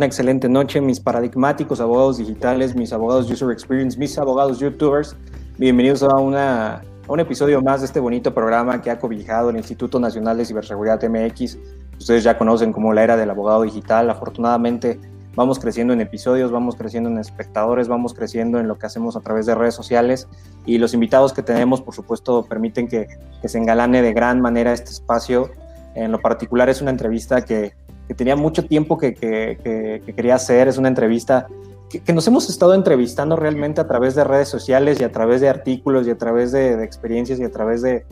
una 0.00 0.06
excelente 0.06 0.48
noche, 0.48 0.80
mis 0.80 0.98
paradigmáticos 0.98 1.78
abogados 1.78 2.16
digitales, 2.16 2.74
mis 2.74 2.90
abogados 2.90 3.30
user 3.30 3.50
experience, 3.50 3.98
mis 3.98 4.16
abogados 4.16 4.58
youtubers. 4.58 5.14
Bienvenidos 5.58 6.02
a, 6.02 6.16
una, 6.16 6.76
a 6.76 6.82
un 7.06 7.20
episodio 7.20 7.60
más 7.60 7.80
de 7.80 7.86
este 7.86 8.00
bonito 8.00 8.32
programa 8.32 8.80
que 8.80 8.90
ha 8.90 8.98
cobijado 8.98 9.50
el 9.50 9.58
Instituto 9.58 10.00
Nacional 10.00 10.38
de 10.38 10.46
Ciberseguridad 10.46 11.02
MX. 11.06 11.58
Ustedes 11.98 12.24
ya 12.24 12.38
conocen 12.38 12.72
como 12.72 12.94
la 12.94 13.04
era 13.04 13.14
del 13.18 13.28
abogado 13.28 13.60
digital. 13.60 14.08
Afortunadamente 14.08 14.98
vamos 15.34 15.58
creciendo 15.58 15.92
en 15.92 16.00
episodios, 16.00 16.50
vamos 16.50 16.76
creciendo 16.76 17.10
en 17.10 17.18
espectadores, 17.18 17.86
vamos 17.86 18.14
creciendo 18.14 18.58
en 18.58 18.68
lo 18.68 18.78
que 18.78 18.86
hacemos 18.86 19.16
a 19.16 19.20
través 19.20 19.44
de 19.44 19.54
redes 19.54 19.74
sociales 19.74 20.28
y 20.64 20.78
los 20.78 20.94
invitados 20.94 21.34
que 21.34 21.42
tenemos, 21.42 21.82
por 21.82 21.94
supuesto, 21.94 22.46
permiten 22.46 22.88
que, 22.88 23.06
que 23.42 23.48
se 23.50 23.58
engalane 23.58 24.00
de 24.00 24.14
gran 24.14 24.40
manera 24.40 24.72
este 24.72 24.92
espacio. 24.92 25.50
En 25.94 26.10
lo 26.10 26.22
particular 26.22 26.70
es 26.70 26.80
una 26.80 26.90
entrevista 26.90 27.44
que 27.44 27.74
que 28.10 28.14
tenía 28.14 28.34
mucho 28.34 28.64
tiempo 28.64 28.98
que, 28.98 29.14
que, 29.14 30.00
que, 30.04 30.12
quería 30.12 30.34
hacer. 30.34 30.66
Es 30.66 30.78
una 30.78 30.88
entrevista 30.88 31.46
que, 31.88 32.12
nos 32.12 32.26
hemos 32.26 32.50
estado 32.50 32.74
entrevistando 32.74 33.36
realmente 33.36 33.80
a 33.80 33.86
través 33.86 34.16
de 34.16 34.24
redes 34.24 34.48
sociales 34.48 35.00
y 35.00 35.04
a 35.04 35.12
través 35.12 35.40
de 35.40 35.48
artículos 35.48 36.08
y 36.08 36.10
a 36.10 36.18
través 36.18 36.50
de, 36.50 36.76
de 36.76 36.84
experiencias 36.84 37.38
y 37.38 37.44
a 37.44 37.52
través 37.52 37.82
de, 37.82 38.04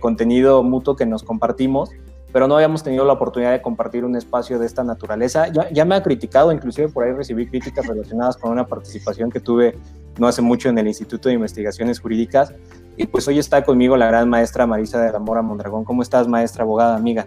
contenido 0.00 0.62
mutuo 0.62 0.96
que 0.96 1.04
nos 1.04 1.22
compartimos, 1.22 1.90
pero 2.32 2.48
no 2.48 2.54
habíamos 2.54 2.82
tenido 2.82 3.04
la 3.04 3.12
oportunidad 3.12 3.52
de 3.52 3.60
compartir 3.60 4.06
un 4.06 4.16
espacio 4.16 4.58
de 4.58 4.64
esta 4.64 4.84
naturaleza. 4.84 5.48
Ya, 5.48 5.68
ya 5.70 5.84
me 5.84 5.96
ha 5.96 6.02
criticado, 6.02 6.50
inclusive 6.50 6.88
por 6.88 7.04
ahí 7.04 7.12
recibí 7.12 7.46
críticas 7.46 7.86
relacionadas 7.86 8.38
con 8.38 8.52
una 8.52 8.66
participación 8.66 9.30
que 9.30 9.40
tuve 9.40 9.76
no 10.18 10.28
hace 10.28 10.40
mucho 10.40 10.70
en 10.70 10.78
el 10.78 10.88
Instituto 10.88 11.28
de 11.28 11.34
Investigaciones 11.34 12.00
Jurídicas. 12.00 12.54
Y 12.96 13.06
pues 13.06 13.28
hoy 13.28 13.38
está 13.38 13.62
conmigo 13.64 13.98
la 13.98 14.06
gran 14.06 14.30
maestra 14.30 14.66
Marisa 14.66 14.98
de 14.98 15.12
la 15.12 15.18
Mora 15.18 15.42
Mondragón. 15.42 15.84
¿Cómo 15.84 16.00
estás, 16.00 16.26
maestra 16.26 16.62
abogada, 16.62 16.96
amiga? 16.96 17.26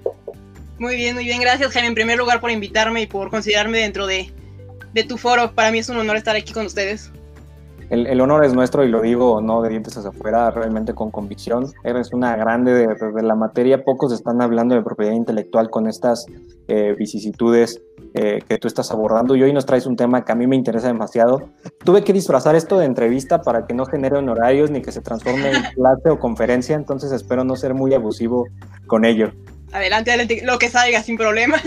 Muy 0.77 0.95
bien, 0.95 1.15
muy 1.15 1.23
bien. 1.23 1.39
Gracias, 1.39 1.71
Jaime, 1.71 1.89
en 1.89 1.95
primer 1.95 2.17
lugar 2.17 2.41
por 2.41 2.51
invitarme 2.51 3.01
y 3.01 3.07
por 3.07 3.29
considerarme 3.29 3.79
dentro 3.79 4.07
de, 4.07 4.31
de 4.93 5.03
tu 5.03 5.17
foro. 5.17 5.53
Para 5.53 5.71
mí 5.71 5.79
es 5.79 5.89
un 5.89 5.97
honor 5.97 6.17
estar 6.17 6.35
aquí 6.35 6.53
con 6.53 6.65
ustedes. 6.65 7.11
El, 7.89 8.07
el, 8.07 8.19
honor 8.19 8.43
es 8.43 8.53
nuestro 8.55 8.83
y 8.83 8.89
lo 8.89 9.03
digo 9.03 9.41
no 9.41 9.61
de 9.61 9.69
dientes 9.69 9.95
hacia 9.95 10.09
afuera, 10.09 10.49
realmente 10.49 10.93
con 10.93 11.11
convicción. 11.11 11.71
Eres 11.83 12.11
una 12.13 12.35
grande 12.35 12.73
de, 12.73 12.87
de, 12.87 13.21
la 13.21 13.35
materia. 13.35 13.83
Pocos 13.83 14.11
están 14.11 14.41
hablando 14.41 14.73
de 14.73 14.81
propiedad 14.81 15.13
intelectual 15.13 15.69
con 15.69 15.87
estas 15.87 16.25
eh, 16.67 16.95
vicisitudes 16.97 17.79
eh, 18.15 18.39
que 18.47 18.57
tú 18.57 18.67
estás 18.67 18.89
abordando 18.91 19.35
y 19.35 19.43
hoy 19.43 19.53
nos 19.53 19.65
traes 19.65 19.85
un 19.85 19.95
tema 19.95 20.25
que 20.25 20.31
a 20.31 20.35
mí 20.35 20.47
me 20.47 20.55
interesa 20.55 20.87
demasiado. 20.87 21.49
Tuve 21.83 22.03
que 22.03 22.11
disfrazar 22.11 22.55
esto 22.55 22.79
de 22.79 22.85
entrevista 22.85 23.41
para 23.41 23.67
que 23.67 23.75
no 23.75 23.85
genere 23.85 24.17
honorarios 24.17 24.71
ni 24.71 24.81
que 24.81 24.91
se 24.91 25.01
transforme 25.01 25.51
en 25.51 25.61
clase 25.75 26.09
o 26.09 26.17
conferencia, 26.17 26.75
entonces 26.75 27.11
espero 27.11 27.43
no 27.43 27.55
ser 27.55 27.75
muy 27.75 27.93
abusivo 27.93 28.47
con 28.87 29.05
ello. 29.05 29.31
Adelante, 29.75 30.11
adelante, 30.11 30.41
lo 30.45 30.57
que 30.57 30.69
salga 30.69 31.03
sin 31.03 31.17
problema. 31.17 31.61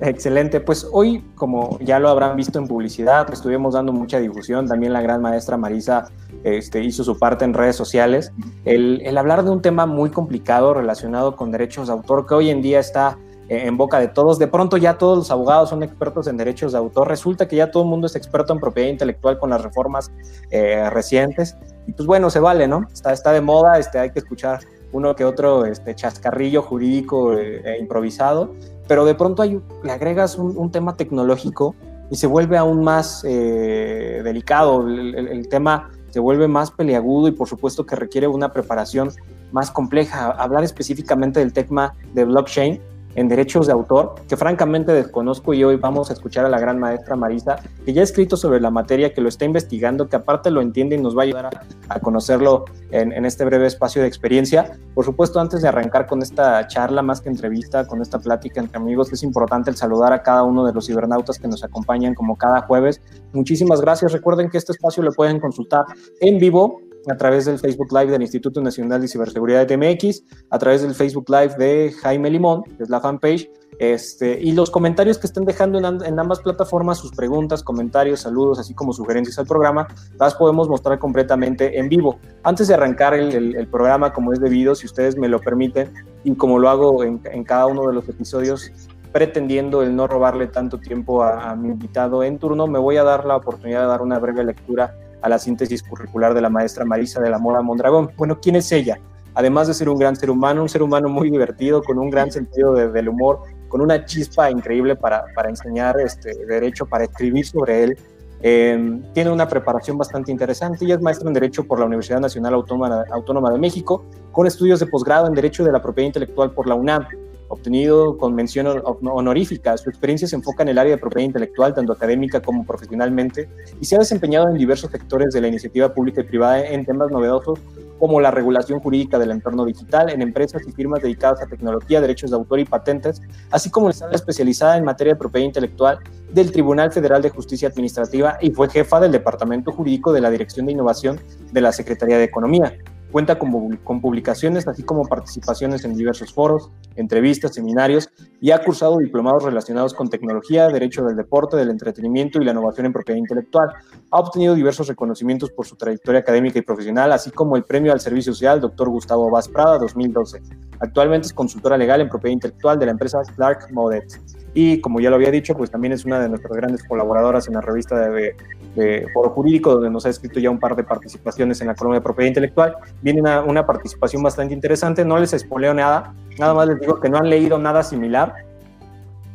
Excelente, 0.00 0.60
pues 0.60 0.86
hoy, 0.92 1.24
como 1.34 1.78
ya 1.80 1.98
lo 1.98 2.10
habrán 2.10 2.36
visto 2.36 2.58
en 2.58 2.68
publicidad, 2.68 3.32
estuvimos 3.32 3.72
dando 3.72 3.90
mucha 3.90 4.18
difusión, 4.18 4.68
también 4.68 4.92
la 4.92 5.00
gran 5.00 5.22
maestra 5.22 5.56
Marisa 5.56 6.10
este, 6.42 6.84
hizo 6.84 7.04
su 7.04 7.18
parte 7.18 7.46
en 7.46 7.54
redes 7.54 7.76
sociales, 7.76 8.32
el, 8.66 9.00
el, 9.02 9.16
hablar 9.16 9.44
de 9.44 9.50
un 9.50 9.62
tema 9.62 9.86
muy 9.86 10.10
complicado 10.10 10.74
relacionado 10.74 11.36
con 11.36 11.52
derechos 11.52 11.86
de 11.86 11.94
autor 11.94 12.26
que 12.26 12.34
hoy 12.34 12.50
en 12.50 12.60
día 12.60 12.80
está 12.80 13.16
eh, 13.48 13.62
en 13.64 13.78
boca 13.78 13.98
de 13.98 14.08
todos, 14.08 14.38
de 14.38 14.48
pronto 14.48 14.76
ya 14.76 14.98
todos 14.98 15.16
los 15.16 15.30
abogados 15.30 15.70
son 15.70 15.82
expertos 15.82 16.26
en 16.26 16.36
derechos 16.36 16.72
de 16.72 16.78
autor, 16.78 17.08
resulta 17.08 17.48
que 17.48 17.56
ya 17.56 17.70
todo 17.70 17.84
el 17.84 17.88
mundo 17.88 18.08
es 18.08 18.16
experto 18.16 18.52
en 18.52 18.60
propiedad 18.60 18.90
intelectual 18.90 19.38
con 19.38 19.48
las 19.48 19.62
reformas 19.62 20.10
eh, 20.50 20.90
recientes, 20.90 21.56
y 21.86 21.92
pues 21.92 22.06
bueno, 22.06 22.28
se 22.28 22.40
vale, 22.40 22.68
¿no? 22.68 22.86
Está, 22.92 23.12
está 23.12 23.32
de 23.32 23.40
moda, 23.40 23.78
este, 23.78 23.98
hay 23.98 24.10
que 24.10 24.18
escuchar 24.18 24.60
uno 24.94 25.14
que 25.16 25.24
otro 25.24 25.66
este, 25.66 25.94
chascarrillo 25.94 26.62
jurídico 26.62 27.36
eh, 27.36 27.62
e 27.64 27.78
improvisado, 27.78 28.54
pero 28.86 29.04
de 29.04 29.14
pronto 29.14 29.44
le 29.44 29.92
agregas 29.92 30.38
un, 30.38 30.70
tema 30.70 30.96
tecnológico 30.96 31.74
y 32.10 32.16
se 32.16 32.28
vuelve 32.28 32.56
aún 32.56 32.84
más 32.84 33.24
eh, 33.26 34.20
delicado, 34.22 34.86
el, 34.86 35.14
el, 35.16 35.28
el, 35.28 35.48
tema 35.48 35.90
se 36.10 36.20
vuelve 36.20 36.46
más 36.46 36.70
peleagudo 36.70 37.26
y 37.26 37.32
por 37.32 37.48
supuesto 37.48 37.84
que 37.84 37.96
requiere 37.96 38.28
una 38.28 38.52
preparación 38.52 39.10
más 39.50 39.72
compleja. 39.72 40.30
Hablar 40.30 40.62
específicamente 40.62 41.40
del 41.40 41.52
tema 41.52 41.94
de 42.12 42.24
blockchain 42.24 42.80
en 43.14 43.28
derechos 43.28 43.66
de 43.66 43.72
autor, 43.72 44.14
que 44.28 44.36
francamente 44.36 44.92
desconozco 44.92 45.54
y 45.54 45.64
hoy 45.64 45.76
vamos 45.76 46.10
a 46.10 46.12
escuchar 46.12 46.44
a 46.44 46.48
la 46.48 46.58
gran 46.58 46.78
maestra 46.78 47.16
Marisa, 47.16 47.56
que 47.84 47.92
ya 47.92 48.00
ha 48.00 48.04
escrito 48.04 48.36
sobre 48.36 48.60
la 48.60 48.70
materia, 48.70 49.12
que 49.12 49.20
lo 49.20 49.28
está 49.28 49.44
investigando, 49.44 50.08
que 50.08 50.16
aparte 50.16 50.50
lo 50.50 50.60
entiende 50.60 50.96
y 50.96 51.00
nos 51.00 51.16
va 51.16 51.22
a 51.22 51.24
ayudar 51.24 51.50
a, 51.88 52.00
conocerlo 52.00 52.64
en, 52.90 53.12
en, 53.12 53.24
este 53.24 53.44
breve 53.44 53.66
espacio 53.66 54.02
de 54.02 54.08
experiencia. 54.08 54.78
Por 54.94 55.04
supuesto, 55.04 55.40
antes 55.40 55.62
de 55.62 55.68
arrancar 55.68 56.06
con 56.06 56.22
esta 56.22 56.66
charla, 56.66 57.02
más 57.02 57.20
que 57.20 57.28
entrevista, 57.28 57.86
con 57.86 58.02
esta 58.02 58.18
plática 58.18 58.60
entre 58.60 58.76
amigos, 58.76 59.12
es 59.12 59.22
importante 59.22 59.70
el 59.70 59.76
saludar 59.76 60.12
a 60.12 60.22
cada 60.22 60.42
uno 60.42 60.64
de 60.66 60.72
los 60.72 60.86
cibernautas 60.86 61.38
que 61.38 61.48
nos 61.48 61.64
acompañan 61.64 62.14
como 62.14 62.36
cada 62.36 62.62
jueves. 62.62 63.00
Muchísimas 63.32 63.80
gracias. 63.80 64.12
Recuerden 64.12 64.50
que 64.50 64.58
este 64.58 64.72
espacio 64.72 65.02
lo 65.02 65.12
pueden 65.12 65.40
consultar 65.40 65.84
en 66.20 66.38
vivo 66.38 66.80
a 67.10 67.16
través 67.16 67.44
del 67.44 67.58
Facebook 67.58 67.92
Live 67.92 68.10
del 68.10 68.22
Instituto 68.22 68.60
Nacional 68.60 69.00
de 69.00 69.08
Ciberseguridad 69.08 69.66
de 69.66 69.76
MX, 69.76 70.22
a 70.50 70.58
través 70.58 70.82
del 70.82 70.94
Facebook 70.94 71.26
Live 71.28 71.54
de 71.58 71.92
Jaime 72.02 72.30
Limón, 72.30 72.62
que 72.64 72.82
es 72.82 72.88
la 72.88 73.00
fanpage, 73.00 73.50
este, 73.78 74.40
y 74.40 74.52
los 74.52 74.70
comentarios 74.70 75.18
que 75.18 75.26
estén 75.26 75.44
dejando 75.44 75.78
en, 75.78 75.84
en, 75.84 76.18
ambas 76.18 76.40
plataformas, 76.40 76.98
sus 76.98 77.10
preguntas, 77.12 77.62
comentarios, 77.62 78.20
saludos, 78.20 78.58
así 78.58 78.72
como 78.72 78.92
sugerencias 78.92 79.38
al 79.38 79.46
programa, 79.46 79.88
las 80.18 80.34
podemos 80.34 80.68
mostrar 80.68 80.98
completamente 80.98 81.78
en 81.78 81.88
vivo. 81.88 82.18
Antes 82.44 82.68
de 82.68 82.74
arrancar 82.74 83.14
el, 83.14 83.34
el, 83.34 83.56
el 83.56 83.66
programa 83.66 84.12
como 84.12 84.32
es 84.32 84.40
debido, 84.40 84.74
si 84.74 84.86
ustedes 84.86 85.16
me 85.16 85.28
lo 85.28 85.40
permiten, 85.40 85.92
y 86.22 86.34
como 86.36 86.58
lo 86.58 86.68
hago 86.68 87.02
en, 87.02 87.20
en 87.24 87.44
cada 87.44 87.66
uno 87.66 87.88
de 87.88 87.94
los 87.94 88.08
episodios, 88.08 88.70
pretendiendo 89.12 89.82
el 89.82 89.94
no 89.94 90.06
robarle 90.06 90.46
tanto 90.46 90.78
tiempo 90.78 91.22
a, 91.22 91.50
a 91.50 91.56
mi 91.56 91.68
invitado 91.68 92.22
en 92.22 92.38
turno, 92.38 92.66
me 92.66 92.78
voy 92.78 92.96
a 92.96 93.04
dar 93.04 93.24
la 93.24 93.36
oportunidad 93.36 93.82
de 93.82 93.86
dar 93.86 94.02
una 94.02 94.18
breve 94.18 94.44
lectura 94.44 94.94
a 95.24 95.28
la 95.30 95.38
síntesis 95.38 95.82
curricular 95.82 96.34
de 96.34 96.42
la 96.42 96.50
maestra 96.50 96.84
Marisa 96.84 97.18
de 97.18 97.30
la 97.30 97.38
Mora 97.38 97.62
Mondragón. 97.62 98.10
Bueno, 98.18 98.38
¿quién 98.40 98.56
es 98.56 98.70
ella? 98.72 98.98
Además 99.32 99.66
de 99.66 99.74
ser 99.74 99.88
un 99.88 99.98
gran 99.98 100.14
ser 100.14 100.30
humano, 100.30 100.60
un 100.60 100.68
ser 100.68 100.82
humano 100.82 101.08
muy 101.08 101.30
divertido, 101.30 101.82
con 101.82 101.98
un 101.98 102.10
gran 102.10 102.30
sentido 102.30 102.74
de, 102.74 102.90
del 102.90 103.08
humor, 103.08 103.40
con 103.68 103.80
una 103.80 104.04
chispa 104.04 104.50
increíble 104.50 104.96
para, 104.96 105.24
para 105.34 105.48
enseñar 105.48 105.98
este 105.98 106.44
derecho, 106.44 106.84
para 106.84 107.04
escribir 107.04 107.46
sobre 107.46 107.84
él. 107.84 107.98
Eh, 108.42 109.00
tiene 109.14 109.30
una 109.30 109.48
preparación 109.48 109.96
bastante 109.96 110.30
interesante. 110.30 110.84
Ella 110.84 110.96
es 110.96 111.00
maestra 111.00 111.26
en 111.26 111.32
Derecho 111.32 111.64
por 111.64 111.78
la 111.78 111.86
Universidad 111.86 112.20
Nacional 112.20 112.52
Autónoma, 112.52 113.04
Autónoma 113.10 113.50
de 113.50 113.58
México, 113.58 114.04
con 114.30 114.46
estudios 114.46 114.78
de 114.78 114.86
posgrado 114.86 115.26
en 115.26 115.32
Derecho 115.32 115.64
de 115.64 115.72
la 115.72 115.80
Propiedad 115.80 116.08
Intelectual 116.08 116.50
por 116.50 116.66
la 116.66 116.74
UNAM 116.74 117.06
obtenido 117.54 118.16
con 118.18 118.34
mención 118.34 118.66
honorífica. 118.84 119.76
Su 119.76 119.90
experiencia 119.90 120.28
se 120.28 120.36
enfoca 120.36 120.62
en 120.62 120.68
el 120.68 120.78
área 120.78 120.92
de 120.92 120.98
propiedad 120.98 121.26
intelectual, 121.26 121.74
tanto 121.74 121.92
académica 121.92 122.40
como 122.40 122.64
profesionalmente, 122.64 123.48
y 123.80 123.84
se 123.84 123.96
ha 123.96 123.98
desempeñado 123.98 124.48
en 124.48 124.58
diversos 124.58 124.90
sectores 124.90 125.32
de 125.32 125.40
la 125.40 125.48
iniciativa 125.48 125.92
pública 125.92 126.20
y 126.20 126.24
privada 126.24 126.66
en 126.66 126.84
temas 126.84 127.10
novedosos 127.10 127.58
como 127.98 128.20
la 128.20 128.30
regulación 128.30 128.80
jurídica 128.80 129.18
del 129.18 129.30
entorno 129.30 129.64
digital 129.64 130.10
en 130.10 130.20
empresas 130.20 130.62
y 130.66 130.72
firmas 130.72 131.02
dedicadas 131.02 131.40
a 131.40 131.46
tecnología, 131.46 132.00
derechos 132.00 132.30
de 132.30 132.36
autor 132.36 132.60
y 132.60 132.64
patentes, 132.64 133.22
así 133.50 133.70
como 133.70 133.88
la 133.88 133.94
sala 133.94 134.14
especializada 134.14 134.76
en 134.76 134.84
materia 134.84 135.14
de 135.14 135.18
propiedad 135.18 135.46
intelectual 135.46 135.98
del 136.32 136.50
Tribunal 136.52 136.92
Federal 136.92 137.22
de 137.22 137.30
Justicia 137.30 137.68
Administrativa 137.68 138.36
y 138.40 138.50
fue 138.50 138.68
jefa 138.68 139.00
del 139.00 139.12
Departamento 139.12 139.72
Jurídico 139.72 140.12
de 140.12 140.20
la 140.20 140.30
Dirección 140.30 140.66
de 140.66 140.72
Innovación 140.72 141.20
de 141.52 141.60
la 141.60 141.72
Secretaría 141.72 142.18
de 142.18 142.24
Economía. 142.24 142.76
Cuenta 143.14 143.38
con, 143.38 143.76
con, 143.84 144.00
publicaciones, 144.00 144.66
así 144.66 144.82
como 144.82 145.04
participaciones 145.04 145.84
en 145.84 145.94
diversos 145.94 146.34
foros, 146.34 146.72
entrevistas, 146.96 147.54
seminarios 147.54 148.10
y 148.40 148.50
ha 148.50 148.58
cursado 148.58 148.98
diplomados 148.98 149.44
relacionados 149.44 149.94
con 149.94 150.10
tecnología, 150.10 150.66
derecho 150.66 151.04
del 151.04 151.14
deporte, 151.14 151.56
del 151.56 151.70
entretenimiento 151.70 152.42
y 152.42 152.44
la 152.44 152.50
innovación 152.50 152.86
en 152.86 152.92
propiedad 152.92 153.16
intelectual. 153.16 153.68
Ha 154.10 154.18
obtenido 154.18 154.56
diversos 154.56 154.88
reconocimientos 154.88 155.52
por 155.52 155.64
su 155.64 155.76
trayectoria 155.76 156.22
académica 156.22 156.58
y 156.58 156.62
profesional, 156.62 157.12
así 157.12 157.30
como 157.30 157.54
el 157.54 157.62
premio 157.62 157.92
al 157.92 158.00
servicio 158.00 158.34
social 158.34 158.60
Dr. 158.60 158.88
Gustavo 158.88 159.30
Vaz 159.30 159.46
Prada 159.46 159.78
2012. 159.78 160.42
Actualmente 160.80 161.28
es 161.28 161.32
consultora 161.32 161.78
legal 161.78 162.00
en 162.00 162.08
propiedad 162.08 162.32
intelectual 162.32 162.80
de 162.80 162.86
la 162.86 162.90
empresa 162.90 163.22
Clark 163.36 163.70
Modet. 163.70 164.20
Y 164.54 164.80
como 164.80 164.98
ya 164.98 165.10
lo 165.10 165.14
había 165.14 165.30
dicho, 165.30 165.54
pues 165.54 165.70
también 165.70 165.92
es 165.92 166.04
una 166.04 166.18
de 166.18 166.28
nuestras 166.28 166.56
grandes 166.56 166.82
colaboradoras 166.82 167.46
en 167.46 167.54
la 167.54 167.60
revista 167.60 168.08
de, 168.10 168.34
de, 168.74 169.06
Foro 169.12 169.30
Jurídico, 169.30 169.74
donde 169.74 169.90
nos 169.90 170.06
ha 170.06 170.10
escrito 170.10 170.40
ya 170.40 170.50
un 170.50 170.58
par 170.58 170.76
de 170.76 170.84
participaciones 170.84 171.60
en 171.60 171.68
la 171.68 171.74
columna 171.74 171.98
de 171.98 172.02
propiedad 172.02 172.28
intelectual. 172.28 172.76
Viene 173.02 173.20
una, 173.20 173.66
participación 173.66 174.22
bastante 174.22 174.54
interesante, 174.54 175.04
no 175.04 175.18
les 175.18 175.32
espoleo 175.32 175.74
nada, 175.74 176.12
nada 176.38 176.54
más 176.54 176.68
les 176.68 176.80
digo 176.80 177.00
que 177.00 177.08
no 177.08 177.18
han 177.18 177.30
leído 177.30 177.58
nada 177.58 177.82
similar 177.82 178.34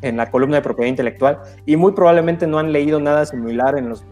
en 0.02 0.18
la 0.18 0.30
columna 0.32 0.58
de 0.58 0.62
propiedad 0.62 0.90
intelectual 0.90 1.40
y 1.66 1.76
muy 1.76 1.92
probablemente 1.92 2.48
no 2.48 2.58
han 2.58 2.72
leído 2.72 3.00
nada 3.00 3.26
similar 3.26 3.78
en, 3.78 3.90
los, 3.90 4.06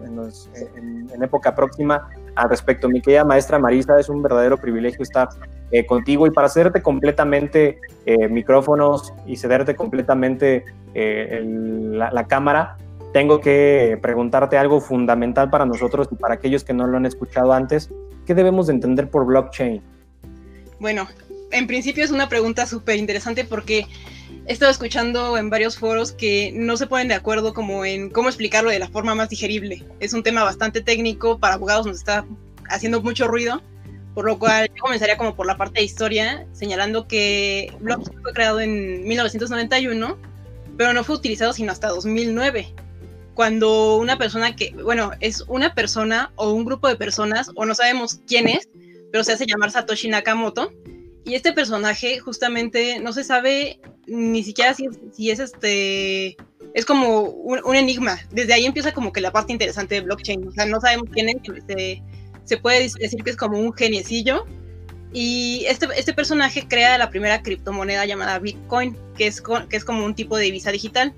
época 1.22 1.56
próxima 1.56 2.10
al 2.36 2.50
respecto. 2.50 2.90
Mi 2.90 3.02
querida 3.02 3.24
maestra 3.24 3.58
Marisa, 3.60 4.00
es 4.00 4.10
un 4.10 4.22
verdadero 4.22 4.58
privilegio 4.58 5.04
estar 5.04 5.30
eh, 5.72 5.86
contigo 5.86 6.28
y 6.28 6.32
para 6.32 6.50
cederte 6.50 6.82
completamente 6.82 7.80
eh, 8.06 8.28
micrófonos 8.30 9.14
y 9.26 9.36
cederte 9.36 9.76
completamente 9.76 10.64
eh, 10.94 11.44
la, 11.44 12.28
cámara, 12.28 12.78
tengo 13.14 13.40
que 13.40 13.98
preguntarte 14.02 14.58
algo 14.58 14.82
fundamental 14.82 15.50
para 15.50 15.66
nosotros 15.66 16.08
y 16.12 16.16
para 16.16 16.36
aquellos 16.36 16.64
que 16.64 16.74
no 16.74 16.88
lo 16.88 16.98
han 16.98 17.06
escuchado 17.06 17.54
antes. 17.54 17.90
¿Qué 18.26 18.36
debemos 18.36 18.68
de 18.68 18.74
entender 18.74 19.10
por 19.10 19.26
blockchain? 19.26 19.82
Bueno, 20.80 21.08
en 21.52 21.68
principio 21.68 22.04
es 22.04 22.12
una 22.12 22.30
pregunta 22.30 22.66
súper 22.66 22.98
interesante 22.98 23.46
porque 23.46 23.86
he 24.46 24.54
estado 24.54 24.72
escuchando 24.72 25.38
en 25.38 25.50
varios 25.50 25.78
foros 25.78 26.12
que 26.12 26.52
no 26.54 26.78
se 26.78 26.88
ponen 26.88 27.08
de 27.08 27.16
acuerdo 27.16 27.54
como 27.54 27.86
en 27.86 28.10
cómo 28.10 28.28
explicarlo 28.28 28.70
de 28.70 28.80
la 28.80 28.90
forma 28.90 29.16
más 29.16 29.30
digerible. 29.30 29.84
Es 30.00 30.14
un 30.14 30.24
tema 30.24 30.44
bastante 30.44 30.82
técnico, 30.82 31.40
para 31.40 31.56
abogados 31.56 31.86
nos 31.86 31.98
está 31.98 32.26
haciendo 32.70 33.02
mucho 33.02 33.28
ruido, 33.28 33.62
por 34.14 34.26
lo 34.26 34.38
cual 34.38 34.68
yo 34.76 34.82
comenzaría 34.82 35.18
como 35.18 35.36
por 35.36 35.46
la 35.46 35.58
parte 35.58 35.80
de 35.80 35.86
historia, 35.86 36.46
señalando 36.52 37.08
que 37.08 37.72
blockchain 37.80 38.22
fue 38.22 38.34
creado 38.34 38.60
en 38.60 39.08
1991, 39.08 40.18
pero 40.76 40.94
no 40.94 41.04
fue 41.04 41.16
utilizado 41.16 41.54
sino 41.54 41.72
hasta 41.72 41.88
2009, 41.88 42.74
cuando 43.38 43.98
una 43.98 44.18
persona 44.18 44.56
que, 44.56 44.72
bueno, 44.72 45.12
es 45.20 45.42
una 45.42 45.76
persona 45.76 46.32
o 46.38 46.54
un 46.54 46.66
grupo 46.66 46.88
de 46.88 46.96
personas, 46.96 47.52
o 47.54 47.68
no 47.68 47.76
sabemos 47.76 48.20
quién 48.26 48.48
es, 48.48 48.68
pero 49.12 49.24
se 49.24 49.34
hace 49.34 49.46
llamar 49.46 49.70
Satoshi 49.70 50.08
Nakamoto, 50.08 50.74
y 51.24 51.36
este 51.36 51.54
personaje 51.54 52.18
justamente 52.18 53.00
no 53.00 53.14
se 53.14 53.24
sabe 53.24 53.80
ni 54.08 54.44
siquiera 54.44 54.74
si, 54.74 54.88
si 55.14 55.30
es 55.30 55.38
este 55.40 56.36
es 56.74 56.84
como 56.84 57.22
un, 57.30 57.76
enigma. 57.76 58.18
Desde 58.32 58.56
ahí 58.56 58.66
empieza 58.66 58.92
como 58.92 59.14
que 59.14 59.22
la 59.22 59.32
parte 59.32 59.54
interesante 59.54 59.94
de 59.94 60.02
blockchain. 60.02 60.48
O 60.48 60.52
sea, 60.52 60.66
no 60.66 60.82
sabemos 60.82 61.08
quién 61.12 61.30
es, 61.30 61.38
se, 61.68 62.02
se 62.44 62.58
puede 62.58 62.90
decir 62.98 63.24
que 63.24 63.30
es 63.30 63.38
como 63.38 63.60
un 63.60 63.72
geniecillo. 63.72 64.48
Y 65.14 65.64
este, 65.68 65.88
este 65.96 66.14
personaje 66.14 66.68
crea 66.68 66.98
la 66.98 67.12
primera 67.12 67.44
criptomoneda 67.44 68.04
llamada 68.08 68.40
Bitcoin, 68.40 68.98
que 69.16 69.28
es, 69.28 69.44
que 69.70 69.78
es 69.78 69.86
como 69.86 70.04
un 70.06 70.16
tipo 70.16 70.38
de 70.38 70.46
divisa 70.46 70.72
digital. 70.72 71.14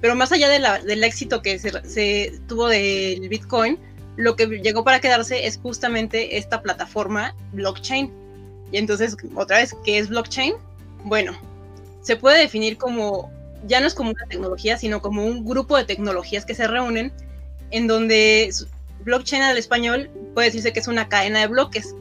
Pero 0.00 0.14
más 0.14 0.32
allá 0.32 0.48
de 0.48 0.58
la, 0.58 0.78
del 0.78 1.04
éxito 1.04 1.42
que 1.42 1.58
se, 1.58 1.70
se 1.88 2.40
tuvo 2.48 2.68
del 2.68 3.28
Bitcoin, 3.28 3.78
lo 4.16 4.36
que 4.36 4.46
llegó 4.46 4.84
para 4.84 5.00
quedarse 5.00 5.46
es 5.46 5.58
justamente 5.58 6.36
esta 6.38 6.62
plataforma 6.62 7.34
blockchain 7.52 8.20
y 8.72 8.78
entonces, 8.78 9.16
otra 9.34 9.58
vez, 9.58 9.74
¿qué 9.84 9.98
es 9.98 10.08
blockchain? 10.08 10.54
Bueno, 11.04 11.32
se 12.02 12.16
puede 12.16 12.38
definir 12.38 12.76
como, 12.76 13.30
ya 13.66 13.80
no 13.80 13.86
es 13.86 13.94
como 13.94 14.10
una 14.10 14.26
tecnología, 14.26 14.76
sino 14.76 15.02
como 15.02 15.24
un 15.24 15.44
grupo 15.44 15.76
de 15.76 15.84
tecnologías 15.84 16.44
que 16.44 16.54
se 16.54 16.66
reúnen 16.66 17.12
en 17.70 17.86
donde 17.86 18.50
blockchain 19.04 19.42
al 19.42 19.58
español 19.58 20.10
puede 20.34 20.48
decirse 20.48 20.72
que 20.72 20.80
es 20.80 20.88
una 20.88 21.08
cadena 21.08 21.40
de 21.40 21.46
bloques, 21.48 21.94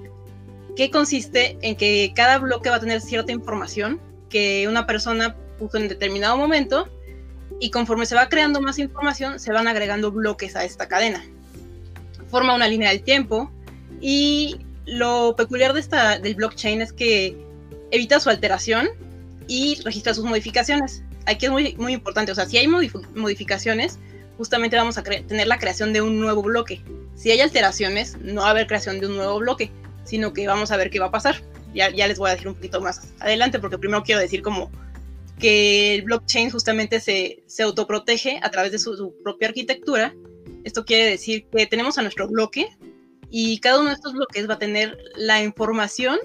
que 0.75 0.91
consiste 0.91 1.57
en 1.61 1.75
que 1.75 2.13
cada 2.15 2.37
bloque 2.37 2.69
va 2.69 2.77
a 2.77 2.79
tener 2.79 3.01
cierta 3.01 3.31
información 3.31 3.99
que 4.29 4.67
una 4.67 4.85
persona 4.85 5.35
puso 5.57 5.77
en 5.77 5.87
determinado 5.87 6.37
momento 6.37 6.87
y 7.59 7.71
conforme 7.71 8.05
se 8.05 8.15
va 8.15 8.29
creando 8.29 8.61
más 8.61 8.79
información 8.79 9.39
se 9.39 9.51
van 9.51 9.67
agregando 9.67 10.11
bloques 10.11 10.55
a 10.55 10.63
esta 10.63 10.87
cadena. 10.87 11.23
Forma 12.29 12.55
una 12.55 12.67
línea 12.67 12.89
del 12.89 13.01
tiempo 13.01 13.51
y 14.01 14.59
lo 14.85 15.35
peculiar 15.35 15.73
de 15.73 15.79
esta, 15.79 16.19
del 16.19 16.35
blockchain 16.35 16.81
es 16.81 16.93
que 16.93 17.35
evita 17.91 18.19
su 18.19 18.29
alteración 18.29 18.89
y 19.47 19.79
registra 19.83 20.13
sus 20.13 20.25
modificaciones. 20.25 21.03
Aquí 21.25 21.45
es 21.45 21.51
muy, 21.51 21.75
muy 21.75 21.93
importante, 21.93 22.31
o 22.31 22.35
sea, 22.35 22.45
si 22.45 22.57
hay 22.57 22.67
modificaciones, 22.67 23.99
justamente 24.37 24.77
vamos 24.77 24.97
a 24.97 25.03
tener 25.03 25.47
la 25.47 25.59
creación 25.59 25.91
de 25.91 26.01
un 26.01 26.19
nuevo 26.19 26.41
bloque. 26.41 26.81
Si 27.15 27.29
hay 27.31 27.41
alteraciones, 27.41 28.17
no 28.21 28.41
va 28.41 28.47
a 28.47 28.51
haber 28.51 28.67
creación 28.67 28.99
de 28.99 29.07
un 29.07 29.17
nuevo 29.17 29.39
bloque, 29.39 29.71
sino 30.05 30.33
que 30.33 30.47
vamos 30.47 30.71
a 30.71 30.77
ver 30.77 30.89
qué 30.89 30.99
va 30.99 31.07
a 31.07 31.11
pasar. 31.11 31.41
Ya, 31.73 31.89
ya 31.89 32.07
les 32.07 32.17
voy 32.17 32.29
a 32.29 32.33
decir 32.33 32.47
un 32.47 32.55
poquito 32.55 32.81
más 32.81 33.09
adelante, 33.19 33.59
porque 33.59 33.77
primero 33.77 34.03
quiero 34.03 34.21
decir 34.21 34.41
como 34.41 34.71
que 35.39 35.95
el 35.95 36.01
blockchain 36.03 36.51
justamente 36.51 36.99
se, 36.99 37.43
se 37.47 37.63
autoprotege 37.63 38.39
a 38.43 38.51
través 38.51 38.71
de 38.71 38.79
su 38.79 39.15
propia 39.23 39.47
arquitectura. 39.47 40.13
Esto 40.63 40.85
quiere 40.85 41.05
decir 41.05 41.47
que 41.49 41.65
tenemos 41.65 41.97
a 41.97 42.01
nuestro 42.01 42.27
bloque, 42.27 42.67
y 43.29 43.59
cada 43.59 43.79
uno 43.79 43.89
de 43.89 43.95
estos 43.95 44.13
bloques 44.13 44.49
va 44.49 44.55
a 44.55 44.59
tener 44.59 44.97
la 45.15 45.43
información 45.43 46.17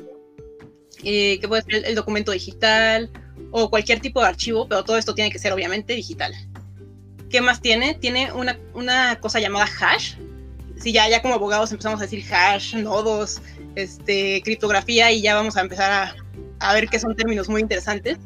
eh, 1.02 1.38
que 1.40 1.48
puede 1.48 1.62
ser 1.62 1.84
el, 1.86 1.94
documento 1.94 2.32
digital 2.32 3.10
o 3.50 3.68
cualquier 3.68 4.00
tipo 4.00 4.20
de 4.20 4.28
archivo, 4.28 4.66
pero 4.68 4.84
todo 4.84 4.96
esto 4.96 5.14
tiene 5.14 5.30
que 5.30 5.38
ser 5.38 5.52
obviamente 5.52 5.92
digital. 5.94 6.32
¿Qué 7.28 7.40
más 7.40 7.60
tiene? 7.60 7.94
Tiene 7.94 8.32
una, 8.32 8.58
una 8.74 9.18
cosa 9.20 9.38
llamada 9.38 9.66
hash. 9.80 10.14
Si 10.78 10.92
ya, 10.92 11.08
ya 11.08 11.20
como 11.20 11.34
abogados 11.34 11.70
empezamos 11.72 12.00
a 12.00 12.04
decir 12.04 12.24
hash, 12.32 12.74
nodos, 12.76 13.40
este, 13.74 14.40
criptografía 14.42 15.12
y 15.12 15.20
ya 15.20 15.34
vamos 15.34 15.56
a 15.56 15.60
empezar 15.60 15.92
a, 15.92 16.16
a 16.60 16.74
ver 16.74 16.88
qué 16.88 16.98
son 16.98 17.14
términos 17.16 17.48
muy 17.48 17.60
interesantes. 17.60 18.18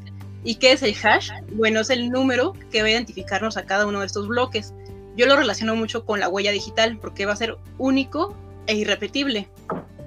¿Y 0.44 0.56
qué 0.56 0.72
es 0.72 0.82
el 0.82 0.94
hash? 1.02 1.30
Bueno, 1.52 1.80
es 1.80 1.90
el 1.90 2.10
número 2.10 2.54
que 2.70 2.82
va 2.82 2.88
a 2.88 2.92
identificarnos 2.92 3.56
a 3.56 3.66
cada 3.66 3.86
uno 3.86 4.00
de 4.00 4.06
estos 4.06 4.28
bloques. 4.28 4.72
Yo 5.16 5.26
lo 5.26 5.36
relaciono 5.36 5.74
mucho 5.74 6.04
con 6.04 6.20
la 6.20 6.28
huella 6.28 6.52
digital 6.52 6.98
porque 6.98 7.26
va 7.26 7.32
a 7.32 7.36
ser 7.36 7.56
único 7.76 8.34
e 8.66 8.74
irrepetible. 8.74 9.48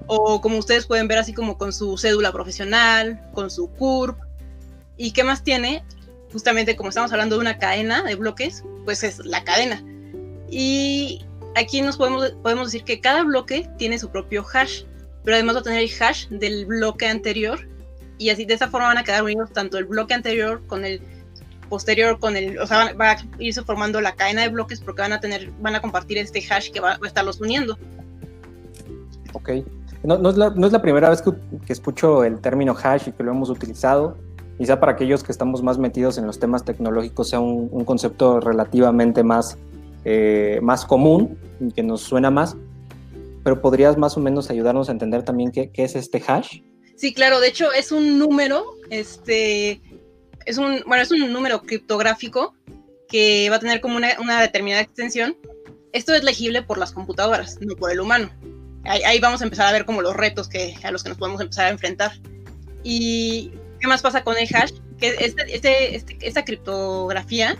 O 0.08 0.42
como 0.42 0.58
ustedes 0.58 0.86
pueden 0.86 1.08
ver, 1.08 1.18
así 1.18 1.34
como 1.34 1.58
con 1.58 1.74
su 1.74 1.98
cédula 1.98 2.32
profesional, 2.32 3.22
con 3.34 3.52
su 3.52 3.70
CURP. 3.72 4.18
¿Y 4.98 5.12
qué 5.12 5.24
más 5.24 5.44
tiene? 5.44 5.84
Justamente 6.32 6.76
como 6.76 6.90
estamos 6.90 7.12
hablando 7.12 7.36
de 7.36 7.42
una 7.42 7.58
cadena 7.58 8.04
de 8.04 8.16
bloques, 8.16 8.64
pues 8.86 9.04
es 9.04 9.20
la 9.20 9.44
cadena. 9.44 9.84
Y 10.50 11.26
aquí 11.56 11.82
nos 11.82 11.98
podemos, 11.98 12.32
podemos 12.44 12.68
decir 12.68 12.84
que 12.84 13.00
cada 13.00 13.24
bloque 13.24 13.70
tiene 13.78 14.00
su 14.00 14.10
propio 14.10 14.46
hash, 14.54 14.84
pero 15.24 15.36
además 15.36 15.56
va 15.56 15.60
a 15.60 15.64
tener 15.64 15.80
el 15.80 15.92
hash 16.00 16.28
del 16.30 16.66
bloque 16.66 17.08
anterior. 17.08 17.68
Y 18.22 18.30
así 18.30 18.46
de 18.46 18.54
esa 18.54 18.70
forma 18.70 18.88
van 18.90 19.00
a 19.00 19.04
quedar 19.04 19.24
unidos 19.24 19.52
tanto 19.52 19.80
el 19.80 19.86
bloque 19.86 20.14
anterior 20.14 20.62
con 20.68 20.86
el 20.86 21.02
posterior 21.70 22.20
con 22.20 22.36
el, 22.36 22.60
o 22.60 22.68
sea, 22.68 22.94
va 22.94 23.12
a 23.12 23.18
irse 23.40 23.64
formando 23.64 24.00
la 24.00 24.12
cadena 24.12 24.42
de 24.42 24.50
bloques 24.50 24.80
porque 24.80 25.02
van 25.02 25.14
a 25.14 25.20
tener, 25.20 25.52
van 25.60 25.74
a 25.74 25.82
compartir 25.82 26.18
este 26.20 26.40
hash 26.40 26.70
que 26.70 26.80
va, 26.80 26.98
va 26.98 27.06
a 27.06 27.08
estarlos 27.08 27.42
uniendo. 27.42 27.80
Ok. 29.34 29.50
No, 30.04 30.20
no, 30.20 30.30
es, 30.30 30.38
la, 30.38 30.52
no 30.52 30.68
es, 30.68 30.74
la, 30.74 30.82
primera 30.82 31.10
vez 31.10 31.22
que, 31.22 31.32
que, 31.66 31.74
escucho 31.74 32.24
el 32.24 32.40
término 32.42 32.76
hash 32.76 33.08
y 33.08 33.12
que 33.12 33.24
lo 33.24 33.32
hemos 33.32 33.50
utilizado. 33.50 34.18
Quizá 34.60 34.80
para 34.80 34.92
aquellos 34.92 35.24
que 35.24 35.32
estamos 35.32 35.64
más 35.64 35.80
metidos 35.80 36.20
en 36.20 36.28
los 36.28 36.38
temas 36.38 36.64
tecnológicos 36.64 37.30
sea 37.30 37.40
un, 37.40 37.70
un 37.72 37.86
concepto 37.86 38.40
relativamente 38.40 39.24
más, 39.24 39.58
eh, 40.06 40.60
más 40.62 40.86
común 40.86 41.40
y 41.60 41.72
que 41.72 41.82
nos 41.82 42.02
suena 42.02 42.30
más. 42.30 42.56
Pero 43.44 43.62
podrías 43.62 43.98
más 43.98 44.18
o 44.18 44.20
menos 44.20 44.52
ayudarnos 44.52 44.90
a 44.90 44.92
entender 44.92 45.24
también 45.24 45.52
qué, 45.52 45.72
qué 45.72 45.86
es 45.86 45.96
este 45.96 46.22
hash. 46.28 46.62
Sí, 47.02 47.16
claro. 47.16 47.40
De 47.40 47.48
hecho, 47.48 47.74
es 47.74 47.92
un 47.92 48.20
número, 48.20 48.78
este, 48.92 49.82
es 50.46 50.60
un, 50.60 50.84
bueno, 50.86 51.02
es 51.02 51.10
un 51.10 51.34
número 51.34 51.64
criptográfico 51.64 52.54
que 53.10 53.50
va 53.50 53.56
a 53.56 53.60
tener 53.60 53.82
como 53.82 53.98
una, 53.98 54.40
determinada 54.40 54.84
extensión. 54.84 55.36
Esto 55.94 56.14
es 56.14 56.24
legible 56.24 56.62
por 56.62 56.78
las 56.78 56.92
computadoras, 56.92 57.58
no 57.60 57.76
por 57.76 57.92
el 57.92 58.02
humano 58.02 58.30
ahí, 58.86 59.20
vamos 59.20 59.42
a 59.42 59.46
empezar 59.46 59.68
a 59.68 59.72
ver 59.72 59.86
como 59.86 60.02
los 60.02 60.16
retos 60.16 60.48
que, 60.48 60.76
a 60.84 60.92
los 60.92 61.02
que 61.02 61.10
nos 61.10 61.18
podemos 61.18 61.42
empezar 61.42 61.66
a 61.66 61.70
enfrentar. 61.70 62.12
¿Y 62.84 63.52
qué 63.80 63.88
más 63.88 64.04
pasa 64.04 64.24
con 64.24 64.38
el 64.38 64.48
hash? 64.54 64.74
Que 65.00 65.10
este, 65.20 65.56
este, 65.56 65.96
este, 65.96 66.18
esta 66.22 66.46
criptografía, 66.46 67.58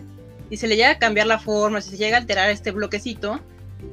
si 0.50 0.58
se 0.58 0.68
le 0.68 0.76
llega 0.76 0.92
a 0.92 1.00
cambiar 1.00 1.26
la 1.26 1.40
forma, 1.40 1.82
si 1.82 1.90
se 1.90 1.98
llega 1.98 2.18
a 2.18 2.20
alterar 2.20 2.52
este 2.52 2.70
bloquecito, 2.70 3.40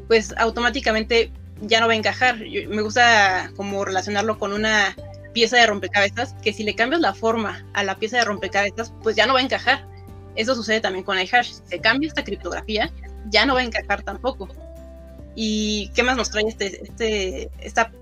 pues 0.08 0.34
automáticamente 0.36 1.32
ya 1.62 1.80
no 1.80 1.86
va 1.86 1.94
a 1.94 1.96
encajar. 1.96 2.38
me 2.38 2.82
gusta 2.82 3.50
como 3.56 3.84
relacionarlo 3.84 4.38
con 4.38 4.52
una 4.52 4.94
pieza 5.38 5.56
de 5.56 5.66
rompecabezas, 5.68 6.34
que 6.42 6.52
si 6.52 6.64
le 6.64 6.74
cambias 6.74 7.00
la 7.00 7.14
forma 7.14 7.64
a 7.72 7.84
la 7.84 7.96
pieza 7.96 8.16
de 8.16 8.24
rompecabezas, 8.24 8.92
pues 9.04 9.14
ya 9.14 9.24
no 9.24 9.34
va 9.34 9.38
a 9.38 9.42
encajar. 9.44 9.86
Eso 10.34 10.56
sucede 10.56 10.80
también 10.80 11.04
con 11.04 11.16
el 11.16 11.28
hash. 11.32 11.52
Si 11.52 11.62
se 11.64 11.80
cambia 11.80 12.08
esta 12.08 12.24
criptografía, 12.24 12.90
ya 13.30 13.46
no 13.46 13.54
va 13.54 13.60
a 13.60 13.62
encajar 13.62 14.02
tampoco. 14.02 14.48
¿Y 15.36 15.92
qué 15.94 16.02
más 16.02 16.16
nos 16.16 16.32
trae 16.32 16.42
este, 16.48 16.82
este, 16.82 17.50
esta, 17.60 17.92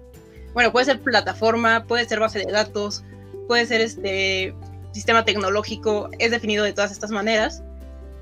bueno, 0.54 0.72
puede 0.72 0.86
ser 0.86 1.02
plataforma, 1.02 1.84
puede 1.84 2.08
ser 2.08 2.20
base 2.20 2.38
de 2.38 2.50
datos, 2.50 3.04
puede 3.46 3.66
ser 3.66 3.82
este 3.82 4.54
sistema 4.92 5.26
tecnológico, 5.26 6.08
es 6.18 6.30
definido 6.30 6.64
de 6.64 6.72
todas 6.72 6.90
estas 6.90 7.10
maneras, 7.10 7.62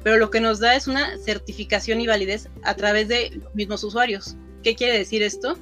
pero 0.03 0.17
lo 0.17 0.29
que 0.33 0.41
nos 0.41 0.59
da 0.59 0.75
es 0.75 0.89
una 0.89 1.17
certificación 1.19 2.01
y 2.01 2.09
validez 2.09 2.49
a 2.65 2.75
través 2.75 3.07
de 3.07 3.31
los 3.31 3.55
mismos 3.55 3.85
usuarios. 3.85 4.35
¿Qué 4.65 4.75
quiere 4.75 4.99
decir 4.99 5.23
esto? 5.23 5.57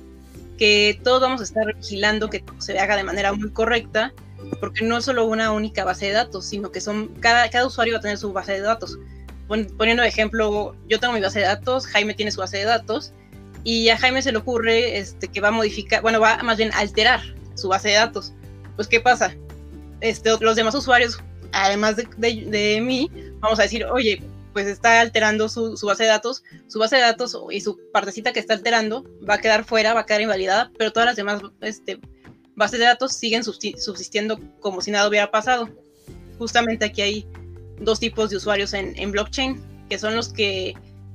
Que 0.59 1.01
todos 1.03 1.21
vamos 1.21 1.41
a 1.41 1.45
estar 1.45 1.75
vigilando 1.75 2.31
que 2.31 2.45
se 2.59 2.79
haga 2.79 2.97
de 2.97 3.05
manera 3.05 3.33
muy 3.33 3.51
correcta, 3.51 4.13
porque 4.61 4.85
no 4.85 4.99
es 4.99 5.05
solo 5.05 5.25
una 5.25 5.53
única 5.53 5.85
base 5.85 6.07
de 6.07 6.13
datos, 6.13 6.47
sino 6.47 6.71
que 6.71 6.81
son 6.81 7.09
cada, 7.21 7.49
cada 7.51 7.67
usuario 7.67 7.95
va 7.95 7.99
a 7.99 8.03
tener 8.03 8.19
su 8.19 8.33
base 8.33 8.53
de 8.53 8.61
datos. 8.61 8.99
Poniendo 9.49 10.03
ejemplo, 10.03 10.75
yo 10.89 10.99
tengo 10.99 11.13
mi 11.13 11.21
base 11.21 11.41
de 11.41 11.47
datos, 11.47 11.87
Jaime 11.87 12.15
tiene 12.15 12.31
su 12.31 12.41
base 12.41 12.59
de 12.59 12.65
datos, 12.65 13.13
y 13.65 13.89
a 13.91 13.99
Jaime 13.99 14.23
se 14.23 14.33
le 14.33 14.39
ocurre 14.39 14.99
este, 14.99 15.29
que 15.29 15.41
va 15.41 15.49
a 15.49 15.53
modificar, 15.53 16.03
bueno, 16.03 16.21
va 16.21 16.43
más 16.43 16.57
bien 16.57 16.71
alterar 16.75 17.21
su 17.55 17.69
base 17.69 17.89
de 17.89 17.95
datos. 17.95 18.33
Pues, 18.77 18.89
¿qué 18.89 19.01
pasa? 19.01 19.35
Este, 20.01 20.31
los 20.41 20.57
demás 20.57 20.75
usuarios, 20.75 21.21
además 21.53 21.97
de, 21.97 22.07
de, 22.17 22.81
mí, 22.81 23.11
vamos 23.41 23.59
a 23.61 23.63
decir, 23.63 23.85
oye, 23.85 24.23
pues 24.53 24.67
está 24.67 25.01
alterando 25.01 25.49
su, 25.49 25.75
base 25.87 26.05
de 26.05 26.09
datos, 26.09 26.45
su 26.69 26.79
base 26.79 26.97
de 26.97 27.03
datos 27.03 27.37
y 27.51 27.61
su 27.61 27.79
partecita 27.93 28.33
que 28.33 28.41
está 28.41 28.55
alterando 28.55 29.05
va 29.29 29.35
a 29.35 29.39
quedar 29.39 29.65
fuera, 29.65 29.95
va 29.95 30.01
a 30.01 30.07
quedar 30.07 30.23
invalidada, 30.23 30.71
pero 30.79 30.93
todas 30.93 31.07
las 31.07 31.17
demás 31.17 31.43
este, 31.61 32.01
bases 32.55 32.79
de 32.79 32.87
datos 32.87 33.13
siguen 33.13 33.45
subsistiendo 33.45 34.39
como 34.61 34.81
si 34.81 34.91
nada 34.91 35.09
hubiera 35.09 35.31
pasado. 35.31 35.69
Justamente 36.39 36.85
aquí 36.85 37.03
hay 37.03 37.27
dos 37.81 38.01
tipos 38.01 38.31
de 38.31 38.37
usuarios 38.37 38.75
en, 38.75 38.99
en 38.99 39.13
blockchain, 39.13 39.61
que 39.89 39.99
son 39.99 40.15
los 40.15 40.33
que 40.33 40.75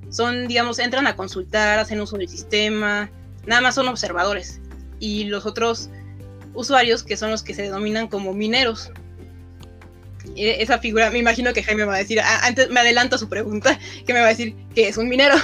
son, 0.10 0.48
digamos, 0.48 0.80
entran 0.80 1.08
a 1.08 1.16
consultar, 1.16 1.80
hacen 1.80 2.00
uso 2.00 2.18
del 2.18 2.30
sistema, 2.30 3.10
nada 3.46 3.62
más 3.62 3.76
son 3.76 3.88
observadores. 3.88 4.62
Y 5.00 5.26
los 5.26 5.46
otros 5.46 5.90
usuarios, 6.54 7.04
que 7.04 7.18
son 7.18 7.32
los 7.32 7.44
que 7.44 7.54
se 7.54 7.64
denominan 7.64 8.08
como 8.08 8.34
mineros. 8.34 8.92
Esa 10.38 10.80
figura, 10.80 11.10
me 11.10 11.20
imagino 11.20 11.54
que 11.54 11.64
Jaime 11.64 11.86
va 11.86 11.96
a 11.96 12.00
decir, 12.00 12.20
antes 12.22 12.70
me 12.70 12.80
adelanto 12.80 13.16
a 13.16 13.20
su 13.20 13.28
pregunta, 13.28 13.78
que 14.06 14.14
me 14.14 14.20
va 14.20 14.28
a 14.28 14.30
decir 14.30 14.56
que 14.74 14.88
es 14.88 14.98
un 14.98 15.10
minero. 15.10 15.36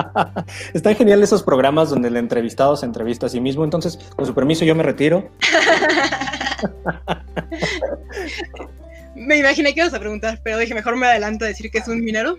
Están 0.74 0.96
genial 0.96 1.22
esos 1.22 1.42
programas 1.42 1.90
donde 1.90 2.08
el 2.08 2.16
entrevistado 2.16 2.76
se 2.76 2.86
entrevista 2.86 3.26
a 3.26 3.28
sí 3.28 3.40
mismo, 3.40 3.64
entonces, 3.64 3.98
con 4.16 4.26
su 4.26 4.34
permiso, 4.34 4.64
yo 4.64 4.74
me 4.74 4.82
retiro. 4.82 5.30
me 9.14 9.38
imaginé 9.38 9.74
que 9.74 9.80
ibas 9.80 9.94
a 9.94 10.00
preguntar, 10.00 10.40
pero 10.42 10.58
dije, 10.58 10.74
mejor 10.74 10.96
me 10.96 11.06
adelanto 11.06 11.44
a 11.44 11.48
decir 11.48 11.70
que 11.70 11.78
es 11.78 11.88
un 11.88 12.00
minero. 12.00 12.36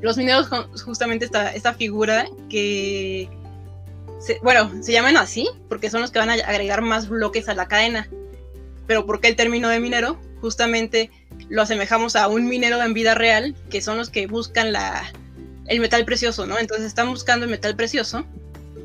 Los 0.00 0.16
mineros, 0.16 0.48
justamente 0.82 1.26
esta, 1.26 1.54
esta 1.54 1.74
figura 1.74 2.24
que, 2.48 3.28
bueno, 4.42 4.70
se 4.82 4.92
llaman 4.92 5.16
así 5.16 5.48
porque 5.68 5.90
son 5.90 6.00
los 6.00 6.10
que 6.10 6.18
van 6.18 6.30
a 6.30 6.34
agregar 6.34 6.80
más 6.80 7.08
bloques 7.08 7.48
a 7.48 7.54
la 7.54 7.68
cadena. 7.68 8.08
Pero 8.86 9.06
¿por 9.06 9.20
qué 9.20 9.28
el 9.28 9.36
término 9.36 9.68
de 9.68 9.78
minero? 9.78 10.18
Justamente 10.40 11.10
lo 11.48 11.62
asemejamos 11.62 12.16
a 12.16 12.28
un 12.28 12.46
minero 12.46 12.82
en 12.82 12.94
vida 12.94 13.14
real, 13.14 13.54
que 13.70 13.80
son 13.80 13.98
los 13.98 14.10
que 14.10 14.26
buscan 14.26 14.72
la, 14.72 15.12
el 15.66 15.80
metal 15.80 16.04
precioso, 16.04 16.46
¿no? 16.46 16.58
Entonces 16.58 16.86
están 16.86 17.08
buscando 17.08 17.44
el 17.44 17.50
metal 17.50 17.76
precioso 17.76 18.24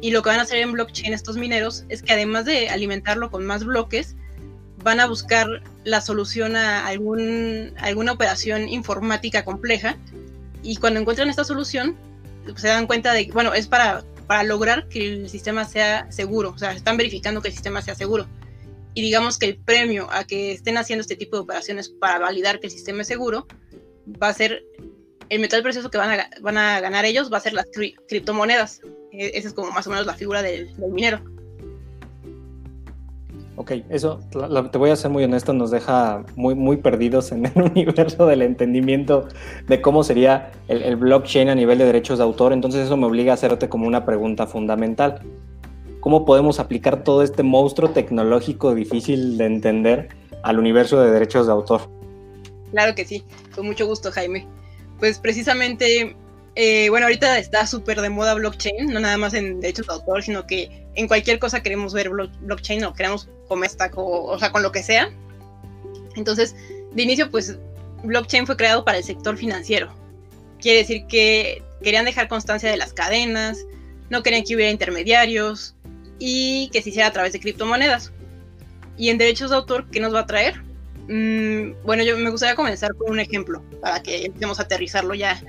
y 0.01 0.12
lo 0.12 0.21
que 0.21 0.29
van 0.29 0.39
a 0.39 0.43
hacer 0.43 0.59
en 0.59 0.71
blockchain 0.71 1.13
estos 1.13 1.38
mineros 1.38 1.83
es 1.89 2.01
que 2.01 2.13
además 2.13 2.45
de 2.45 2.69
alimentarlo 2.69 3.31
con 3.31 3.45
más 3.45 3.63
bloques, 3.63 4.15
van 4.83 5.00
a 5.00 5.07
buscar 5.07 5.63
la 5.83 6.00
solución 6.00 6.55
a 6.55 6.85
alguna 6.85 8.12
operación 8.12 8.69
informática 8.69 9.43
compleja 9.43 9.97
y 10.62 10.75
cuando 10.77 11.00
encuentran 11.00 11.29
esta 11.29 11.43
solución 11.43 11.95
se 12.55 12.67
dan 12.67 12.85
cuenta 12.85 13.13
de 13.13 13.25
que, 13.25 13.31
bueno, 13.31 13.55
es 13.55 13.65
para, 13.65 14.03
para 14.27 14.43
lograr 14.43 14.88
que 14.88 15.07
el 15.07 15.29
sistema 15.29 15.65
sea 15.65 16.12
seguro, 16.12 16.51
o 16.51 16.57
sea, 16.59 16.74
están 16.74 16.97
verificando 16.97 17.41
que 17.41 17.47
el 17.47 17.53
sistema 17.55 17.81
sea 17.81 17.95
seguro. 17.95 18.27
Y 18.95 19.01
digamos 19.01 19.37
que 19.37 19.45
el 19.45 19.57
premio 19.57 20.07
a 20.09 20.23
que 20.23 20.53
estén 20.53 20.77
haciendo 20.77 21.01
este 21.01 21.15
tipo 21.15 21.35
de 21.35 21.43
operaciones 21.43 21.89
para 21.89 22.17
validar 22.17 22.59
que 22.59 22.67
el 22.67 22.73
sistema 22.73 23.01
es 23.01 23.07
seguro 23.07 23.45
va 24.21 24.29
a 24.29 24.33
ser 24.33 24.63
el 25.29 25.39
metal 25.39 25.61
precioso 25.63 25.89
que 25.89 25.97
van 25.97 26.19
a, 26.19 26.29
van 26.41 26.57
a 26.57 26.79
ganar 26.79 27.05
ellos, 27.05 27.31
va 27.31 27.37
a 27.37 27.41
ser 27.41 27.53
las 27.53 27.67
criptomonedas. 28.07 28.81
E, 29.11 29.31
esa 29.35 29.49
es 29.49 29.53
como 29.53 29.71
más 29.71 29.85
o 29.87 29.89
menos 29.89 30.05
la 30.05 30.13
figura 30.13 30.41
del 30.41 30.69
minero. 30.91 31.21
Ok, 33.57 33.71
eso, 33.89 34.19
te 34.71 34.77
voy 34.77 34.89
a 34.89 34.95
ser 34.97 35.11
muy 35.11 35.23
honesto, 35.23 35.53
nos 35.53 35.71
deja 35.71 36.25
muy, 36.35 36.55
muy 36.55 36.75
perdidos 36.75 37.31
en 37.31 37.45
el 37.45 37.61
universo 37.71 38.27
del 38.27 38.41
entendimiento 38.41 39.27
de 39.67 39.81
cómo 39.81 40.03
sería 40.03 40.51
el, 40.67 40.97
blockchain 40.97 41.47
a 41.47 41.55
nivel 41.55 41.77
de 41.77 41.85
derechos 41.85 42.17
de 42.17 42.25
autor. 42.25 42.51
Entonces 42.51 42.85
eso 42.85 42.97
me 42.97 43.05
obliga 43.05 43.31
a 43.31 43.35
hacerte 43.35 43.69
como 43.69 43.87
una 43.87 44.05
pregunta 44.05 44.45
fundamental. 44.45 45.21
¿Cómo 46.05 46.24
podemos 46.24 46.59
aplicar 46.59 47.03
todo 47.03 47.24
este 47.24 47.41
monstruo 47.41 47.89
tecnológico 47.89 48.75
difícil 48.75 49.39
de 49.39 49.47
entender 49.47 50.09
al 50.43 50.59
universo 50.59 51.01
de 51.01 51.09
derechos 51.09 51.47
de 51.47 51.53
autor? 51.53 51.89
Claro 52.69 52.93
que 52.93 53.05
sí, 53.05 53.24
con 53.55 53.65
mucho 53.65 53.88
gusto, 53.88 54.12
Jaime. 54.12 54.47
Pues 55.00 55.17
precisamente 55.17 56.15
eh, 56.53 56.89
bueno, 56.91 57.07
ahorita 57.07 57.39
está 57.39 57.65
súper 57.65 58.01
de 58.01 58.12
moda 58.12 58.35
blockchain, 58.35 58.85
no 58.85 59.00
nada 59.00 59.17
más 59.17 59.33
en 59.33 59.59
derechos 59.59 59.88
de 59.88 59.93
autor, 59.93 60.21
sino 60.21 60.45
que 60.45 60.85
en 60.93 61.07
cualquier 61.07 61.39
cosa 61.39 61.63
queremos 61.63 61.91
ver 61.91 62.12
blockchain 62.12 62.83
o 62.83 62.93
queremos 62.93 63.27
comer 63.47 63.71
stack 63.71 63.93
o, 63.97 64.38
sea, 64.38 64.51
con 64.51 64.62
lo 64.62 64.71
que 64.71 64.83
sea. 64.83 65.09
Entonces, 66.15 66.55
de 66.93 67.01
inicio, 67.01 67.31
pues 67.31 67.57
blockchain 68.03 68.45
fue 68.45 68.57
creado 68.57 68.85
para 68.85 69.00
el 69.00 69.03
sector 69.03 69.38
financiero. 69.38 69.91
Quiere 70.59 70.81
decir 70.81 71.07
que 71.07 71.63
querían 71.81 72.05
dejar 72.05 72.27
constancia 72.27 72.69
de 72.69 72.77
las 72.77 72.93
cadenas, 72.93 73.65
no 74.12 74.21
querían 74.21 74.43
que 74.43 74.53
hubiera 74.53 74.71
intermediarios 74.71 75.75
y 76.19 76.69
que 76.69 76.81
se 76.81 76.89
hiciera 76.89 77.07
a 77.07 77.12
través 77.12 77.34
de 77.34 77.39
criptomonedas. 77.39 78.12
Y 78.98 79.10
en 79.10 79.17
derechos 79.17 79.50
de 79.50 79.57
autor, 79.57 79.86
¿qué 79.91 80.00
nos 80.00 80.13
va 80.13 80.22
a 80.22 80.25
traer? 80.25 80.62
Mm, 81.07 81.84
bueno, 81.84 82.03
yo 82.03 82.17
me 82.17 82.29
gustaría 82.29 82.55
comenzar 82.55 82.95
con 82.95 83.12
un 83.12 83.19
ejemplo 83.19 83.62
para 83.81 84.01
que 84.01 84.25
empecemos 84.25 84.60
a 84.60 84.63
aterrizarlo 84.63 85.13
ya 85.13 85.39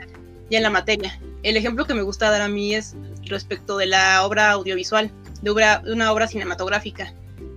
ya 0.51 0.59
en 0.59 0.63
la 0.63 0.71
materia. 0.71 1.19
El 1.43 1.57
ejemplo 1.57 1.87
que 1.87 1.95
me 1.95 2.03
gusta 2.03 2.31
dar 2.31 2.43
a 2.43 2.49
mí 2.49 2.75
es 2.75 2.95
respecto 3.25 3.77
de 3.77 3.87
la 3.87 4.25
obra 4.25 4.51
audiovisual, 4.51 5.11
de, 5.43 5.51
una 5.51 6.13
obra 6.13 6.29
cinematográfica, 6.29 7.13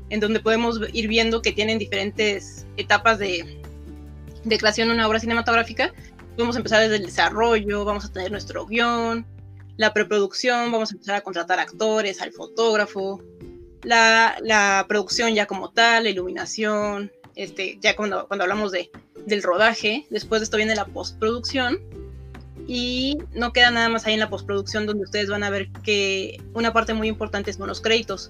en 0.10 0.20
donde 0.20 0.40
podemos 0.40 0.80
ir 0.94 1.08
viendo 1.08 1.42
que 1.42 1.52
tienen 1.52 1.78
diferentes 1.78 2.66
etapas 2.78 3.20
de, 3.20 3.62
de 4.44 4.58
creación 4.58 4.88
de 4.88 4.96
una 4.96 5.08
obra 5.08 5.20
cinematográfica. 5.20 5.94
Podemos 6.36 6.56
empezar 6.56 6.82
desde 6.82 6.98
el 6.98 7.06
desarrollo, 7.06 7.86
vamos 7.86 8.06
a 8.06 8.12
tener 8.12 8.32
nuestro 8.32 8.66
guion, 8.66 9.26
la 9.80 9.94
preproducción, 9.94 10.74
vamos 10.74 10.92
a 10.92 10.96
empezar 10.96 11.16
a 11.16 11.22
contratar 11.22 11.58
actores, 11.58 12.22
al 12.22 12.34
fotógrafo, 12.34 13.24
la, 13.84 14.36
la 14.42 14.86
producción 14.90 15.34
ya 15.34 15.46
como 15.46 15.72
tal, 15.72 16.04
la 16.04 16.10
iluminación, 16.10 17.14
este, 17.38 17.80
ya 17.82 17.96
cuando, 17.96 18.28
cuando 18.28 18.44
hablamos 18.44 18.74
de, 18.74 18.92
del 19.26 19.42
rodaje, 19.42 20.06
después 20.10 20.42
de 20.42 20.44
esto 20.44 20.58
viene 20.58 20.76
la 20.76 20.84
postproducción, 20.84 21.80
y 22.68 23.20
no 23.34 23.54
queda 23.54 23.72
nada 23.72 23.88
más 23.88 24.06
ahí 24.06 24.16
en 24.16 24.20
la 24.20 24.30
postproducción 24.30 24.86
donde 24.86 25.06
ustedes 25.06 25.30
van 25.30 25.44
a 25.44 25.50
ver 25.50 25.70
que 25.82 26.44
una 26.54 26.74
parte 26.74 26.94
muy 26.94 27.08
importante 27.08 27.54
son 27.54 27.68
los 27.68 27.80
créditos. 27.80 28.28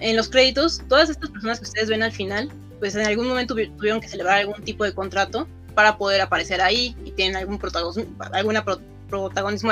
En 0.00 0.16
los 0.16 0.28
créditos, 0.28 0.82
todas 0.88 1.08
estas 1.08 1.30
personas 1.30 1.60
que 1.60 1.66
ustedes 1.66 1.88
ven 1.88 2.02
al 2.02 2.10
final, 2.10 2.50
pues 2.80 2.96
en 2.96 3.06
algún 3.06 3.28
momento 3.28 3.54
tuvieron 3.54 4.00
que 4.00 4.08
celebrar 4.08 4.38
algún 4.38 4.60
tipo 4.64 4.82
de 4.82 4.92
contrato 4.92 5.46
para 5.76 5.96
poder 5.96 6.20
aparecer 6.20 6.60
ahí 6.60 6.96
y 7.04 7.12
tienen 7.12 7.36
algún 7.36 7.60
protagonismo, 7.60 8.12
alguna 8.32 8.64
protagonismo 9.08 9.70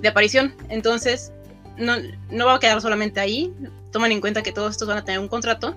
de 0.00 0.08
aparición. 0.08 0.54
Entonces, 0.68 1.32
no, 1.76 1.96
no 2.30 2.46
va 2.46 2.54
a 2.54 2.60
quedar 2.60 2.80
solamente 2.80 3.20
ahí. 3.20 3.52
Toman 3.92 4.12
en 4.12 4.20
cuenta 4.20 4.42
que 4.42 4.52
todos 4.52 4.72
estos 4.72 4.88
van 4.88 4.98
a 4.98 5.04
tener 5.04 5.20
un 5.20 5.28
contrato 5.28 5.74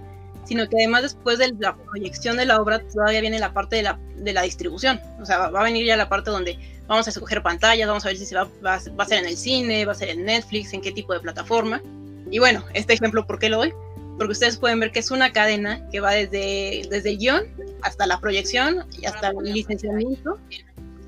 sino 0.49 0.67
que 0.67 0.77
además 0.77 1.03
después 1.03 1.37
de 1.37 1.53
la 1.59 1.75
proyección 1.75 2.35
de 2.35 2.45
la 2.45 2.59
obra 2.59 2.79
todavía 2.79 3.21
viene 3.21 3.37
la 3.37 3.53
parte 3.53 3.75
de 3.75 3.83
la, 3.83 3.99
de 4.15 4.33
la 4.33 4.41
distribución, 4.41 4.99
o 5.21 5.25
sea, 5.25 5.49
va, 5.49 5.59
a 5.59 5.63
venir 5.63 5.85
ya 5.85 5.95
la 5.95 6.09
parte 6.09 6.31
donde 6.31 6.57
vamos 6.87 7.05
a 7.05 7.11
escoger 7.11 7.43
pantallas, 7.43 7.87
vamos 7.87 8.03
a 8.03 8.07
ver 8.07 8.17
si 8.17 8.25
se 8.25 8.33
va, 8.33 8.49
va, 8.65 8.73
a 8.73 9.05
ser 9.05 9.19
en 9.19 9.27
el 9.27 9.37
cine, 9.37 9.85
va 9.85 9.91
a 9.91 9.95
ser 9.95 10.09
en 10.09 10.25
Netflix, 10.25 10.73
en 10.73 10.81
qué 10.81 10.91
tipo 10.91 11.13
de 11.13 11.19
plataforma. 11.19 11.83
Y 12.31 12.39
bueno, 12.39 12.65
este 12.73 12.93
ejemplo, 12.93 13.27
¿por 13.27 13.37
qué 13.37 13.49
lo 13.49 13.57
doy? 13.57 13.73
Porque 14.17 14.31
ustedes 14.31 14.57
pueden 14.57 14.79
ver 14.79 14.91
que 14.91 14.99
es 14.99 15.11
una 15.11 15.31
cadena 15.31 15.87
que 15.91 15.99
va 15.99 16.13
desde, 16.13 16.81
desde 16.89 17.11
el 17.11 17.19
guion 17.19 17.43
hasta 17.83 18.07
la 18.07 18.19
proyección 18.19 18.85
y 18.99 19.05
hasta 19.05 19.29
el 19.29 19.53
licenciamiento. 19.53 20.39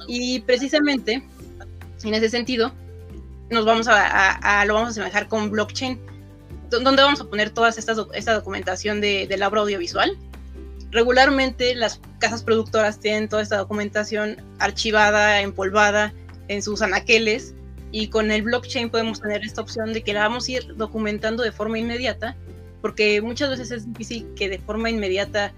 Y 0.07 0.39
precisamente, 0.41 1.23
en 2.03 2.13
ese 2.13 2.29
sentido, 2.29 2.73
nos 3.51 3.65
vamos 3.65 3.87
a, 3.89 4.63
lo 4.65 4.73
vamos 4.73 4.89
a 4.89 4.91
asemejar 4.91 5.27
con 5.27 5.51
blockchain 5.51 5.99
¿Dónde 6.69 7.01
vamos 7.01 7.19
a 7.19 7.25
poner 7.25 7.49
toda 7.49 7.67
esta, 7.67 7.93
esta 8.13 8.33
documentación 8.33 9.01
de, 9.01 9.27
de 9.27 9.37
la 9.37 9.49
obra 9.49 9.59
audiovisual? 9.59 10.17
Regularmente 10.89 11.75
las 11.75 11.99
casas 12.19 12.43
productoras 12.43 12.97
tienen 12.97 13.27
toda 13.27 13.41
esta 13.41 13.57
documentación 13.57 14.37
archivada, 14.57 15.41
empolvada 15.41 16.13
en 16.47 16.61
sus 16.61 16.81
anaqueles 16.81 17.53
y 17.91 18.07
con 18.07 18.31
el 18.31 18.43
blockchain 18.43 18.89
podemos 18.89 19.19
tener 19.19 19.43
esta 19.43 19.61
opción 19.61 19.91
de 19.91 20.01
que 20.01 20.13
la 20.13 20.21
vamos 20.21 20.47
a 20.47 20.51
ir 20.53 20.75
documentando 20.77 21.43
de 21.43 21.51
forma 21.51 21.77
inmediata 21.77 22.37
porque 22.81 23.21
muchas 23.21 23.49
veces 23.49 23.71
es 23.71 23.87
difícil 23.87 24.27
que 24.35 24.49
de 24.49 24.59
forma 24.59 24.89
inmediata 24.89 25.53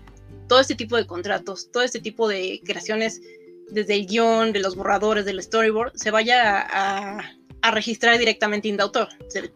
todo 0.48 0.60
este 0.60 0.76
tipo 0.76 0.98
de 0.98 1.06
contratos, 1.06 1.72
todo 1.72 1.84
este 1.84 2.00
tipo 2.00 2.28
de 2.28 2.60
creaciones 2.66 3.22
desde 3.70 3.96
el 3.96 4.08
guion, 4.08 4.52
de 4.52 4.60
los 4.60 4.76
borradores, 4.76 5.26
del 5.26 5.42
storyboard, 5.42 5.94
se 5.96 6.12
vaya 6.12 6.60
a, 6.62 7.20
a 7.20 7.24
registrar 7.72 8.18
directamente 8.18 8.68
Indautor. 8.68 9.08
Se, 9.28 9.52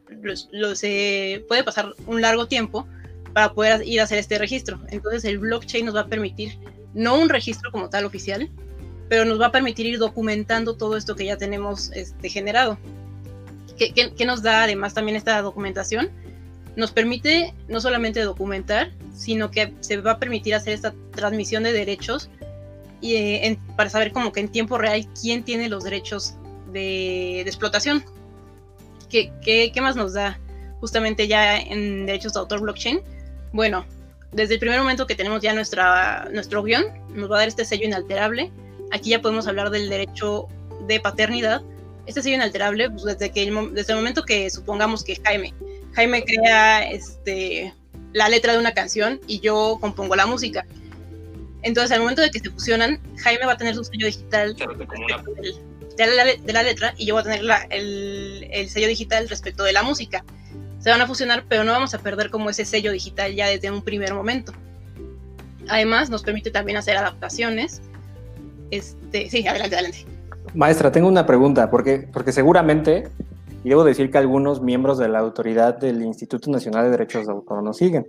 lo, 0.51 0.75
se 0.75 1.45
puede 1.47 1.63
pasar 1.63 1.93
un 2.05 2.21
largo 2.21 2.47
tiempo 2.47 2.87
para 3.33 3.53
poder 3.53 3.87
ir 3.87 4.01
a 4.01 4.03
hacer 4.05 4.17
este 4.17 4.37
registro. 4.37 4.79
Entonces 4.89 5.25
el 5.25 5.39
blockchain 5.39 5.85
nos 5.85 5.95
va 5.95 6.01
a 6.01 6.07
permitir, 6.07 6.57
no 6.93 7.19
un 7.19 7.29
registro 7.29 7.71
como 7.71 7.89
tal 7.89 8.05
oficial, 8.05 8.49
pero 9.09 9.25
nos 9.25 9.39
va 9.39 9.47
a 9.47 9.51
permitir 9.51 9.85
ir 9.85 9.99
documentando 9.99 10.75
todo 10.75 10.97
esto 10.97 11.15
que 11.15 11.25
ya 11.25 11.37
tenemos 11.37 11.91
este, 11.93 12.29
generado. 12.29 12.77
¿Qué, 13.77 13.93
qué, 13.93 14.25
nos 14.25 14.41
da 14.41 14.63
además 14.63 14.93
también 14.93 15.15
esta 15.15 15.39
documentación? 15.41 16.09
Nos 16.75 16.91
permite 16.91 17.53
no 17.67 17.79
solamente 17.79 18.21
documentar, 18.21 18.91
sino 19.13 19.51
que 19.51 19.73
se 19.81 19.97
va 19.97 20.13
a 20.13 20.19
permitir 20.19 20.55
hacer 20.55 20.73
esta 20.73 20.93
transmisión 21.11 21.63
de 21.63 21.73
derechos 21.73 22.29
y, 23.01 23.15
eh, 23.15 23.59
para 23.75 23.89
saber 23.89 24.11
como 24.11 24.31
que 24.31 24.39
en 24.39 24.49
tiempo 24.49 24.77
real 24.77 25.07
quién 25.19 25.43
tiene 25.43 25.69
los 25.69 25.83
derechos 25.83 26.35
de, 26.71 27.41
explotación. 27.41 28.03
¿Qué, 29.09 29.31
¿Qué, 29.41 29.71
qué, 29.73 29.81
más 29.81 29.95
nos 29.95 30.13
da 30.13 30.39
justamente 30.79 31.27
ya 31.27 31.59
en 31.59 32.05
derechos 32.05 32.33
de 32.33 32.39
autor 32.39 32.61
blockchain? 32.61 33.01
Bueno, 33.53 33.85
desde 34.31 34.55
el 34.55 34.59
primer 34.59 34.79
momento 34.79 35.07
que 35.07 35.15
tenemos 35.15 35.41
ya 35.41 35.53
nuestra, 35.53 36.27
nuestro 36.31 36.63
guion, 36.63 36.85
nos 37.13 37.31
va 37.31 37.37
a 37.37 37.39
dar 37.39 37.47
este 37.47 37.65
sello 37.65 37.85
inalterable. 37.85 38.51
Aquí 38.91 39.11
ya 39.11 39.21
podemos 39.21 39.47
hablar 39.47 39.69
del 39.69 39.89
derecho 39.89 40.47
de 40.87 40.99
paternidad. 40.99 41.61
Este 42.05 42.21
sello 42.21 42.35
inalterable, 42.35 42.89
pues 42.89 43.03
desde, 43.03 43.31
que 43.31 43.51
desde 43.73 43.93
el 43.93 43.97
momento 43.97 44.23
que 44.23 44.49
supongamos 44.49 45.03
que 45.03 45.15
Jaime, 45.23 45.53
Jaime 45.93 46.23
crea 46.23 46.89
este, 46.89 47.73
la 48.13 48.29
letra 48.29 48.53
de 48.53 48.59
una 48.59 48.73
canción 48.73 49.19
y 49.27 49.39
yo 49.39 49.77
compongo 49.81 50.15
la 50.15 50.25
música. 50.25 50.65
Entonces, 51.63 51.91
al 51.91 52.01
momento 52.01 52.21
de 52.21 52.29
que 52.29 52.39
se 52.39 52.49
fusionan, 52.49 52.99
Jaime 53.17 53.45
va 53.45 53.53
a 53.53 53.57
tener 53.57 53.75
su 53.75 53.83
sello 53.83 54.05
digital 54.05 54.55
de 56.05 56.53
la, 56.53 56.63
letra 56.63 56.93
y 56.97 57.05
yo 57.05 57.15
voy 57.15 57.21
a 57.21 57.23
tener 57.23 57.41
el, 57.71 58.69
sello 58.69 58.87
digital 58.87 59.27
respecto 59.29 59.63
de 59.63 59.73
la 59.73 59.83
música. 59.83 60.23
Se 60.79 60.89
van 60.89 61.01
a 61.01 61.07
fusionar, 61.07 61.45
pero 61.49 61.63
no 61.63 61.71
vamos 61.71 61.93
a 61.93 61.99
perder 61.99 62.29
como 62.29 62.49
ese 62.49 62.65
sello 62.65 62.91
digital 62.91 63.33
ya 63.33 63.47
desde 63.47 63.71
un 63.71 63.81
primer 63.81 64.13
momento. 64.13 64.53
Además, 65.67 66.09
nos 66.09 66.23
permite 66.23 66.51
también 66.51 66.77
hacer 66.77 66.95
adaptaciones. 66.95 67.81
Este, 68.71 69.29
sí, 69.29 69.45
adelante, 69.47 69.75
adelante. 69.75 70.05
Maestra, 70.53 70.91
tengo 70.91 71.07
una 71.07 71.25
pregunta, 71.25 71.69
porque, 71.69 72.07
porque 72.11 72.31
seguramente, 72.31 73.09
y 73.63 73.69
debo 73.69 73.83
decir 73.83 74.11
que 74.11 74.17
algunos 74.17 74.61
miembros 74.61 74.97
de 74.97 75.09
la 75.09 75.19
autoridad 75.19 75.77
del 75.77 76.01
Instituto 76.03 76.49
Nacional 76.51 76.85
de 76.85 76.91
Derechos 76.91 77.25
de 77.25 77.33
Autor 77.33 77.63
nos 77.63 77.77
siguen. 77.77 78.07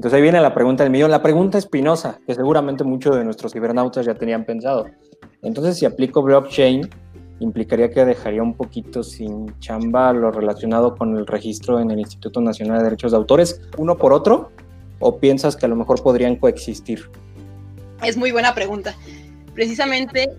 Entonces 0.00 0.16
ahí 0.16 0.22
viene 0.22 0.40
la 0.40 0.54
pregunta 0.54 0.82
del 0.82 0.90
millón, 0.90 1.10
la 1.10 1.20
pregunta 1.20 1.58
espinosa, 1.58 2.20
que 2.26 2.34
seguramente 2.34 2.84
muchos 2.84 3.16
de 3.16 3.22
nuestros 3.22 3.52
cibernautas 3.52 4.06
ya 4.06 4.14
tenían 4.14 4.46
pensado. 4.46 4.86
Entonces, 5.42 5.76
si 5.76 5.84
aplico 5.84 6.22
blockchain, 6.22 6.88
implicaría 7.40 7.90
que 7.90 8.06
dejaría 8.06 8.42
un 8.42 8.54
poquito 8.54 9.02
sin 9.02 9.58
chamba 9.58 10.14
lo 10.14 10.30
relacionado 10.30 10.96
con 10.96 11.18
el 11.18 11.26
registro 11.26 11.80
en 11.80 11.90
el 11.90 11.98
Instituto 11.98 12.40
Nacional 12.40 12.78
de 12.78 12.84
Derechos 12.84 13.12
de 13.12 13.18
Autores, 13.18 13.60
uno 13.76 13.98
por 13.98 14.14
otro, 14.14 14.52
o 15.00 15.18
piensas 15.18 15.54
que 15.54 15.66
a 15.66 15.68
lo 15.68 15.76
mejor 15.76 16.02
podrían 16.02 16.36
coexistir? 16.36 17.10
Es 18.02 18.16
muy 18.16 18.32
buena 18.32 18.54
pregunta. 18.54 18.94
Precisamente 19.52 20.30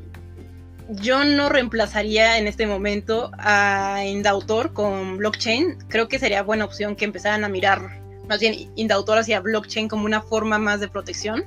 yo 0.90 1.24
no 1.24 1.50
reemplazaría 1.50 2.40
en 2.40 2.48
este 2.48 2.66
momento 2.66 3.30
a 3.38 4.04
Indautor 4.08 4.74
con 4.74 5.18
blockchain. 5.18 5.78
Creo 5.88 6.08
que 6.08 6.18
sería 6.18 6.42
buena 6.42 6.66
opción 6.66 6.96
que 6.96 7.06
empezaran 7.06 7.44
a 7.44 7.48
mirar 7.48 8.01
más 8.32 8.40
bien 8.40 8.72
Indautor 8.78 9.18
hacia 9.18 9.42
blockchain 9.42 9.90
como 9.90 10.06
una 10.06 10.22
forma 10.22 10.58
más 10.58 10.80
de 10.80 10.88
protección, 10.88 11.44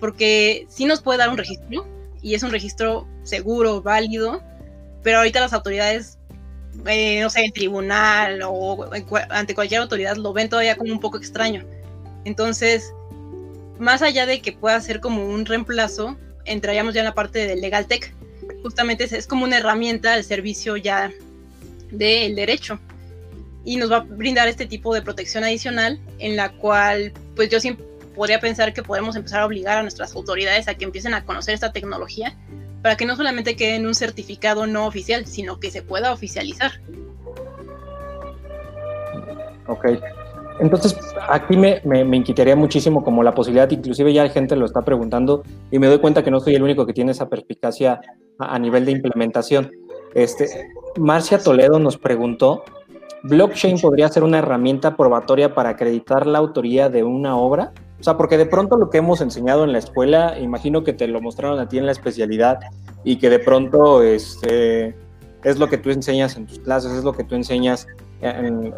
porque 0.00 0.66
sí 0.70 0.86
nos 0.86 1.02
puede 1.02 1.18
dar 1.18 1.28
un 1.28 1.36
registro 1.36 1.86
y 2.22 2.34
es 2.34 2.42
un 2.42 2.50
registro 2.50 3.06
seguro, 3.22 3.82
válido, 3.82 4.42
pero 5.02 5.18
ahorita 5.18 5.40
las 5.40 5.52
autoridades, 5.52 6.16
eh, 6.86 7.20
no 7.20 7.28
sé, 7.28 7.44
en 7.44 7.52
tribunal 7.52 8.40
o 8.46 8.90
ante 9.28 9.54
cualquier 9.54 9.82
autoridad 9.82 10.16
lo 10.16 10.32
ven 10.32 10.48
todavía 10.48 10.78
como 10.78 10.90
un 10.90 11.00
poco 11.00 11.18
extraño. 11.18 11.66
Entonces, 12.24 12.94
más 13.78 14.00
allá 14.00 14.24
de 14.24 14.40
que 14.40 14.52
pueda 14.52 14.80
ser 14.80 15.00
como 15.00 15.28
un 15.28 15.44
reemplazo, 15.44 16.16
entraríamos 16.46 16.94
ya 16.94 17.02
en 17.02 17.08
la 17.08 17.14
parte 17.14 17.46
del 17.46 17.60
legal 17.60 17.86
tech. 17.86 18.14
Justamente 18.62 19.04
es, 19.04 19.26
como 19.26 19.44
una 19.44 19.58
herramienta 19.58 20.14
al 20.14 20.24
servicio 20.24 20.78
ya 20.78 21.12
del 21.90 22.36
derecho 22.36 22.80
y 23.66 23.76
nos 23.76 23.92
va 23.92 23.96
a 23.96 24.00
brindar 24.00 24.48
este 24.48 24.64
tipo 24.64 24.94
de 24.94 25.02
protección 25.02 25.44
adicional 25.44 26.00
en 26.18 26.36
la 26.36 26.52
cual 26.52 27.12
pues 27.34 27.50
yo 27.50 27.60
siempre 27.60 27.84
podría 28.14 28.40
pensar 28.40 28.72
que 28.72 28.82
podemos 28.82 29.14
empezar 29.16 29.40
a 29.40 29.46
obligar 29.46 29.78
a 29.78 29.82
nuestras 29.82 30.14
autoridades 30.14 30.68
a 30.68 30.74
que 30.74 30.84
empiecen 30.84 31.12
a 31.12 31.24
conocer 31.24 31.52
esta 31.52 31.72
tecnología 31.72 32.34
para 32.80 32.96
que 32.96 33.04
no 33.04 33.16
solamente 33.16 33.56
quede 33.56 33.74
en 33.74 33.86
un 33.86 33.94
certificado 33.94 34.66
no 34.66 34.86
oficial, 34.86 35.26
sino 35.26 35.60
que 35.60 35.70
se 35.70 35.82
pueda 35.82 36.12
oficializar. 36.12 36.72
Ok. 39.66 39.86
Entonces, 40.60 40.96
aquí 41.28 41.56
me, 41.56 41.82
me, 41.84 42.16
inquietaría 42.16 42.56
muchísimo 42.56 43.04
como 43.04 43.22
la 43.22 43.34
posibilidad, 43.34 43.70
inclusive 43.70 44.12
ya 44.12 44.24
la 44.24 44.30
gente 44.30 44.56
lo 44.56 44.64
está 44.64 44.82
preguntando 44.82 45.42
y 45.70 45.78
me 45.78 45.86
doy 45.86 45.98
cuenta 45.98 46.22
que 46.24 46.30
no 46.30 46.40
soy 46.40 46.54
el 46.54 46.62
único 46.62 46.86
que 46.86 46.94
tiene 46.94 47.12
esa 47.12 47.28
perspicacia 47.28 48.00
a, 48.38 48.58
nivel 48.58 48.86
de 48.86 48.92
implementación. 48.92 49.70
Este, 50.14 50.48
Marcia 50.96 51.38
Toledo 51.38 51.78
nos 51.78 51.98
preguntó, 51.98 52.64
¿blockchain 53.28 53.80
podría 53.80 54.08
ser 54.08 54.22
una 54.22 54.38
herramienta 54.38 54.96
probatoria 54.96 55.54
para 55.54 55.70
acreditar 55.70 56.26
la 56.26 56.38
autoría 56.38 56.88
de 56.88 57.04
una 57.04 57.36
obra? 57.36 57.72
O 57.98 58.02
sea, 58.02 58.16
porque 58.16 58.36
de 58.36 58.46
pronto 58.46 58.76
lo 58.76 58.90
que 58.90 58.98
hemos 58.98 59.20
enseñado 59.20 59.64
en 59.64 59.72
la 59.72 59.78
escuela, 59.78 60.38
imagino 60.38 60.84
que 60.84 60.92
te 60.92 61.08
lo 61.08 61.20
mostraron 61.20 61.58
a 61.58 61.68
ti 61.68 61.78
en 61.78 61.86
la 61.86 61.92
especialidad 61.92 62.60
y 63.04 63.16
que 63.16 63.30
de 63.30 63.38
pronto 63.38 64.02
este, 64.02 64.94
es 65.42 65.58
lo 65.58 65.68
que 65.68 65.78
tú 65.78 65.90
enseñas 65.90 66.36
en 66.36 66.46
tus 66.46 66.58
clases, 66.58 66.92
es 66.92 67.04
lo 67.04 67.12
que 67.12 67.24
tú 67.24 67.34
enseñas 67.34 67.86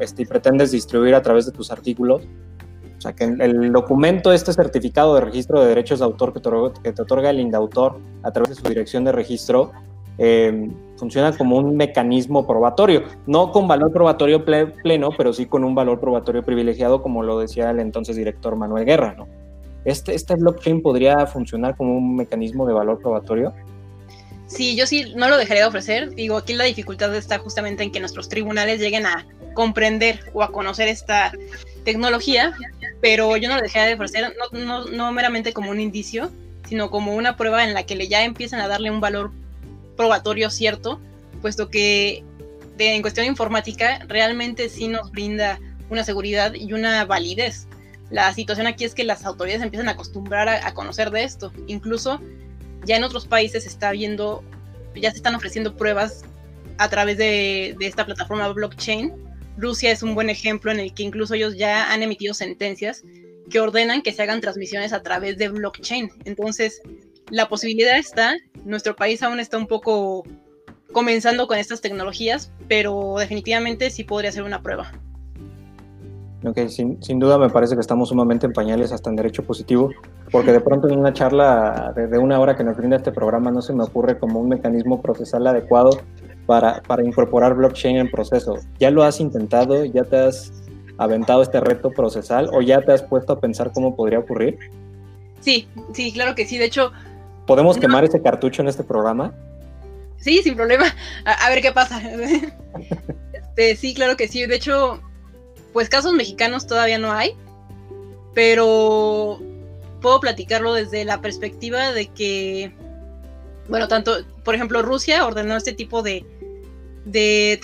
este, 0.00 0.22
y 0.22 0.26
pretendes 0.26 0.70
distribuir 0.70 1.14
a 1.14 1.22
través 1.22 1.46
de 1.46 1.52
tus 1.52 1.70
artículos. 1.72 2.22
O 2.96 3.00
sea, 3.00 3.12
que 3.12 3.24
el 3.24 3.72
documento, 3.72 4.32
este 4.32 4.52
certificado 4.52 5.14
de 5.14 5.20
registro 5.20 5.60
de 5.60 5.68
derechos 5.68 6.00
de 6.00 6.04
autor 6.04 6.32
que 6.32 6.40
te, 6.40 6.50
que 6.82 6.92
te 6.92 7.02
otorga 7.02 7.30
el 7.30 7.38
INDAUTOR 7.38 7.98
a 8.24 8.30
través 8.32 8.50
de 8.50 8.54
su 8.56 8.68
dirección 8.68 9.04
de 9.04 9.12
registro, 9.12 9.70
eh, 10.18 10.68
funciona 10.98 11.36
como 11.36 11.56
un 11.56 11.76
mecanismo 11.76 12.46
probatorio, 12.46 13.04
no 13.26 13.52
con 13.52 13.68
valor 13.68 13.92
probatorio 13.92 14.44
pleno, 14.44 15.10
pero 15.16 15.32
sí 15.32 15.46
con 15.46 15.64
un 15.64 15.74
valor 15.74 16.00
probatorio 16.00 16.42
privilegiado, 16.42 17.02
como 17.02 17.22
lo 17.22 17.38
decía 17.38 17.70
el 17.70 17.80
entonces 17.80 18.16
director 18.16 18.56
Manuel 18.56 18.84
Guerra, 18.84 19.14
¿no? 19.16 19.28
¿Este, 19.84 20.14
este 20.14 20.34
blockchain 20.34 20.82
podría 20.82 21.26
funcionar 21.26 21.76
como 21.76 21.96
un 21.96 22.16
mecanismo 22.16 22.66
de 22.66 22.74
valor 22.74 22.98
probatorio? 23.00 23.54
Sí, 24.46 24.76
yo 24.76 24.86
sí 24.86 25.12
no 25.14 25.28
lo 25.28 25.36
dejaría 25.36 25.62
de 25.62 25.68
ofrecer. 25.68 26.14
Digo, 26.14 26.36
aquí 26.36 26.54
la 26.54 26.64
dificultad 26.64 27.14
está 27.14 27.38
justamente 27.38 27.84
en 27.84 27.92
que 27.92 28.00
nuestros 28.00 28.28
tribunales 28.28 28.80
lleguen 28.80 29.06
a 29.06 29.26
comprender 29.54 30.20
o 30.32 30.42
a 30.42 30.50
conocer 30.50 30.88
esta 30.88 31.32
tecnología, 31.84 32.54
pero 33.00 33.36
yo 33.36 33.48
no 33.48 33.56
lo 33.56 33.62
dejaría 33.62 33.88
de 33.88 33.94
ofrecer, 33.94 34.34
no, 34.52 34.58
no, 34.58 34.84
no 34.86 35.12
meramente 35.12 35.52
como 35.52 35.70
un 35.70 35.80
indicio, 35.80 36.30
sino 36.68 36.90
como 36.90 37.14
una 37.14 37.36
prueba 37.36 37.64
en 37.64 37.74
la 37.74 37.84
que 37.84 37.96
le 37.96 38.08
ya 38.08 38.24
empiezan 38.24 38.60
a 38.60 38.68
darle 38.68 38.90
un 38.90 39.00
valor 39.00 39.30
probatorio 39.98 40.48
cierto, 40.48 40.98
puesto 41.42 41.68
que 41.68 42.24
en 42.78 43.02
cuestión 43.02 43.26
informática 43.26 43.98
realmente 44.06 44.68
sí 44.68 44.88
nos 44.88 45.10
brinda 45.10 45.58
una 45.90 46.04
seguridad 46.04 46.54
y 46.54 46.72
una 46.72 47.04
validez. 47.04 47.66
La 48.10 48.32
situación 48.32 48.66
aquí 48.66 48.84
es 48.84 48.94
que 48.94 49.04
las 49.04 49.26
autoridades 49.26 49.62
empiezan 49.62 49.88
a 49.88 49.92
acostumbrar 49.92 50.48
a, 50.48 50.72
conocer 50.72 51.10
de 51.10 51.24
esto. 51.24 51.52
Incluso 51.66 52.20
ya 52.86 52.96
en 52.96 53.04
otros 53.04 53.26
países 53.26 53.64
se 53.64 53.68
está 53.68 53.90
viendo, 53.90 54.42
ya 54.94 55.10
se 55.10 55.16
están 55.16 55.34
ofreciendo 55.34 55.76
pruebas 55.76 56.22
a 56.78 56.88
través 56.88 57.18
de, 57.18 57.74
de, 57.78 57.86
esta 57.86 58.06
plataforma 58.06 58.48
blockchain. 58.48 59.12
Rusia 59.58 59.90
es 59.90 60.02
un 60.02 60.14
buen 60.14 60.30
ejemplo 60.30 60.70
en 60.70 60.78
el 60.78 60.94
que 60.94 61.02
incluso 61.02 61.34
ellos 61.34 61.56
ya 61.56 61.92
han 61.92 62.02
emitido 62.02 62.32
sentencias 62.32 63.02
que 63.50 63.60
ordenan 63.60 64.02
que 64.02 64.12
se 64.12 64.22
hagan 64.22 64.40
transmisiones 64.40 64.92
a 64.92 65.02
través 65.02 65.36
de 65.36 65.48
blockchain. 65.48 66.10
Entonces, 66.24 66.80
la 67.30 67.48
posibilidad 67.48 67.98
está, 67.98 68.36
nuestro 68.64 68.96
país 68.96 69.22
aún 69.22 69.40
está 69.40 69.58
un 69.58 69.66
poco 69.66 70.24
comenzando 70.92 71.46
con 71.46 71.58
estas 71.58 71.80
tecnologías, 71.80 72.52
pero 72.68 73.16
definitivamente 73.18 73.90
sí 73.90 74.04
podría 74.04 74.32
ser 74.32 74.42
una 74.42 74.62
prueba. 74.62 74.92
Ok, 76.44 76.68
sin, 76.68 77.02
sin, 77.02 77.18
duda 77.18 77.36
me 77.36 77.50
parece 77.50 77.74
que 77.74 77.80
estamos 77.80 78.10
sumamente 78.10 78.46
en 78.46 78.52
pañales 78.52 78.92
hasta 78.92 79.10
en 79.10 79.16
derecho 79.16 79.42
positivo, 79.42 79.90
porque 80.30 80.52
de 80.52 80.60
pronto 80.60 80.88
en 80.88 80.98
una 80.98 81.12
charla 81.12 81.92
de, 81.96 82.16
una 82.18 82.38
hora 82.38 82.56
que 82.56 82.62
nos 82.62 82.76
brinda 82.76 82.96
este 82.96 83.10
programa 83.10 83.50
no 83.50 83.60
se 83.60 83.72
me 83.72 83.82
ocurre 83.82 84.18
como 84.18 84.40
un 84.40 84.48
mecanismo 84.48 85.02
procesal 85.02 85.46
adecuado 85.48 86.00
para, 86.46 86.80
para 86.82 87.04
incorporar 87.04 87.54
blockchain 87.54 87.96
en 87.96 88.10
proceso. 88.10 88.56
¿Ya 88.78 88.90
lo 88.92 89.02
has 89.02 89.18
intentado? 89.18 89.84
¿Ya 89.84 90.04
te 90.04 90.16
has 90.16 90.52
aventado 90.96 91.42
este 91.42 91.60
reto 91.60 91.90
procesal 91.90 92.48
o 92.52 92.62
ya 92.62 92.82
te 92.82 92.92
has 92.92 93.02
puesto 93.02 93.32
a 93.32 93.40
pensar 93.40 93.72
cómo 93.72 93.96
podría 93.96 94.20
ocurrir? 94.20 94.58
Sí, 95.40 95.68
sí, 95.92 96.12
claro 96.12 96.36
que 96.36 96.46
sí. 96.46 96.56
De 96.56 96.66
hecho, 96.66 96.92
¿Podemos 97.48 97.78
quemar 97.78 98.04
ese 98.04 98.20
cartucho 98.20 98.60
en 98.60 98.68
este 98.68 98.84
programa? 98.84 99.34
Sí, 100.18 100.42
sin 100.42 100.54
problema. 100.54 100.84
A, 101.24 101.48
ver 101.48 101.62
qué 101.62 101.72
pasa. 101.72 102.00
Este, 103.32 103.74
sí, 103.74 103.94
claro 103.94 104.16
que 104.16 104.28
sí. 104.28 104.46
De 104.46 104.54
hecho, 104.54 105.00
pues 105.72 105.88
casos 105.88 106.12
mexicanos 106.12 106.66
todavía 106.66 106.98
no 106.98 107.10
hay, 107.10 107.32
pero 108.34 109.40
puedo 110.02 110.20
platicarlo 110.20 110.74
desde 110.74 111.04
la 111.04 111.20
perspectiva 111.22 111.92
de 111.92 112.06
que, 112.08 112.72
bueno, 113.68 113.88
tanto, 113.88 114.24
por 114.44 114.54
ejemplo, 114.54 114.82
Rusia 114.82 115.26
ordenó 115.26 115.56
este 115.56 115.72
tipo 115.72 116.02
de, 116.02 116.24
de, 117.06 117.58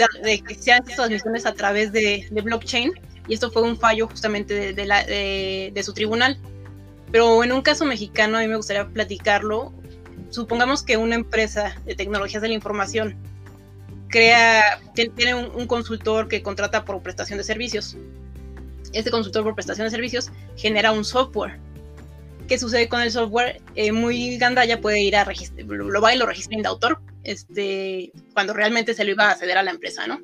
que 0.49 0.55
sean 0.55 0.83
transmisiones 0.83 1.47
a 1.47 1.53
través 1.53 1.93
de, 1.93 2.27
blockchain 2.31 2.93
y 3.29 3.35
esto 3.35 3.51
fue 3.51 3.63
un 3.63 3.79
fallo 3.79 4.09
justamente 4.09 4.73
de, 4.73 5.71
de 5.73 5.83
su 5.83 5.93
tribunal. 5.93 6.39
Pero 7.15 7.45
en 7.45 7.53
un 7.53 7.63
caso 7.63 7.85
mexicano, 7.85 8.39
a 8.39 8.41
mí 8.41 8.49
me 8.49 8.57
gustaría 8.57 8.89
platicarlo. 8.89 9.73
Supongamos 10.31 10.83
que 10.83 10.97
una 10.97 11.15
empresa 11.15 11.81
de 11.85 11.95
tecnologías 11.95 12.43
de 12.43 12.49
la 12.49 12.55
información 12.55 13.17
crea, 14.09 14.81
tiene 14.95 15.37
un, 15.37 15.69
consultor 15.69 16.27
que 16.27 16.43
contrata 16.43 16.85
por 16.85 17.01
prestación 17.05 17.39
de 17.39 17.45
servicios. 17.45 17.97
Este 18.93 19.13
consultor 19.13 19.45
por 19.45 19.55
prestación 19.55 19.87
de 19.87 19.93
servicios 19.93 20.33
genera 20.57 20.91
un 20.91 21.05
software. 21.05 21.61
¿Qué 22.49 22.59
sucede 22.59 22.89
con 22.89 23.01
el 23.01 23.13
software? 23.13 23.63
Eh, 23.77 23.93
muy 23.93 24.37
gandalla 24.37 24.81
puede 24.81 25.01
ir 25.01 25.15
a 25.15 25.23
registrar, 25.23 25.67
lo 25.67 26.01
va 26.01 26.17
y 26.17 26.19
lo 26.19 26.27
registra 26.27 26.59
en 26.59 26.67
autor, 26.67 27.01
este, 27.23 28.11
cuando 28.33 28.55
realmente 28.55 28.93
se 28.93 29.05
lo 29.05 29.13
iba 29.13 29.31
a 29.31 29.37
ceder 29.37 29.57
a 29.57 29.63
la 29.63 29.71
empresa, 29.71 30.09
¿no? 30.09 30.21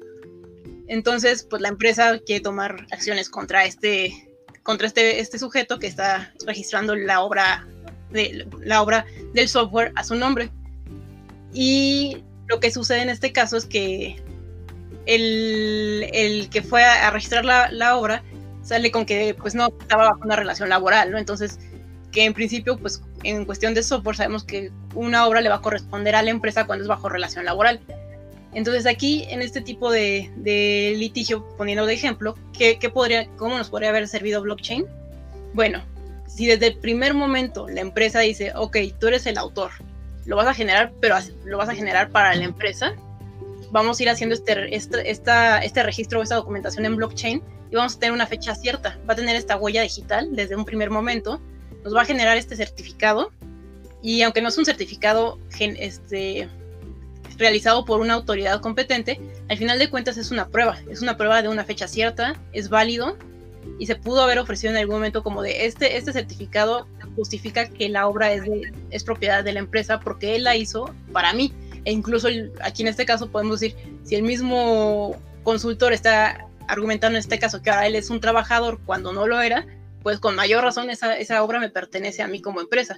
Entonces, 0.88 1.46
pues 1.48 1.62
la 1.62 1.68
empresa 1.68 2.18
quiere 2.18 2.40
tomar 2.40 2.88
acciones 2.90 3.30
contra 3.30 3.64
este 3.64 4.29
contra 4.62 4.86
este, 4.86 5.20
este 5.20 5.38
sujeto 5.38 5.78
que 5.78 5.86
está 5.86 6.32
registrando 6.46 6.94
la 6.94 7.22
obra, 7.22 7.66
de, 8.10 8.46
la 8.60 8.82
obra 8.82 9.06
del 9.34 9.48
software 9.48 9.92
a 9.96 10.04
su 10.04 10.14
nombre. 10.14 10.50
Y 11.52 12.22
lo 12.46 12.60
que 12.60 12.70
sucede 12.70 13.02
en 13.02 13.10
este 13.10 13.32
caso 13.32 13.56
es 13.56 13.66
que 13.66 14.22
el, 15.06 16.08
el 16.12 16.50
que 16.50 16.62
fue 16.62 16.84
a, 16.84 17.10
registrar 17.10 17.44
la, 17.44 17.70
la, 17.72 17.96
obra 17.96 18.22
sale 18.62 18.90
con 18.90 19.06
que 19.06 19.34
pues 19.34 19.54
no 19.54 19.68
estaba 19.80 20.04
bajo 20.10 20.20
una 20.22 20.36
relación 20.36 20.68
laboral, 20.68 21.10
¿no? 21.10 21.18
Entonces, 21.18 21.58
que 22.12 22.24
en 22.24 22.34
principio, 22.34 22.76
pues 22.76 23.02
en 23.22 23.44
cuestión 23.44 23.74
de 23.74 23.82
software 23.82 24.16
sabemos 24.16 24.44
que 24.44 24.70
una 24.94 25.26
obra 25.26 25.40
le 25.40 25.48
va 25.48 25.56
a 25.56 25.60
corresponder 25.62 26.14
a 26.14 26.22
la 26.22 26.30
empresa 26.30 26.66
cuando 26.66 26.82
es 26.82 26.88
bajo 26.88 27.08
relación 27.08 27.44
laboral. 27.44 27.80
Entonces 28.52 28.86
aquí, 28.86 29.26
en 29.28 29.42
este 29.42 29.60
tipo 29.60 29.90
de, 29.90 30.30
litigio, 30.96 31.46
poniendo 31.56 31.86
de 31.86 31.94
ejemplo, 31.94 32.36
¿qué, 32.56 32.76
podría, 32.92 33.28
¿cómo 33.36 33.56
nos 33.56 33.70
podría 33.70 33.90
haber 33.90 34.08
servido 34.08 34.42
blockchain? 34.42 34.86
Bueno, 35.54 35.82
si 36.26 36.46
desde 36.46 36.68
el 36.68 36.76
primer 36.78 37.14
momento 37.14 37.68
la 37.68 37.80
empresa 37.80 38.20
dice, 38.20 38.52
ok, 38.54 38.76
tú 38.98 39.06
eres 39.06 39.26
el 39.26 39.38
autor, 39.38 39.70
lo 40.26 40.36
vas 40.36 40.48
a 40.48 40.54
generar, 40.54 40.92
pero 41.00 41.16
lo 41.44 41.58
vas 41.58 41.68
a 41.68 41.74
generar 41.74 42.10
para 42.10 42.34
la 42.34 42.44
empresa, 42.44 42.94
vamos 43.70 43.98
a 43.98 44.02
ir 44.02 44.10
haciendo 44.10 44.34
este, 44.34 44.74
este, 44.74 45.10
esta, 45.10 45.58
este 45.58 45.82
registro, 45.82 46.22
esta 46.22 46.36
documentación 46.36 46.84
en 46.86 46.96
blockchain 46.96 47.42
y 47.70 47.76
vamos 47.76 47.96
a 47.96 47.98
tener 48.00 48.12
una 48.12 48.26
fecha 48.26 48.54
cierta. 48.54 48.98
Va 49.08 49.12
a 49.12 49.16
tener 49.16 49.36
esta 49.36 49.56
huella 49.56 49.82
digital 49.82 50.34
desde 50.34 50.56
un 50.56 50.64
primer 50.64 50.90
momento, 50.90 51.40
nos 51.84 51.94
va 51.94 52.02
a 52.02 52.04
generar 52.04 52.36
este 52.36 52.56
certificado 52.56 53.30
y 54.02 54.22
aunque 54.22 54.42
no 54.42 54.48
es 54.48 54.58
un 54.58 54.64
certificado 54.64 55.38
este, 55.58 56.48
realizado 57.40 57.84
por 57.84 58.00
una 58.00 58.14
autoridad 58.14 58.60
competente, 58.60 59.20
al 59.48 59.58
final 59.58 59.78
de 59.78 59.90
cuentas 59.90 60.16
es 60.18 60.30
una 60.30 60.48
prueba, 60.48 60.78
es 60.88 61.02
una 61.02 61.16
prueba 61.16 61.42
de 61.42 61.48
una 61.48 61.64
fecha 61.64 61.88
cierta, 61.88 62.38
es 62.52 62.68
válido 62.68 63.16
y 63.78 63.86
se 63.86 63.96
pudo 63.96 64.22
haber 64.22 64.38
ofrecido 64.38 64.72
en 64.72 64.78
algún 64.78 64.96
momento 64.96 65.22
como 65.22 65.42
de 65.42 65.66
este, 65.66 65.96
este 65.96 66.12
certificado 66.12 66.86
justifica 67.16 67.68
que 67.68 67.88
la 67.88 68.06
obra 68.06 68.32
es, 68.32 68.42
es 68.90 69.04
propiedad 69.04 69.42
de 69.42 69.52
la 69.52 69.58
empresa 69.58 70.00
porque 70.00 70.36
él 70.36 70.44
la 70.44 70.54
hizo 70.56 70.94
para 71.12 71.32
mí. 71.32 71.52
E 71.84 71.92
incluso 71.92 72.28
aquí 72.62 72.82
en 72.82 72.88
este 72.88 73.06
caso 73.06 73.30
podemos 73.30 73.58
decir, 73.58 73.76
si 74.04 74.14
el 74.14 74.22
mismo 74.22 75.16
consultor 75.42 75.94
está 75.94 76.46
argumentando 76.68 77.16
en 77.16 77.20
este 77.20 77.38
caso 77.38 77.62
que 77.62 77.70
ahora 77.70 77.86
él 77.86 77.96
es 77.96 78.10
un 78.10 78.20
trabajador 78.20 78.80
cuando 78.84 79.12
no 79.12 79.26
lo 79.26 79.40
era, 79.40 79.66
pues 80.02 80.20
con 80.20 80.36
mayor 80.36 80.62
razón 80.62 80.90
esa, 80.90 81.16
esa 81.16 81.42
obra 81.42 81.58
me 81.58 81.70
pertenece 81.70 82.22
a 82.22 82.28
mí 82.28 82.40
como 82.40 82.60
empresa. 82.60 82.96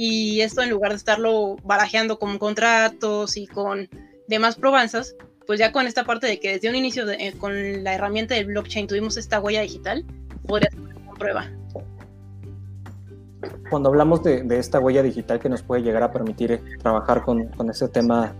Y 0.00 0.42
esto 0.42 0.62
en 0.62 0.70
lugar 0.70 0.92
de 0.92 0.96
estarlo 0.96 1.56
barajeando 1.64 2.20
con 2.20 2.38
contratos 2.38 3.36
y 3.36 3.48
con 3.48 3.88
demás 4.28 4.54
probanzas, 4.54 5.16
pues 5.44 5.58
ya 5.58 5.72
con 5.72 5.88
esta 5.88 6.04
parte 6.04 6.28
de 6.28 6.38
que 6.38 6.52
desde 6.52 6.68
un 6.68 6.76
inicio 6.76 7.10
eh, 7.10 7.34
con 7.36 7.82
la 7.82 7.94
herramienta 7.94 8.36
del 8.36 8.46
blockchain 8.46 8.86
tuvimos 8.86 9.16
esta 9.16 9.40
huella 9.40 9.60
digital, 9.62 10.04
podría 10.46 10.70
ser 10.70 10.78
una 10.78 11.14
prueba. 11.14 11.50
Cuando 13.68 13.88
hablamos 13.88 14.22
de, 14.22 14.46
esta 14.56 14.78
huella 14.78 15.02
digital 15.02 15.40
que 15.40 15.48
nos 15.48 15.62
puede 15.62 15.82
llegar 15.82 16.04
a 16.04 16.12
permitir 16.12 16.52
eh, 16.52 16.62
trabajar 16.80 17.22
con, 17.22 17.48
con 17.48 17.68
ese 17.68 17.88
tema 17.88 18.32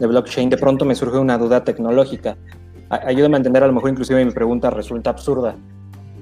de 0.00 0.08
blockchain, 0.08 0.50
de 0.50 0.58
pronto 0.58 0.84
me 0.84 0.96
surge 0.96 1.18
una 1.18 1.38
duda 1.38 1.62
tecnológica. 1.62 2.36
Ayúdame 2.88 3.36
a 3.36 3.38
entender, 3.38 3.62
a 3.62 3.68
lo 3.68 3.72
mejor 3.72 3.90
inclusive 3.90 4.24
mi 4.24 4.32
pregunta 4.32 4.68
resulta 4.68 5.10
absurda, 5.10 5.54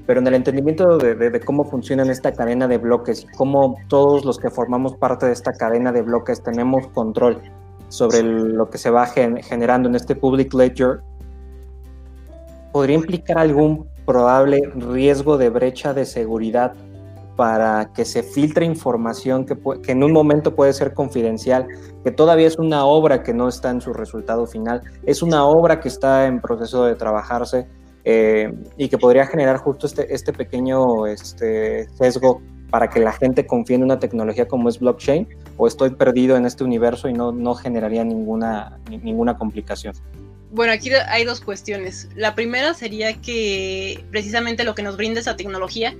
pero 0.07 0.21
en 0.21 0.27
el 0.27 0.35
entendimiento 0.35 0.99
de, 0.99 1.15
de, 1.15 1.41
cómo 1.41 1.65
funciona 1.65 2.03
esta 2.11 2.33
cadena 2.33 2.67
de 2.67 2.79
bloques 2.79 3.25
y 3.25 3.37
cómo 3.37 3.77
todos 3.89 4.25
los 4.25 4.39
que 4.39 4.51
formamos 4.51 4.97
parte 4.97 5.27
de 5.27 5.33
esta 5.33 5.53
cadena 5.53 5.93
de 5.93 6.03
bloques 6.03 6.43
tenemos 6.43 6.87
control 6.89 7.41
sobre 7.89 8.23
lo 8.23 8.71
que 8.71 8.79
se 8.79 8.91
va 8.91 9.07
generando 9.07 9.89
en 9.89 9.95
este 9.95 10.17
public 10.17 10.55
ledger, 10.55 11.01
podría 12.73 12.97
implicar 12.97 13.37
algún 13.37 13.87
probable 14.07 14.63
riesgo 14.75 15.37
de 15.37 15.51
brecha 15.51 15.93
de 15.93 16.07
seguridad 16.07 16.73
para 17.37 17.91
que 17.95 18.05
se 18.05 18.23
filtre 18.23 18.65
información 18.65 19.45
que, 19.45 19.59
que, 19.83 19.93
en 19.93 20.03
un 20.03 20.13
momento 20.13 20.55
puede 20.55 20.73
ser 20.73 20.95
confidencial, 20.95 21.67
que 22.03 22.11
todavía 22.11 22.47
es 22.47 22.59
una 22.59 22.85
obra 22.87 23.23
que 23.23 23.35
no 23.35 23.49
está 23.49 23.71
en 23.71 23.81
su 23.81 23.93
resultado 23.93 24.47
final, 24.47 24.83
es 25.05 25.23
una 25.23 25.45
obra 25.45 25.81
que 25.81 25.89
está 25.89 26.27
en 26.27 26.41
proceso 26.41 26.85
de 26.85 26.95
trabajarse 26.95 27.67
eh, 28.05 28.53
y 28.77 28.89
que 28.89 28.99
podría 28.99 29.27
generar 29.27 29.59
justo 29.59 29.87
este, 29.87 30.13
este 30.13 30.33
pequeño 30.33 31.07
este, 31.07 31.89
sesgo 31.91 32.43
para 32.71 32.89
que 32.89 33.01
la 33.01 33.13
gente 33.13 33.47
confíe 33.47 33.77
en 33.77 33.83
una 33.83 33.99
tecnología 33.99 34.49
como 34.49 34.69
es 34.69 34.79
blockchain 34.79 35.29
o 35.57 35.67
estoy 35.67 35.91
perdido 35.91 36.37
en 36.37 36.47
este 36.47 36.65
universo 36.65 37.09
y 37.09 37.13
no, 37.13 37.31
no 37.31 37.55
generaría 37.55 38.03
ninguna, 38.03 38.79
ninguna 38.89 39.37
complicación? 39.37 39.95
Bueno, 40.51 40.73
aquí 40.73 40.91
hay 40.91 41.25
dos 41.25 41.41
cuestiones. 41.41 42.09
La 42.17 42.35
primera 42.35 42.75
sería 42.75 43.15
que 43.21 44.05
precisamente 44.11 44.65
lo 44.65 44.75
que 44.75 44.83
nos 44.83 44.97
brinda 44.97 45.21
esa 45.21 45.37
tecnología 45.37 45.95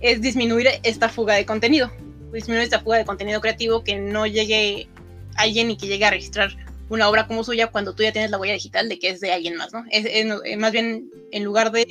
es 0.00 0.20
disminuir 0.20 0.68
esta 0.82 1.08
fuga 1.08 1.34
de 1.34 1.44
contenido, 1.44 1.90
disminuir 2.32 2.64
esta 2.64 2.80
fuga 2.80 2.98
de 2.98 3.04
contenido 3.04 3.40
creativo 3.40 3.82
que 3.82 3.98
no 3.98 4.26
llegue 4.26 4.88
alguien 5.36 5.70
y 5.70 5.76
que 5.76 5.86
llegue 5.86 6.04
a 6.04 6.10
registrar 6.10 6.56
una 6.88 7.08
obra 7.08 7.26
como 7.26 7.44
suya 7.44 7.68
cuando 7.68 7.94
tú 7.94 8.02
ya 8.02 8.12
tienes 8.12 8.30
la 8.30 8.38
huella 8.38 8.54
digital 8.54 8.88
de 8.88 8.98
que 8.98 9.10
es 9.10 9.20
de 9.20 9.32
alguien 9.32 9.56
más, 9.56 9.72
¿no? 9.72 9.84
Es, 9.90 10.56
más 10.56 10.72
bien, 10.72 11.10
en 11.32 11.44
lugar 11.44 11.72
de, 11.72 11.86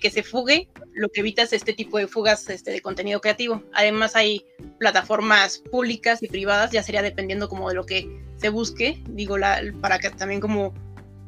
que 0.00 0.10
se 0.10 0.22
fugue, 0.22 0.68
lo 0.94 1.08
que 1.10 1.20
evita 1.20 1.42
es 1.42 1.52
este 1.52 1.72
tipo 1.72 1.98
de 1.98 2.08
fugas 2.08 2.48
este, 2.48 2.70
de 2.70 2.80
contenido 2.80 3.20
creativo. 3.20 3.62
Además 3.72 4.16
hay 4.16 4.44
plataformas 4.78 5.58
públicas 5.70 6.22
y 6.22 6.28
privadas, 6.28 6.72
ya 6.72 6.82
sería 6.82 7.02
dependiendo 7.02 7.48
como 7.48 7.68
de 7.68 7.74
lo 7.74 7.84
que 7.84 8.08
se 8.36 8.48
busque, 8.48 9.02
digo, 9.08 9.38
la, 9.38 9.62
para 9.80 9.98
que 9.98 10.10
también 10.10 10.40
como 10.40 10.74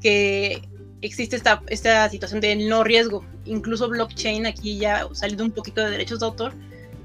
que 0.01 0.63
existe 1.03 1.37
esta, 1.37 1.63
esta 1.69 2.09
situación 2.09 2.41
de 2.41 2.57
no 2.57 2.85
riesgo. 2.85 3.25
Incluso 3.45 3.89
blockchain, 3.89 4.47
aquí 4.47 4.79
ya 4.79 5.07
saliendo 5.13 5.45
un 5.45 5.53
poquito 5.53 5.83
de 5.83 5.91
derechos 5.91 6.21
de 6.21 6.27
autor, 6.27 6.55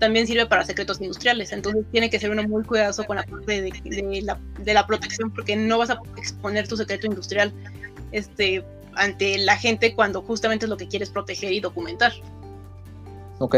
también 0.04 0.28
sirve 0.28 0.46
para 0.46 0.66
secretos 0.66 1.00
industriales. 1.00 1.54
Entonces 1.54 1.86
tiene 1.90 2.10
que 2.10 2.20
ser 2.20 2.30
uno 2.30 2.44
muy 2.44 2.64
cuidadoso 2.64 3.06
con 3.06 3.16
la 3.16 3.24
parte 3.24 3.62
de, 3.62 4.22
la, 4.22 4.38
de 4.60 4.74
la 4.74 4.86
protección 4.86 5.32
porque 5.32 5.56
no 5.56 5.78
vas 5.78 5.92
a 5.92 6.00
exponer 6.18 6.68
tu 6.68 6.76
secreto 6.76 7.08
industrial 7.08 7.54
este, 8.12 8.66
ante 8.96 9.38
la 9.38 9.56
gente 9.56 9.96
cuando 9.96 10.22
justamente 10.22 10.66
es 10.66 10.70
lo 10.70 10.76
que 10.76 10.90
quieres 10.90 11.10
proteger 11.10 11.54
y 11.54 11.62
documentar. 11.62 12.12
Ok, 13.40 13.56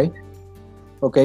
ok. 1.00 1.18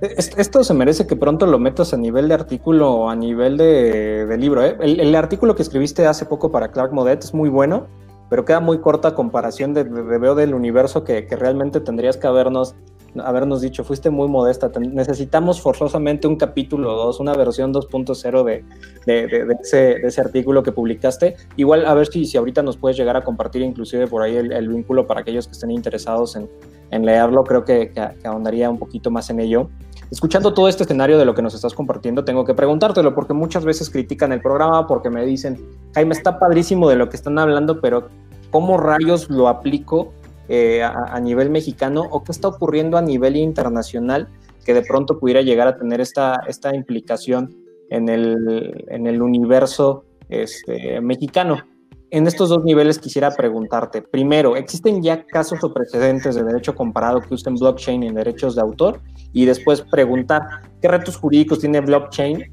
Esto 0.00 0.64
se 0.64 0.72
merece 0.72 1.06
que 1.06 1.14
pronto 1.14 1.44
lo 1.44 1.58
metas 1.58 1.92
a 1.92 1.98
nivel 1.98 2.28
de 2.28 2.34
artículo 2.34 2.90
o 2.90 3.10
a 3.10 3.14
nivel 3.14 3.58
de, 3.58 4.34
libro. 4.38 4.64
¿eh? 4.64 4.78
El, 4.80 5.14
artículo 5.14 5.54
que 5.54 5.62
escribiste 5.62 6.06
hace 6.06 6.24
poco 6.24 6.50
para 6.50 6.70
Clark 6.70 6.92
Modet 6.92 7.22
es 7.22 7.34
muy 7.34 7.50
bueno, 7.50 7.86
pero 8.30 8.46
queda 8.46 8.60
muy 8.60 8.78
corta 8.78 9.14
comparación 9.14 9.74
de, 9.74 9.84
veo 9.84 10.34
del 10.34 10.54
universo 10.54 11.04
que, 11.04 11.26
que, 11.26 11.36
realmente 11.36 11.80
tendrías 11.80 12.16
que 12.16 12.26
habernos 12.26 12.74
habernos 13.22 13.60
dicho, 13.60 13.84
fuiste 13.84 14.10
muy 14.10 14.28
modesta, 14.28 14.70
necesitamos 14.78 15.60
forzosamente 15.60 16.26
un 16.26 16.36
capítulo 16.36 16.92
2, 16.94 17.20
una 17.20 17.34
versión 17.34 17.72
2.0 17.72 18.44
de, 18.44 18.64
de, 19.06 19.26
de, 19.28 19.56
ese, 19.62 20.06
ese, 20.06 20.20
artículo 20.20 20.62
que 20.62 20.72
publicaste. 20.72 21.36
Igual 21.56 21.86
a 21.86 21.94
ver 21.94 22.06
si, 22.06 22.24
si 22.24 22.36
ahorita 22.36 22.62
nos 22.62 22.76
puedes 22.76 22.96
llegar 22.96 23.16
a 23.16 23.22
compartir 23.22 23.62
inclusive 23.62 24.06
por 24.06 24.22
ahí 24.22 24.36
el, 24.36 24.68
vínculo 24.68 25.06
para 25.06 25.20
aquellos 25.20 25.46
que 25.46 25.52
estén 25.52 25.70
interesados 25.70 26.36
en, 26.36 26.48
en 26.90 27.04
leerlo, 27.04 27.44
creo 27.44 27.64
que, 27.64 27.92
que, 27.92 28.26
ahondaría 28.26 28.70
un 28.70 28.78
poquito 28.78 29.10
más 29.10 29.30
en 29.30 29.40
ello. 29.40 29.68
Escuchando 30.10 30.54
todo 30.54 30.68
este 30.68 30.84
escenario 30.84 31.18
de 31.18 31.24
lo 31.24 31.34
que 31.34 31.42
nos 31.42 31.54
estás 31.54 31.74
compartiendo, 31.74 32.24
tengo 32.24 32.44
que 32.44 32.54
preguntártelo 32.54 33.14
porque 33.14 33.32
muchas 33.32 33.64
veces 33.64 33.90
critican 33.90 34.32
el 34.32 34.40
programa 34.40 34.86
porque 34.86 35.10
me 35.10 35.24
dicen, 35.24 35.58
Jaime, 35.94 36.14
está 36.14 36.38
padrísimo 36.38 36.88
de 36.88 36.96
lo 36.96 37.08
que 37.08 37.16
están 37.16 37.38
hablando, 37.38 37.80
pero 37.80 38.08
¿cómo 38.50 38.76
rayos 38.76 39.30
lo 39.30 39.48
aplico 39.48 40.12
eh, 40.48 40.82
a, 40.82 41.18
nivel 41.20 41.50
mexicano 41.50 42.02
o 42.10 42.22
qué 42.22 42.32
está 42.32 42.48
ocurriendo 42.48 42.98
a 42.98 43.02
nivel 43.02 43.36
internacional 43.36 44.28
que 44.64 44.74
de 44.74 44.82
pronto 44.82 45.18
pudiera 45.18 45.42
llegar 45.42 45.68
a 45.68 45.76
tener 45.76 46.00
esta, 46.00 46.40
esta 46.46 46.74
implicación 46.74 47.54
en 47.90 48.08
el, 48.08 48.84
en 48.88 49.06
el 49.06 49.22
universo 49.22 50.04
este, 50.28 51.00
mexicano. 51.00 51.62
En 52.10 52.26
estos 52.26 52.48
dos 52.48 52.62
niveles 52.62 52.98
quisiera 52.98 53.30
preguntarte, 53.30 54.02
primero, 54.02 54.54
¿existen 54.56 55.02
ya 55.02 55.24
casos 55.26 55.64
o 55.64 55.72
precedentes 55.72 56.34
de 56.34 56.44
derecho 56.44 56.74
comparado 56.74 57.20
que 57.20 57.34
usen 57.34 57.56
blockchain 57.56 58.04
en 58.04 58.14
derechos 58.14 58.54
de 58.54 58.62
autor? 58.62 59.00
Y 59.32 59.46
después 59.46 59.80
preguntar, 59.80 60.42
¿qué 60.80 60.88
retos 60.88 61.16
jurídicos 61.16 61.58
tiene 61.58 61.80
blockchain 61.80 62.52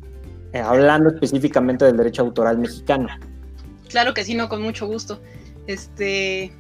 eh, 0.54 0.60
hablando 0.60 1.10
específicamente 1.10 1.86
del 1.86 1.96
derecho 1.96 2.24
autoral 2.24 2.58
mexicano? 2.58 3.08
Claro 3.90 4.14
que 4.14 4.24
sí, 4.24 4.34
no, 4.34 4.50
con 4.50 4.62
mucho 4.62 4.88
gusto. 4.88 5.20
Este, 5.68 6.52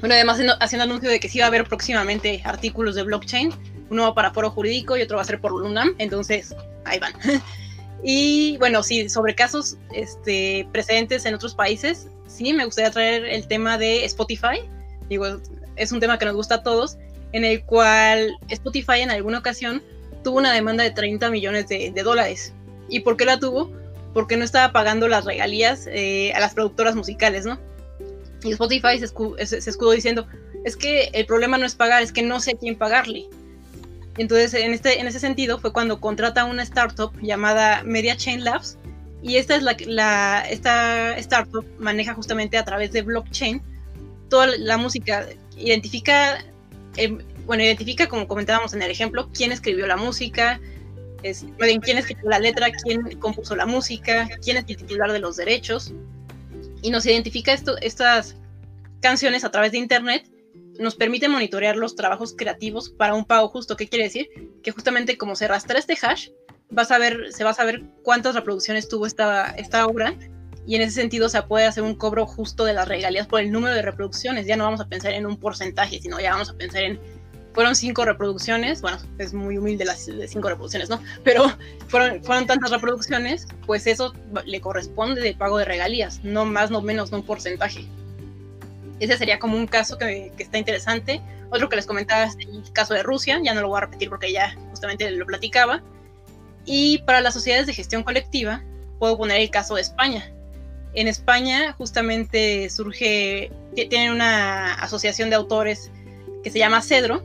bueno, 0.00 0.14
además 0.14 0.38
haciendo 0.60 0.84
anuncio 0.84 1.08
de 1.08 1.20
que 1.20 1.28
sí 1.28 1.38
va 1.38 1.46
a 1.46 1.48
haber 1.48 1.64
próximamente 1.64 2.42
artículos 2.44 2.94
de 2.94 3.02
blockchain. 3.02 3.52
Uno 3.88 4.14
para 4.14 4.32
Foro 4.32 4.50
Jurídico 4.50 4.96
y 4.96 5.02
otro 5.02 5.16
va 5.16 5.22
a 5.22 5.26
ser 5.26 5.40
por 5.40 5.52
Lunam. 5.52 5.94
Entonces, 5.98 6.54
ahí 6.84 6.98
van. 6.98 7.12
y 8.02 8.56
bueno, 8.58 8.82
sí, 8.82 9.08
sobre 9.08 9.34
casos 9.34 9.76
este, 9.94 10.68
precedentes 10.72 11.24
en 11.24 11.34
otros 11.34 11.54
países, 11.54 12.08
sí, 12.26 12.52
me 12.52 12.64
gustaría 12.64 12.90
traer 12.90 13.24
el 13.24 13.46
tema 13.46 13.78
de 13.78 14.04
Spotify. 14.04 14.60
Digo, 15.08 15.26
es 15.76 15.92
un 15.92 16.00
tema 16.00 16.18
que 16.18 16.24
nos 16.26 16.34
gusta 16.34 16.56
a 16.56 16.62
todos, 16.62 16.98
en 17.32 17.44
el 17.44 17.62
cual 17.64 18.36
Spotify 18.48 19.00
en 19.00 19.10
alguna 19.10 19.38
ocasión 19.38 19.82
tuvo 20.24 20.38
una 20.38 20.52
demanda 20.52 20.82
de 20.82 20.90
30 20.90 21.30
millones 21.30 21.68
de, 21.68 21.92
dólares. 22.02 22.52
¿Y 22.88 23.00
por 23.00 23.16
qué 23.16 23.24
la 23.24 23.38
tuvo? 23.38 23.70
Porque 24.12 24.36
no 24.36 24.44
estaba 24.44 24.72
pagando 24.72 25.08
las 25.08 25.24
regalías 25.24 25.86
eh, 25.86 26.32
a 26.34 26.40
las 26.40 26.54
productoras 26.54 26.96
musicales, 26.96 27.46
¿no? 27.46 27.58
Y 28.42 28.52
Spotify 28.52 28.98
se, 28.98 29.04
escudó, 29.06 29.90
diciendo, 29.92 30.26
es 30.64 30.76
que 30.76 31.10
el 31.12 31.26
problema 31.26 31.58
no 31.58 31.66
es 31.66 31.74
pagar, 31.74 32.02
es 32.02 32.12
que 32.12 32.22
no 32.22 32.40
sé 32.40 32.56
quién 32.56 32.76
pagarle. 32.76 33.26
Entonces, 34.18 34.54
en, 34.54 34.72
este, 34.72 35.00
en 35.00 35.06
ese 35.06 35.20
sentido, 35.20 35.58
fue 35.58 35.72
cuando 35.72 36.00
contrata 36.00 36.44
una 36.44 36.62
startup 36.62 37.12
llamada 37.20 37.82
Media 37.84 38.16
Chain 38.16 38.44
Labs. 38.44 38.78
Y 39.22 39.36
esta 39.36 39.56
es 39.56 39.62
la, 39.62 39.76
la 39.86 40.46
esta 40.48 41.16
startup 41.18 41.64
maneja 41.78 42.14
justamente 42.14 42.58
a 42.58 42.64
través 42.64 42.92
de 42.92 43.02
blockchain 43.02 43.62
toda 44.28 44.46
la 44.58 44.76
música. 44.76 45.26
Identifica, 45.56 46.44
em, 46.96 47.18
bueno, 47.46 47.62
identifica, 47.62 48.08
como 48.08 48.28
comentábamos 48.28 48.72
en 48.74 48.82
el 48.82 48.90
ejemplo, 48.90 49.30
quién 49.32 49.52
escribió 49.52 49.86
la 49.86 49.96
música, 49.96 50.60
es, 51.22 51.44
quién 51.82 51.98
escribió 51.98 52.30
la 52.30 52.38
letra, 52.38 52.68
quién 52.70 53.18
compuso 53.18 53.56
la 53.56 53.66
música, 53.66 54.28
quién 54.42 54.58
es 54.58 54.64
el 54.68 54.76
titular 54.76 55.10
de 55.12 55.18
los 55.18 55.36
derechos 55.36 55.92
y 56.86 56.90
nos 56.90 57.04
identifica 57.04 57.52
esto, 57.52 57.76
estas 57.78 58.36
canciones 59.00 59.42
a 59.42 59.50
través 59.50 59.72
de 59.72 59.78
internet 59.78 60.30
nos 60.78 60.94
permite 60.94 61.28
monitorear 61.28 61.76
los 61.76 61.96
trabajos 61.96 62.32
creativos 62.36 62.90
para 62.90 63.14
un 63.14 63.24
pago 63.24 63.48
justo. 63.48 63.76
¿Qué 63.76 63.88
quiere 63.88 64.04
decir? 64.04 64.28
Que 64.62 64.70
justamente 64.70 65.18
como 65.18 65.34
se 65.34 65.48
rastrea 65.48 65.80
este 65.80 65.98
hash, 66.00 66.28
vas 66.70 66.92
a 66.92 66.98
ver, 66.98 67.32
se 67.32 67.42
va 67.42 67.50
a 67.50 67.54
saber 67.54 67.82
cuántas 68.04 68.36
reproducciones 68.36 68.88
tuvo 68.88 69.04
esta, 69.04 69.46
esta 69.56 69.84
obra 69.84 70.14
y 70.64 70.76
en 70.76 70.82
ese 70.82 70.92
sentido 71.00 71.28
se 71.28 71.42
puede 71.42 71.66
hacer 71.66 71.82
un 71.82 71.96
cobro 71.96 72.24
justo 72.24 72.64
de 72.64 72.74
las 72.74 72.86
regalías 72.86 73.26
por 73.26 73.40
el 73.40 73.50
número 73.50 73.74
de 73.74 73.82
reproducciones. 73.82 74.46
Ya 74.46 74.56
no 74.56 74.62
vamos 74.62 74.80
a 74.80 74.86
pensar 74.86 75.12
en 75.12 75.26
un 75.26 75.40
porcentaje, 75.40 76.00
sino 76.00 76.20
ya 76.20 76.34
vamos 76.34 76.50
a 76.50 76.54
pensar 76.54 76.84
en 76.84 77.00
fueron 77.56 77.74
cinco 77.74 78.04
reproducciones, 78.04 78.82
bueno, 78.82 78.98
es 79.16 79.32
muy 79.32 79.56
humilde 79.56 79.86
las 79.86 80.10
cinco 80.28 80.50
reproducciones, 80.50 80.90
¿no? 80.90 81.00
Pero 81.24 81.50
fueron, 81.88 82.22
fueron 82.22 82.46
tantas 82.46 82.70
reproducciones, 82.70 83.48
pues 83.64 83.86
eso 83.86 84.12
le 84.44 84.60
corresponde 84.60 85.22
de 85.22 85.34
pago 85.34 85.56
de 85.56 85.64
regalías, 85.64 86.22
no 86.22 86.44
más, 86.44 86.70
no 86.70 86.82
menos, 86.82 87.12
no 87.12 87.16
un 87.16 87.24
porcentaje. 87.24 87.86
Ese 89.00 89.16
sería 89.16 89.38
como 89.38 89.56
un 89.56 89.66
caso 89.66 89.96
que, 89.96 90.34
que 90.36 90.42
está 90.42 90.58
interesante. 90.58 91.22
Otro 91.50 91.70
que 91.70 91.76
les 91.76 91.86
comentaba 91.86 92.24
es 92.24 92.36
el 92.36 92.70
caso 92.74 92.92
de 92.92 93.02
Rusia, 93.02 93.40
ya 93.42 93.54
no 93.54 93.62
lo 93.62 93.68
voy 93.68 93.78
a 93.78 93.80
repetir 93.80 94.10
porque 94.10 94.30
ya 94.30 94.54
justamente 94.68 95.10
lo 95.12 95.24
platicaba. 95.24 95.82
Y 96.66 96.98
para 96.98 97.22
las 97.22 97.32
sociedades 97.32 97.66
de 97.66 97.72
gestión 97.72 98.02
colectiva, 98.02 98.62
puedo 98.98 99.16
poner 99.16 99.40
el 99.40 99.48
caso 99.48 99.76
de 99.76 99.80
España. 99.80 100.30
En 100.92 101.08
España 101.08 101.72
justamente 101.72 102.68
surge, 102.68 103.50
tienen 103.74 104.12
una 104.12 104.74
asociación 104.74 105.30
de 105.30 105.36
autores 105.36 105.90
que 106.44 106.50
se 106.50 106.58
llama 106.58 106.82
Cedro, 106.82 107.24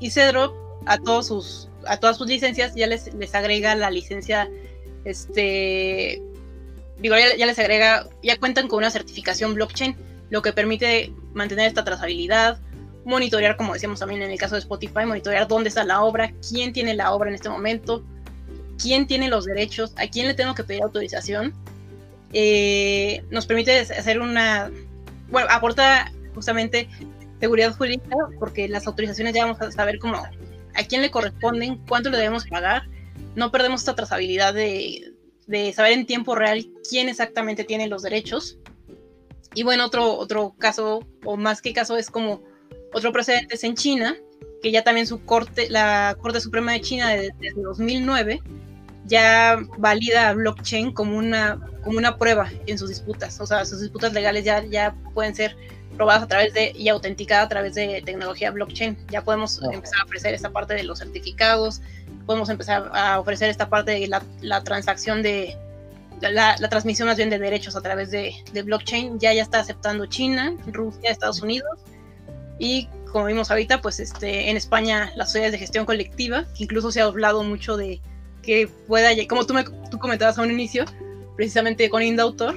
y 0.00 0.10
Cedro 0.10 0.80
a 0.86 0.98
sus 1.22 1.68
todas 2.00 2.16
sus 2.16 2.26
licencias 2.26 2.74
ya 2.74 2.86
les, 2.86 3.12
les 3.14 3.34
agrega 3.34 3.74
la 3.74 3.90
licencia 3.90 4.48
este 5.04 6.22
digo 6.98 7.14
ya, 7.16 7.46
les 7.46 7.58
agrega 7.58 8.08
ya 8.22 8.36
cuentan 8.38 8.68
con 8.68 8.78
una 8.78 8.90
certificación 8.90 9.54
blockchain 9.54 9.96
lo 10.30 10.42
que 10.42 10.52
permite 10.52 11.12
mantener 11.32 11.66
esta 11.68 11.84
trazabilidad 11.84 12.58
monitorear 13.04 13.56
como 13.56 13.72
decíamos 13.72 14.00
también 14.00 14.22
en 14.22 14.30
el 14.30 14.38
caso 14.38 14.54
de 14.54 14.60
Spotify 14.60 15.06
monitorear 15.06 15.46
dónde 15.46 15.68
está 15.68 15.84
la 15.84 16.02
obra 16.02 16.32
quién 16.48 16.72
tiene 16.72 16.94
la 16.94 17.12
obra 17.12 17.28
en 17.28 17.36
este 17.36 17.48
momento 17.48 18.04
quién 18.80 19.06
tiene 19.06 19.28
los 19.28 19.44
derechos 19.44 19.92
a 19.96 20.06
quién 20.08 20.26
le 20.26 20.34
tengo 20.34 20.54
que 20.54 20.64
pedir 20.64 20.82
autorización. 20.82 21.54
Eh, 22.32 23.24
nos 23.30 23.46
permite 23.46 23.80
hacer 23.80 24.20
una 24.20 24.70
bueno 25.30 25.48
aporta 25.50 26.12
justamente 26.34 26.88
seguridad 27.40 27.74
jurídica, 27.74 28.16
porque 28.38 28.68
las 28.68 28.86
autorizaciones 28.86 29.34
ya 29.34 29.44
vamos 29.44 29.60
a 29.60 29.70
saber 29.70 29.98
cómo, 29.98 30.16
a 30.16 30.84
quién 30.88 31.02
le 31.02 31.10
corresponden, 31.10 31.78
cuánto 31.88 32.10
le 32.10 32.18
debemos 32.18 32.46
pagar. 32.46 32.88
No 33.34 33.50
perdemos 33.50 33.80
esta 33.80 33.94
trazabilidad 33.94 34.54
de, 34.54 35.14
de 35.46 35.72
saber 35.72 35.92
en 35.92 36.06
tiempo 36.06 36.34
real 36.34 36.66
quién 36.88 37.08
exactamente 37.08 37.64
tiene 37.64 37.88
los 37.88 38.02
derechos. 38.02 38.58
Y 39.54 39.62
bueno, 39.62 39.86
otro, 39.86 40.16
otro 40.16 40.54
caso, 40.58 41.00
o 41.24 41.36
más 41.36 41.62
que 41.62 41.72
caso, 41.72 41.96
es 41.96 42.10
como 42.10 42.42
otro 42.92 43.12
precedente 43.12 43.54
es 43.54 43.64
en 43.64 43.74
China, 43.74 44.16
que 44.62 44.70
ya 44.70 44.82
también 44.82 45.06
su 45.06 45.24
corte, 45.24 45.68
la 45.70 46.16
Corte 46.20 46.40
Suprema 46.40 46.72
de 46.72 46.80
China 46.80 47.08
desde, 47.08 47.32
desde 47.38 47.62
2009 47.62 48.42
ya 49.06 49.58
valida 49.78 50.32
blockchain 50.32 50.92
como 50.92 51.16
una, 51.16 51.60
como 51.84 51.98
una 51.98 52.18
prueba 52.18 52.50
en 52.66 52.78
sus 52.78 52.88
disputas. 52.88 53.40
O 53.40 53.46
sea, 53.46 53.64
sus 53.64 53.80
disputas 53.80 54.12
legales 54.12 54.44
ya, 54.44 54.64
ya 54.64 54.94
pueden 55.14 55.34
ser 55.34 55.56
probadas 55.96 56.22
a 56.22 56.28
través 56.28 56.54
de 56.54 56.72
y 56.76 56.88
autenticadas 56.88 57.46
a 57.46 57.48
través 57.48 57.74
de 57.74 58.02
tecnología 58.04 58.50
blockchain. 58.50 58.96
Ya 59.10 59.22
podemos 59.22 59.60
empezar 59.72 60.00
a 60.00 60.04
ofrecer 60.04 60.34
esta 60.34 60.50
parte 60.50 60.74
de 60.74 60.84
los 60.84 60.98
certificados, 60.98 61.80
podemos 62.26 62.48
empezar 62.48 62.90
a 62.94 63.18
ofrecer 63.18 63.50
esta 63.50 63.68
parte 63.68 63.92
de 63.92 64.08
la, 64.08 64.62
transacción 64.64 65.22
de 65.22 65.56
la, 66.20 66.56
transmisión 66.68 67.08
más 67.08 67.16
bien 67.16 67.30
de 67.30 67.38
derechos 67.38 67.76
a 67.76 67.80
través 67.80 68.10
de, 68.10 68.34
blockchain. 68.64 69.18
Ya 69.18 69.32
ya 69.32 69.42
está 69.42 69.60
aceptando 69.60 70.06
China, 70.06 70.54
Rusia, 70.66 71.10
Estados 71.10 71.42
Unidos 71.42 71.78
y 72.58 72.88
como 73.12 73.26
vimos 73.26 73.50
ahorita, 73.50 73.80
pues 73.80 73.98
este, 74.00 74.50
en 74.50 74.56
España 74.56 75.12
las 75.16 75.28
sociedades 75.28 75.52
de 75.52 75.58
gestión 75.58 75.86
colectiva, 75.86 76.44
que 76.54 76.64
incluso 76.64 76.90
se 76.90 77.00
ha 77.00 77.04
hablado 77.04 77.42
mucho 77.44 77.76
de 77.76 78.00
que 78.42 78.68
pueda, 78.86 79.10
como 79.26 79.46
tú, 79.46 79.54
me, 79.54 79.64
tú 79.64 79.98
comentabas 79.98 80.38
a 80.38 80.42
un 80.42 80.50
inicio, 80.50 80.84
precisamente 81.34 81.88
con 81.88 82.02
Indautor, 82.02 82.54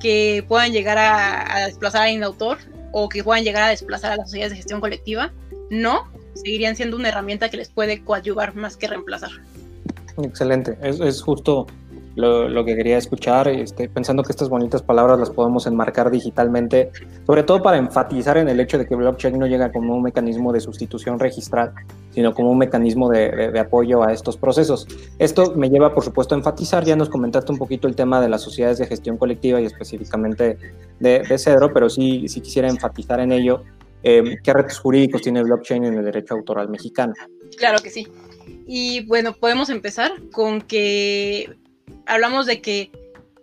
que 0.00 0.44
puedan 0.48 0.72
llegar 0.72 0.98
a, 0.98 1.66
desplazar 1.66 2.02
a 2.02 2.10
Indautor 2.10 2.58
o 2.92 3.08
que 3.08 3.22
puedan 3.22 3.44
llegar 3.44 3.62
a 3.62 3.68
desplazar 3.68 4.12
a 4.12 4.16
las 4.16 4.28
sociedades 4.28 4.52
de 4.52 4.56
gestión 4.56 4.80
colectiva, 4.80 5.32
no, 5.70 6.10
seguirían 6.34 6.74
siendo 6.74 6.96
una 6.96 7.08
herramienta 7.08 7.48
que 7.48 7.56
les 7.56 7.68
puede 7.68 8.02
coadyuvar 8.02 8.56
más 8.56 8.76
que 8.76 8.88
reemplazar. 8.88 9.30
Excelente, 10.22 10.76
es, 10.82 10.98
es 10.98 11.22
justo 11.22 11.66
lo, 12.16 12.64
que 12.64 12.76
quería 12.76 12.98
escuchar, 12.98 13.48
este, 13.48 13.88
pensando 13.88 14.22
que 14.22 14.32
estas 14.32 14.48
bonitas 14.48 14.82
palabras 14.82 15.18
las 15.18 15.30
podemos 15.30 15.66
enmarcar 15.66 16.10
digitalmente, 16.10 16.90
sobre 17.26 17.42
todo 17.42 17.62
para 17.62 17.76
enfatizar 17.76 18.36
en 18.36 18.48
el 18.48 18.60
hecho 18.60 18.78
de 18.78 18.86
que 18.86 18.94
blockchain 18.94 19.38
no 19.38 19.46
llega 19.46 19.72
como 19.72 19.94
un 19.94 20.02
mecanismo 20.02 20.52
de 20.52 20.60
sustitución 20.60 21.18
registral, 21.18 21.72
sino 22.10 22.34
como 22.34 22.50
un 22.50 22.58
mecanismo 22.58 23.08
de, 23.08 23.58
apoyo 23.58 24.02
a 24.02 24.12
estos 24.12 24.36
procesos. 24.36 24.86
Esto 25.18 25.54
me 25.54 25.70
lleva, 25.70 25.94
por 25.94 26.04
supuesto, 26.04 26.34
a 26.34 26.38
enfatizar, 26.38 26.84
ya 26.84 26.96
nos 26.96 27.08
comentaste 27.08 27.52
un 27.52 27.58
poquito 27.58 27.86
el 27.86 27.94
tema 27.94 28.20
de 28.20 28.28
las 28.28 28.42
sociedades 28.42 28.78
de 28.78 28.86
gestión 28.86 29.16
colectiva 29.16 29.60
y 29.60 29.66
específicamente 29.66 30.58
de, 30.98 31.38
Cedro, 31.38 31.72
pero 31.72 31.88
sí, 31.88 32.28
sí 32.28 32.40
quisiera 32.40 32.68
enfatizar 32.68 33.20
en 33.20 33.32
ello 33.32 33.62
eh, 34.02 34.36
qué 34.42 34.52
retos 34.52 34.78
jurídicos 34.78 35.22
tiene 35.22 35.42
blockchain 35.42 35.84
en 35.84 35.94
el 35.94 36.04
derecho 36.04 36.34
autoral 36.34 36.68
mexicano. 36.68 37.14
Claro 37.56 37.78
que 37.82 37.90
sí. 37.90 38.08
Y 38.66 39.06
bueno, 39.06 39.32
podemos 39.32 39.70
empezar 39.70 40.12
con 40.32 40.60
que 40.60 41.56
hablamos 42.06 42.46
de 42.46 42.60
que 42.60 42.90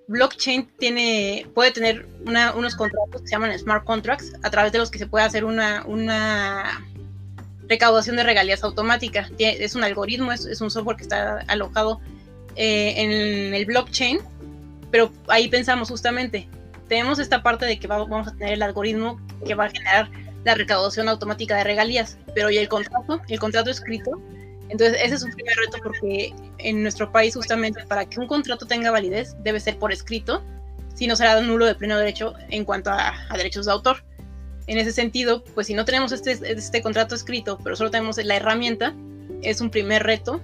blockchain 0.08 0.70
tiene, 0.78 1.48
puede 1.54 1.72
tener 1.72 2.08
unos 2.56 2.76
contratos 2.76 3.22
que 3.22 3.28
se 3.28 3.32
llaman 3.32 3.58
smart 3.58 3.84
contracts, 3.84 4.34
a 4.44 4.50
través 4.50 4.72
de 4.72 4.80
los 4.80 4.90
que 4.90 5.00
se 5.00 5.08
puede 5.08 5.26
hacer 5.26 5.44
una, 5.46 5.84
una 5.86 6.86
recaudación 7.68 8.16
de 8.16 8.24
regalías 8.24 8.64
automática. 8.64 9.30
Es 9.38 9.76
un 9.76 9.84
algoritmo, 9.84 10.32
es, 10.32 10.62
un 10.62 10.72
software 10.72 10.98
que 10.98 11.04
está 11.04 11.40
alojado 11.48 12.00
eh, 12.56 12.94
en 12.98 13.54
el 13.54 13.66
blockchain, 13.66 14.20
pero 14.92 15.12
ahí 15.28 15.50
pensamos 15.50 15.90
justamente, 15.90 16.48
tenemos 16.88 17.20
esta 17.20 17.44
parte 17.44 17.66
de 17.66 17.80
que 17.80 17.88
vamos 17.88 18.28
a 18.28 18.32
tener 18.32 18.54
el 18.54 18.64
algoritmo 18.64 19.20
que 19.46 19.56
va 19.56 19.66
a 19.66 19.70
generar 19.70 20.10
la 20.46 20.56
recaudación 20.56 21.10
automática 21.10 21.58
de 21.58 21.64
regalías, 21.66 22.18
pero 22.34 22.50
y 22.50 22.58
el 22.58 22.70
contrato, 22.70 23.22
el 23.28 23.40
contrato 23.40 23.70
escrito 23.70 24.22
entonces, 24.70 24.98
ese 25.02 25.16
es 25.16 25.24
un 25.24 25.32
primer 25.32 25.56
reto 25.56 25.78
porque 25.84 26.34
en 26.58 26.82
nuestro 26.82 27.12
país 27.12 27.36
justamente 27.36 27.86
para 27.86 28.06
que 28.06 28.20
un 28.20 28.28
contrato 28.28 28.66
tenga 28.66 28.92
validez 28.92 29.36
debe 29.44 29.60
ser 29.60 29.78
por 29.78 29.92
escrito, 29.92 30.44
si 30.94 31.08
no 31.08 31.16
será 31.16 31.40
nulo 31.42 31.66
de 31.66 31.76
pleno 31.76 31.98
derecho 31.98 32.34
en 32.50 32.66
cuanto 32.66 32.90
a, 32.92 33.14
derechos 33.36 33.66
de 33.66 33.72
autor. 33.72 34.04
En 34.66 34.78
ese 34.78 34.92
sentido, 34.92 35.44
pues 35.56 35.68
si 35.68 35.74
no 35.74 35.86
tenemos 35.86 36.12
este, 36.12 36.32
este 36.32 36.82
contrato 36.82 37.16
escrito, 37.16 37.58
pero 37.64 37.76
solo 37.76 37.90
tenemos 37.90 38.18
la 38.18 38.36
herramienta, 38.36 38.94
es 39.42 39.62
un 39.62 39.70
primer 39.70 40.04
reto 40.04 40.42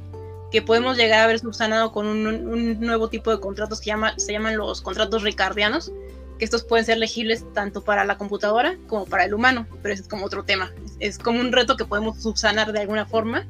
que 0.52 0.62
podemos 0.62 0.96
llegar 0.96 1.22
a 1.22 1.28
ver 1.28 1.40
subsanado 1.40 1.92
con 1.92 2.06
un, 2.06 2.80
nuevo 2.80 3.10
tipo 3.10 3.32
de 3.32 3.40
contratos 3.40 3.82
que 3.82 3.88
llama, 3.88 4.14
se 4.18 4.32
llaman 4.32 4.56
los 4.56 4.82
contratos 4.82 5.24
ricardianos, 5.24 5.92
que 6.38 6.46
estos 6.46 6.64
pueden 6.64 6.86
ser 6.86 7.00
legibles 7.00 7.44
tanto 7.54 7.84
para 7.84 8.06
la 8.06 8.18
computadora 8.18 8.78
como 8.88 9.06
para 9.06 9.26
el 9.26 9.34
humano, 9.34 9.68
pero 9.82 9.94
ese 9.94 10.04
es 10.04 10.08
como 10.08 10.26
otro 10.26 10.44
tema. 10.44 10.72
Es 11.00 11.18
como 11.18 11.40
un 11.40 11.52
reto 11.52 11.76
que 11.76 11.86
podemos 11.86 12.22
subsanar 12.22 12.72
de 12.72 12.80
alguna 12.80 13.06
forma 13.06 13.46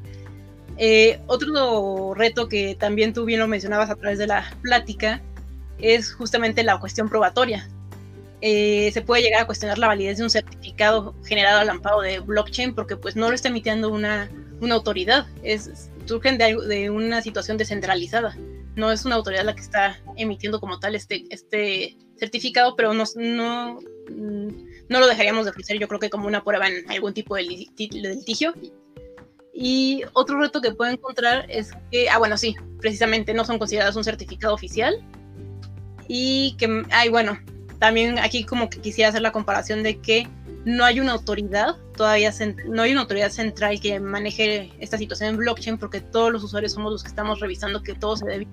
eh, 0.76 1.20
otro 1.26 2.14
reto 2.14 2.48
que 2.48 2.74
también 2.74 3.12
tú 3.12 3.24
bien 3.24 3.40
lo 3.40 3.48
mencionabas 3.48 3.90
a 3.90 3.94
través 3.94 4.18
de 4.18 4.26
la 4.26 4.52
plática 4.62 5.22
es 5.78 6.12
justamente 6.12 6.62
la 6.62 6.78
cuestión 6.80 7.08
probatoria. 7.08 7.68
Eh, 8.40 8.90
se 8.92 9.00
puede 9.00 9.22
llegar 9.22 9.42
a 9.42 9.46
cuestionar 9.46 9.78
la 9.78 9.86
validez 9.86 10.18
de 10.18 10.24
un 10.24 10.30
certificado 10.30 11.14
generado 11.24 11.60
al 11.60 11.70
amparo 11.70 12.00
de 12.00 12.18
blockchain 12.18 12.74
porque 12.74 12.96
pues 12.96 13.16
no 13.16 13.28
lo 13.28 13.34
está 13.34 13.48
emitiendo 13.48 13.88
una, 13.88 14.30
una 14.60 14.74
autoridad, 14.74 15.26
es, 15.42 15.90
surgen 16.04 16.36
de, 16.36 16.56
de, 16.66 16.90
una 16.90 17.22
situación 17.22 17.56
descentralizada. 17.56 18.36
No 18.76 18.90
es 18.90 19.04
una 19.04 19.14
autoridad 19.14 19.44
la 19.44 19.54
que 19.54 19.62
está 19.62 19.98
emitiendo 20.16 20.60
como 20.60 20.78
tal 20.80 20.94
este, 20.94 21.24
este 21.30 21.96
certificado, 22.18 22.76
pero 22.76 22.92
no, 22.92 23.04
no, 23.16 23.78
no 24.10 25.00
lo 25.00 25.06
dejaríamos 25.06 25.44
de 25.44 25.50
ofrecer 25.52 25.78
yo 25.78 25.88
creo 25.88 26.00
que 26.00 26.10
como 26.10 26.26
una 26.26 26.42
prueba 26.42 26.68
en 26.68 26.90
algún 26.90 27.14
tipo 27.14 27.36
de 27.36 27.44
litigio 27.44 28.52
y 29.54 30.02
otro 30.14 30.40
reto 30.40 30.60
que 30.60 30.72
puedo 30.72 30.90
encontrar 30.90 31.46
es 31.48 31.70
que, 31.92 32.10
ah, 32.10 32.18
bueno, 32.18 32.36
sí, 32.36 32.56
precisamente 32.80 33.32
no 33.32 33.44
son 33.44 33.58
considerados 33.58 33.94
un 33.94 34.02
certificado 34.02 34.52
oficial. 34.52 35.00
Y 36.08 36.56
que, 36.58 36.82
ay, 36.90 37.08
bueno, 37.08 37.38
también 37.78 38.18
aquí 38.18 38.44
como 38.44 38.68
que 38.68 38.80
quisiera 38.80 39.10
hacer 39.10 39.22
la 39.22 39.30
comparación 39.30 39.84
de 39.84 40.00
que 40.00 40.28
no 40.64 40.84
hay 40.84 40.98
una 40.98 41.12
autoridad, 41.12 41.76
todavía 41.96 42.32
no 42.66 42.82
hay 42.82 42.92
una 42.92 43.02
autoridad 43.02 43.30
central 43.30 43.80
que 43.80 44.00
maneje 44.00 44.72
esta 44.80 44.98
situación 44.98 45.30
en 45.30 45.36
blockchain 45.36 45.78
porque 45.78 46.00
todos 46.00 46.32
los 46.32 46.42
usuarios 46.42 46.72
somos 46.72 46.90
los 46.90 47.02
que 47.02 47.10
estamos 47.10 47.38
revisando 47.40 47.82
que 47.82 47.94
todo 47.94 48.16
se 48.16 48.26
debe, 48.26 48.46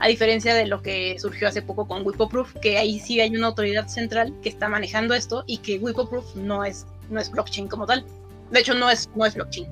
a 0.00 0.08
diferencia 0.08 0.54
de 0.54 0.66
lo 0.66 0.82
que 0.82 1.18
surgió 1.18 1.48
hace 1.48 1.62
poco 1.62 1.88
con 1.88 2.04
Wipoproof, 2.04 2.54
que 2.60 2.76
ahí 2.76 3.00
sí 3.00 3.20
hay 3.20 3.34
una 3.34 3.46
autoridad 3.46 3.86
central 3.88 4.34
que 4.42 4.48
está 4.48 4.68
manejando 4.68 5.14
esto 5.14 5.44
y 5.46 5.58
que 5.58 5.78
Wipoproof 5.78 6.36
no 6.36 6.64
es, 6.64 6.86
no 7.08 7.20
es 7.20 7.30
blockchain 7.30 7.68
como 7.68 7.86
tal. 7.86 8.04
De 8.50 8.60
hecho, 8.60 8.74
no 8.74 8.90
es, 8.90 9.08
no 9.14 9.24
es 9.24 9.34
blockchain 9.34 9.66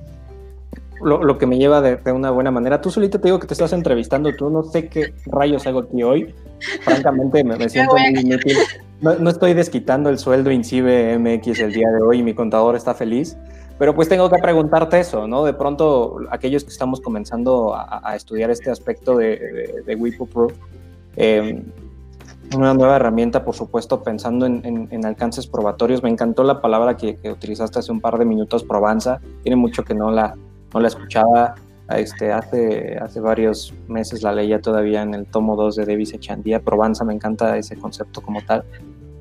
lo, 1.01 1.37
que 1.37 1.45
me 1.45 1.57
lleva 1.57 1.81
de, 1.81 2.11
una 2.11 2.31
buena 2.31 2.51
manera. 2.51 2.81
Tú 2.81 2.91
solita 2.91 3.19
te 3.19 3.27
digo 3.27 3.39
que 3.39 3.47
te 3.47 3.53
estás 3.53 3.73
entrevistando, 3.73 4.33
tú 4.35 4.49
no 4.49 4.63
sé 4.63 4.87
qué 4.87 5.13
rayos 5.25 5.65
hago 5.67 5.79
aquí 5.79 6.03
hoy. 6.03 6.33
Francamente 6.81 7.43
me, 7.43 7.69
siento 7.69 7.95
muy 7.95 8.19
inútil. 8.19 8.57
no, 9.01 9.29
estoy 9.29 9.53
desquitando 9.53 10.09
el 10.09 10.17
sueldo 10.17 10.51
INCIBE 10.51 11.17
MX 11.19 11.59
el 11.59 11.73
día 11.73 11.89
de 11.91 12.01
hoy 12.01 12.19
y 12.19 12.23
mi 12.23 12.33
contador 12.33 12.75
está 12.75 12.93
feliz, 12.93 13.37
pero 13.77 13.93
pues 13.93 14.07
tengo 14.07 14.29
que 14.29 14.41
preguntarte 14.41 14.99
eso, 14.99 15.27
¿no? 15.27 15.43
De 15.43 15.53
pronto, 15.53 16.17
aquellos 16.31 16.63
que 16.63 16.69
estamos 16.69 17.01
comenzando 17.01 17.75
a, 17.75 18.15
estudiar 18.15 18.49
este 18.49 18.71
aspecto 18.71 19.17
de, 19.17 19.37
de, 19.37 19.83
de 19.85 19.95
WIPO 19.95 20.47
em, 21.17 21.63
una 22.53 22.73
nueva 22.73 22.97
herramienta, 22.97 23.43
por 23.43 23.55
supuesto, 23.55 24.03
pensando 24.03 24.45
en, 24.45 25.05
alcances 25.05 25.47
probatorios. 25.47 26.03
Me 26.03 26.09
encantó 26.09 26.43
la 26.43 26.61
palabra 26.61 26.95
que, 26.97 27.17
utilizaste 27.29 27.79
hace 27.79 27.91
un 27.91 28.01
par 28.01 28.17
de 28.17 28.25
minutos, 28.25 28.63
probanza. 28.63 29.19
Tiene 29.41 29.55
mucho 29.55 29.83
que 29.83 29.93
no 29.93 30.11
la, 30.11 30.35
no 30.75 30.81
la 30.81 30.89
escuchaba. 30.89 31.55
Este, 31.89 32.31
hace, 32.31 32.97
hace 32.97 33.19
varios 33.19 33.73
meses 33.87 34.23
la 34.23 34.33
leía 34.33 34.59
todavía 34.59 35.03
en 35.03 35.13
el 35.13 35.25
tomo 35.25 35.55
2 35.55 35.77
de 35.77 35.85
Davis 35.85 36.13
Echandía. 36.13 36.59
Probanza, 36.59 37.05
me 37.05 37.13
encanta 37.13 37.57
ese 37.57 37.77
concepto 37.77 38.21
como 38.21 38.41
tal. 38.41 38.63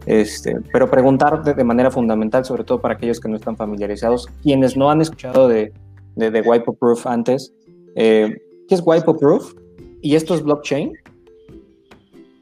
Este, 0.07 0.57
pero 0.73 0.91
preguntar 0.91 1.43
de, 1.45 1.65
manera 1.65 1.91
fundamental, 1.91 2.45
sobre 2.45 2.65
todo 2.65 2.81
para 2.81 2.95
aquellos 2.95 3.21
que 3.21 3.29
no 3.29 3.37
están 3.37 3.57
familiarizados, 3.57 4.27
quienes 4.43 4.77
no 4.77 4.91
han 4.91 5.01
escuchado 5.01 5.49
de, 5.49 5.73
de, 6.17 6.31
de 6.31 6.43
Proof 6.79 7.07
antes, 7.07 7.55
eh, 7.95 8.37
¿qué 8.69 8.75
es 8.75 8.83
Wipe 8.85 9.15
Proof? 9.15 9.55
¿Y 10.03 10.17
esto 10.17 10.35
es 10.35 10.43
blockchain? 10.43 10.93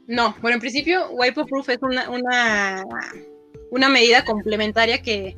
No, 0.07 0.35
bueno, 0.41 0.55
en 0.55 0.61
principio, 0.61 1.09
Wipe 1.11 1.45
Proof 1.45 1.69
es 1.69 1.79
una, 1.81 2.09
una 3.71 3.89
medida 3.89 4.25
complementaria 4.25 5.01
que, 5.01 5.37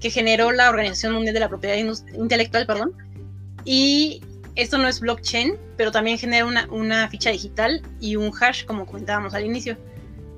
que, 0.00 0.10
generó 0.10 0.52
la 0.52 0.70
Organización 0.70 1.14
Mundial 1.14 1.34
de 1.34 1.40
la 1.40 1.48
Propiedad 1.48 1.76
Intelectual, 2.14 2.66
perdón. 2.66 2.92
Y 3.64 4.22
esto 4.56 4.78
no 4.78 4.88
es 4.88 5.00
blockchain, 5.00 5.54
pero 5.76 5.92
también 5.92 6.18
genera 6.18 6.44
una, 6.44 6.66
una 6.70 7.08
ficha 7.08 7.30
digital 7.30 7.82
y 8.00 8.16
un 8.16 8.32
hash, 8.38 8.64
como 8.64 8.86
comentábamos 8.86 9.34
al 9.34 9.44
inicio. 9.44 9.76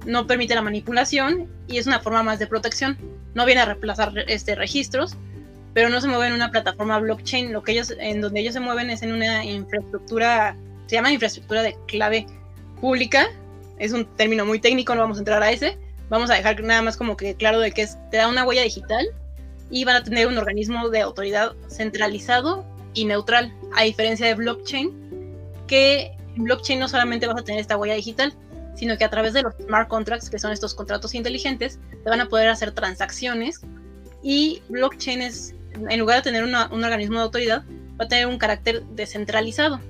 No 0.06 0.26
permite 0.26 0.54
la 0.54 0.62
manipulación 0.62 1.48
y 1.68 1.78
es 1.78 1.86
una 1.86 2.00
forma 2.00 2.22
más 2.22 2.38
de 2.38 2.46
protección. 2.46 2.98
No 3.34 3.46
viene 3.46 3.60
a 3.60 3.66
reemplazar 3.66 4.12
este, 4.28 4.54
registros, 4.54 5.16
pero 5.74 5.88
no 5.88 6.00
se 6.00 6.08
mueve 6.08 6.26
en 6.26 6.34
una 6.34 6.50
plataforma 6.50 6.98
blockchain. 6.98 7.52
Lo 7.52 7.62
que 7.62 7.72
ellos, 7.72 7.94
en 7.98 8.20
donde 8.20 8.40
ellos 8.40 8.54
se 8.54 8.60
mueven 8.60 8.90
es 8.90 9.02
en 9.02 9.12
una 9.12 9.44
infraestructura, 9.44 10.56
se 10.86 10.96
llama 10.96 11.12
infraestructura 11.12 11.62
de 11.62 11.76
clave 11.86 12.26
pública, 12.80 13.28
es 13.78 13.92
un 13.92 14.04
término 14.16 14.44
muy 14.44 14.60
técnico, 14.60 14.94
no 14.94 15.00
vamos 15.00 15.18
a 15.18 15.20
entrar 15.20 15.42
a 15.42 15.50
ese. 15.50 15.78
Vamos 16.08 16.30
a 16.30 16.34
dejar 16.34 16.62
nada 16.62 16.82
más 16.82 16.96
como 16.96 17.16
que 17.16 17.34
claro 17.36 17.58
de 17.58 17.72
que 17.72 17.82
es, 17.82 17.96
te 18.10 18.18
da 18.18 18.28
una 18.28 18.44
huella 18.44 18.62
digital 18.62 19.06
y 19.72 19.84
van 19.84 19.96
a 19.96 20.04
tener 20.04 20.28
un 20.28 20.38
organismo 20.38 20.90
de 20.90 21.00
autoridad 21.00 21.54
centralizado 21.68 22.64
y 22.94 23.06
neutral, 23.06 23.52
a 23.74 23.82
diferencia 23.82 24.26
de 24.26 24.34
blockchain, 24.34 24.92
que 25.66 26.12
en 26.36 26.44
blockchain 26.44 26.78
no 26.78 26.88
solamente 26.88 27.26
vas 27.26 27.40
a 27.40 27.42
tener 27.42 27.60
esta 27.60 27.76
huella 27.76 27.94
digital, 27.94 28.34
sino 28.76 28.96
que 28.96 29.04
a 29.04 29.10
través 29.10 29.32
de 29.32 29.42
los 29.42 29.54
smart 29.56 29.88
contracts, 29.88 30.30
que 30.30 30.38
son 30.38 30.52
estos 30.52 30.74
contratos 30.74 31.14
inteligentes, 31.14 31.80
te 32.04 32.10
van 32.10 32.20
a 32.20 32.28
poder 32.28 32.48
hacer 32.48 32.72
transacciones 32.72 33.60
y 34.22 34.62
blockchain 34.68 35.22
es, 35.22 35.54
en 35.88 35.98
lugar 35.98 36.18
de 36.18 36.22
tener 36.22 36.44
un 36.44 36.54
organismo 36.54 37.16
de 37.16 37.24
autoridad, 37.24 37.64
va 37.98 38.04
a 38.04 38.08
tener 38.08 38.26
un 38.26 38.38
carácter 38.38 38.84
descentralizado. 38.94 39.80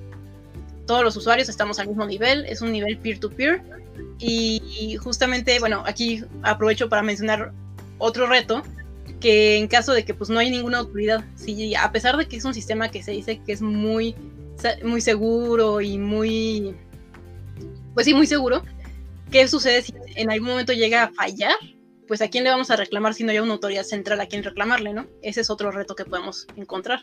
Todos 0.87 1.03
los 1.03 1.15
usuarios 1.15 1.49
estamos 1.49 1.79
al 1.79 1.87
mismo 1.87 2.05
nivel, 2.05 2.45
es 2.45 2.61
un 2.61 2.71
nivel 2.71 2.97
peer-to-peer, 2.97 3.61
-peer, 3.61 3.83
y, 4.19 4.95
justamente, 4.97 5.59
bueno, 5.59 5.83
aquí 5.85 6.23
aprovecho 6.41 6.87
para 6.87 7.01
mencionar 7.01 7.51
otro 7.97 8.27
reto, 8.27 8.63
que 9.23 9.55
en 9.55 9.69
caso 9.69 9.93
de 9.93 10.03
que 10.03 10.13
pues 10.13 10.29
no 10.29 10.37
hay 10.37 10.51
ninguna 10.51 10.79
autoridad, 10.79 11.23
si 11.35 11.73
a 11.75 11.89
pesar 11.93 12.17
de 12.17 12.27
que 12.27 12.35
es 12.35 12.43
un 12.43 12.53
sistema 12.53 12.91
que 12.91 13.01
se 13.01 13.11
dice 13.11 13.41
que 13.41 13.53
es 13.53 13.61
muy, 13.61 14.15
muy 14.83 14.99
seguro 14.99 15.79
y 15.79 15.97
muy, 15.97 16.75
pues 17.93 18.05
sí, 18.05 18.13
muy 18.13 18.27
seguro, 18.27 18.63
¿qué 19.31 19.47
sucede 19.47 19.81
si 19.81 19.93
en 20.15 20.29
algún 20.29 20.49
momento 20.49 20.73
llega 20.73 21.03
a 21.03 21.13
fallar? 21.13 21.55
Pues 22.05 22.21
a 22.21 22.27
quién 22.27 22.43
le 22.43 22.49
vamos 22.49 22.69
a 22.69 22.75
reclamar 22.75 23.13
si 23.13 23.23
no 23.23 23.31
hay 23.31 23.39
una 23.39 23.53
autoridad 23.53 23.83
central 23.83 24.19
a 24.19 24.25
quien 24.25 24.43
reclamarle, 24.43 24.93
¿no? 24.93 25.07
Ese 25.21 25.39
es 25.39 25.49
otro 25.49 25.71
reto 25.71 25.95
que 25.95 26.03
podemos 26.03 26.45
encontrar. 26.57 26.99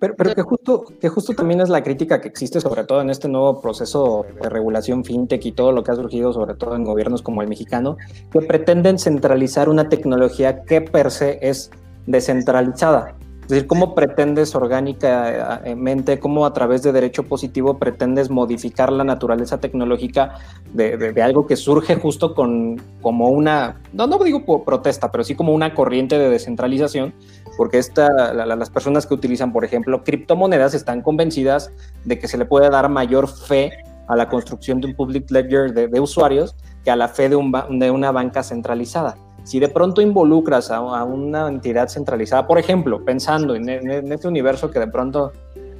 Pero, 0.00 0.34
que, 0.34 0.40
justo, 0.40 0.84
que 0.98 1.10
justo 1.10 1.34
también 1.34 1.60
es 1.60 1.68
la 1.68 1.82
crítica 1.82 2.22
que 2.22 2.28
existe, 2.28 2.58
sobre 2.58 2.84
todo 2.84 3.02
en 3.02 3.10
este 3.10 3.28
nuevo 3.28 3.60
proceso 3.60 4.24
de 4.42 4.48
regulación 4.48 5.04
fintech 5.04 5.44
y 5.44 5.52
todo 5.52 5.72
lo 5.72 5.84
que 5.84 5.92
ha 5.92 5.94
surgido, 5.94 6.32
sobre 6.32 6.54
todo 6.54 6.74
en 6.74 6.84
gobiernos 6.84 7.20
como 7.20 7.42
el 7.42 7.48
mexicano, 7.48 7.98
que 8.32 8.40
pretenden 8.40 8.98
centralizar 8.98 9.68
una 9.68 9.90
tecnología 9.90 10.62
que 10.62 10.80
per 10.80 11.10
se 11.10 11.38
es 11.42 11.70
descentralizada. 12.06 13.14
Es 13.42 13.54
decir, 13.54 13.66
cómo 13.66 13.96
pretendes 13.96 14.54
orgánicamente, 14.54 16.20
cómo 16.20 16.46
a 16.46 16.52
través 16.52 16.82
de 16.84 16.92
derecho 16.92 17.24
positivo 17.24 17.78
pretendes 17.78 18.30
modificar 18.30 18.92
la 18.92 19.02
naturaleza 19.02 19.58
tecnológica 19.58 20.36
de, 20.72 20.96
de, 20.96 21.20
algo 21.20 21.48
que 21.48 21.56
surge 21.56 21.96
justo 21.96 22.32
con 22.36 22.80
como 23.02 23.28
una, 23.28 23.80
no, 23.92 24.06
no 24.06 24.18
digo 24.20 24.64
protesta, 24.64 25.10
pero 25.10 25.24
sí 25.24 25.34
como 25.34 25.52
una 25.52 25.74
corriente 25.74 26.16
de 26.16 26.30
descentralización 26.30 27.12
porque 27.60 27.76
esta, 27.76 28.32
las 28.32 28.70
personas 28.70 29.06
que 29.06 29.12
utilizan, 29.12 29.52
por 29.52 29.66
ejemplo, 29.66 30.02
criptomonedas 30.02 30.72
están 30.72 31.02
convencidas 31.02 31.70
de 32.06 32.18
que 32.18 32.26
se 32.26 32.38
le 32.38 32.46
puede 32.46 32.70
dar 32.70 32.88
mayor 32.88 33.28
fe 33.28 33.70
a 34.08 34.16
la 34.16 34.30
construcción 34.30 34.80
de 34.80 34.86
un 34.86 34.94
public 34.94 35.30
ledger 35.30 35.74
de, 35.74 36.00
usuarios 36.00 36.56
que 36.82 36.90
a 36.90 36.96
la 36.96 37.08
fe 37.08 37.28
de, 37.28 37.36
un, 37.36 37.52
de, 37.78 37.90
una 37.90 38.12
banca 38.12 38.42
centralizada. 38.42 39.18
Si 39.44 39.60
de 39.60 39.68
pronto 39.68 40.00
involucras 40.00 40.70
a, 40.70 40.80
una 41.04 41.48
entidad 41.48 41.88
centralizada, 41.88 42.46
por 42.46 42.58
ejemplo, 42.58 43.04
pensando 43.04 43.54
en, 43.54 43.68
en, 43.68 44.10
este 44.10 44.26
universo 44.26 44.70
que 44.70 44.78
de 44.78 44.88
pronto 44.88 45.32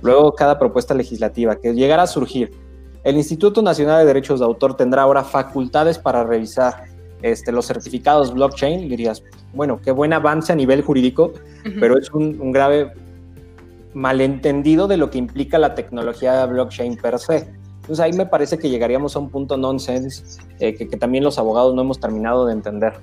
luego 0.02 0.34
cada 0.34 0.58
propuesta 0.58 0.92
legislativa 0.92 1.56
que 1.56 1.72
llegara 1.72 2.02
a 2.02 2.06
surgir, 2.06 2.52
el 3.04 3.16
Instituto 3.16 3.62
Nacional 3.62 4.00
de 4.00 4.04
Derechos 4.04 4.40
de 4.40 4.44
Autor 4.44 4.76
tendrá 4.76 5.00
ahora 5.00 5.24
facultades 5.24 5.98
para 5.98 6.24
revisar 6.24 6.89
este, 7.22 7.52
los 7.52 7.66
certificados 7.66 8.32
blockchain, 8.32 8.88
dirías, 8.88 9.22
bueno, 9.52 9.80
qué 9.82 9.90
buen 9.90 10.12
avance 10.12 10.52
a 10.52 10.56
nivel 10.56 10.82
jurídico, 10.82 11.32
pero 11.78 11.98
es 11.98 12.10
un, 12.10 12.52
grave 12.52 12.92
malentendido 13.92 14.86
de 14.88 14.96
lo 14.96 15.10
que 15.10 15.18
implica 15.18 15.58
la 15.58 15.74
tecnología 15.74 16.44
blockchain 16.46 16.96
per 16.96 17.18
se. 17.18 17.48
Entonces 17.80 18.00
ahí 18.00 18.12
me 18.12 18.26
parece 18.26 18.58
que 18.58 18.70
llegaríamos 18.70 19.16
a 19.16 19.18
un 19.18 19.30
punto 19.30 19.56
nonsense 19.56 20.40
eh, 20.60 20.74
que, 20.74 20.86
que 20.86 20.96
también 20.96 21.24
los 21.24 21.38
abogados 21.38 21.74
no 21.74 21.82
hemos 21.82 21.98
terminado 21.98 22.46
de 22.46 22.52
entender. 22.52 22.94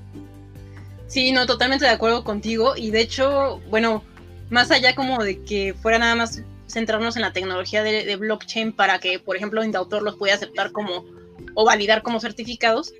Sí, 1.07 1.31
no, 1.31 1.45
totalmente 1.45 1.85
de 1.85 1.91
acuerdo 1.91 2.23
contigo. 2.23 2.73
Y 2.75 2.91
de 2.91 3.01
hecho, 3.01 3.59
bueno, 3.69 4.03
más 4.49 4.71
allá 4.71 4.95
como 4.95 5.23
de 5.23 5.41
que 5.43 5.73
fuera 5.73 5.99
nada 5.99 6.15
más 6.15 6.41
centrarnos 6.67 7.15
en 7.15 7.21
la 7.21 7.33
tecnología 7.33 7.83
de, 7.83 8.05
de 8.05 8.15
blockchain 8.17 8.73
para 8.73 8.99
que, 8.99 9.19
por 9.19 9.35
ejemplo, 9.35 9.63
Indautor 9.63 10.03
los 10.03 10.15
pueda 10.15 10.35
aceptar 10.35 10.71
como 10.71 11.05
o 11.53 11.65
validar 11.65 12.03
como 12.03 12.19
certificados, 12.19 12.93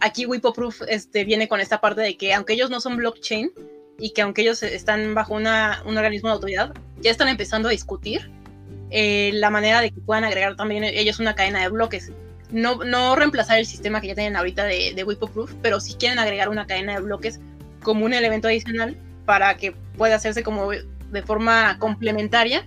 aquí 0.00 0.26
WIPOProof 0.26 0.82
este, 0.88 1.24
viene 1.24 1.48
con 1.48 1.60
esta 1.60 1.80
parte 1.80 2.00
de 2.00 2.16
que 2.16 2.34
aunque 2.34 2.54
ellos 2.54 2.70
no 2.70 2.80
son 2.80 2.96
blockchain 2.96 3.50
y 3.98 4.10
que 4.10 4.22
aunque 4.22 4.42
ellos 4.42 4.62
están 4.62 5.14
bajo 5.14 5.34
un 5.34 5.46
organismo 5.46 6.28
de 6.28 6.34
autoridad, 6.34 6.74
ya 7.00 7.10
están 7.10 7.28
empezando 7.28 7.68
a 7.68 7.72
discutir 7.72 8.30
eh, 8.90 9.30
la 9.34 9.50
manera 9.50 9.80
de 9.80 9.90
que 9.90 10.00
puedan 10.00 10.24
agregar 10.24 10.56
también 10.56 10.84
ellos 10.84 11.20
una 11.20 11.34
cadena 11.34 11.60
de 11.60 11.68
bloques. 11.68 12.10
No, 12.50 13.14
reemplazar 13.14 13.60
el 13.60 13.66
sistema 13.66 14.00
que 14.00 14.08
ya 14.08 14.14
tienen 14.14 14.34
ahorita 14.34 14.64
de, 14.64 14.92
de 14.94 15.04
WIPOProof, 15.04 15.54
pero 15.62 15.78
sí 15.78 15.94
quieren 15.94 16.18
agregar 16.18 16.48
una 16.48 16.66
cadena 16.66 16.94
de 16.94 17.00
bloques 17.00 17.38
como 17.82 18.04
un 18.04 18.12
elemento 18.12 18.48
adicional 18.48 18.96
para 19.24 19.56
que 19.56 19.72
pueda 19.96 20.16
hacerse 20.16 20.42
como 20.42 20.70
de 20.70 21.22
forma 21.22 21.78
complementaria 21.78 22.66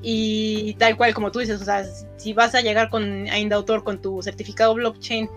y 0.00 0.74
tal 0.74 0.96
cual 0.96 1.12
como 1.12 1.32
tú 1.32 1.40
dices, 1.40 1.60
o 1.60 1.64
sea, 1.64 1.84
si 2.16 2.32
vas 2.32 2.54
a 2.54 2.60
llegar 2.60 2.88
con 2.88 3.26
Indautor 3.26 3.84
con 3.84 4.00
tu 4.00 4.22
certificado 4.22 4.74
blockchain 4.74 5.28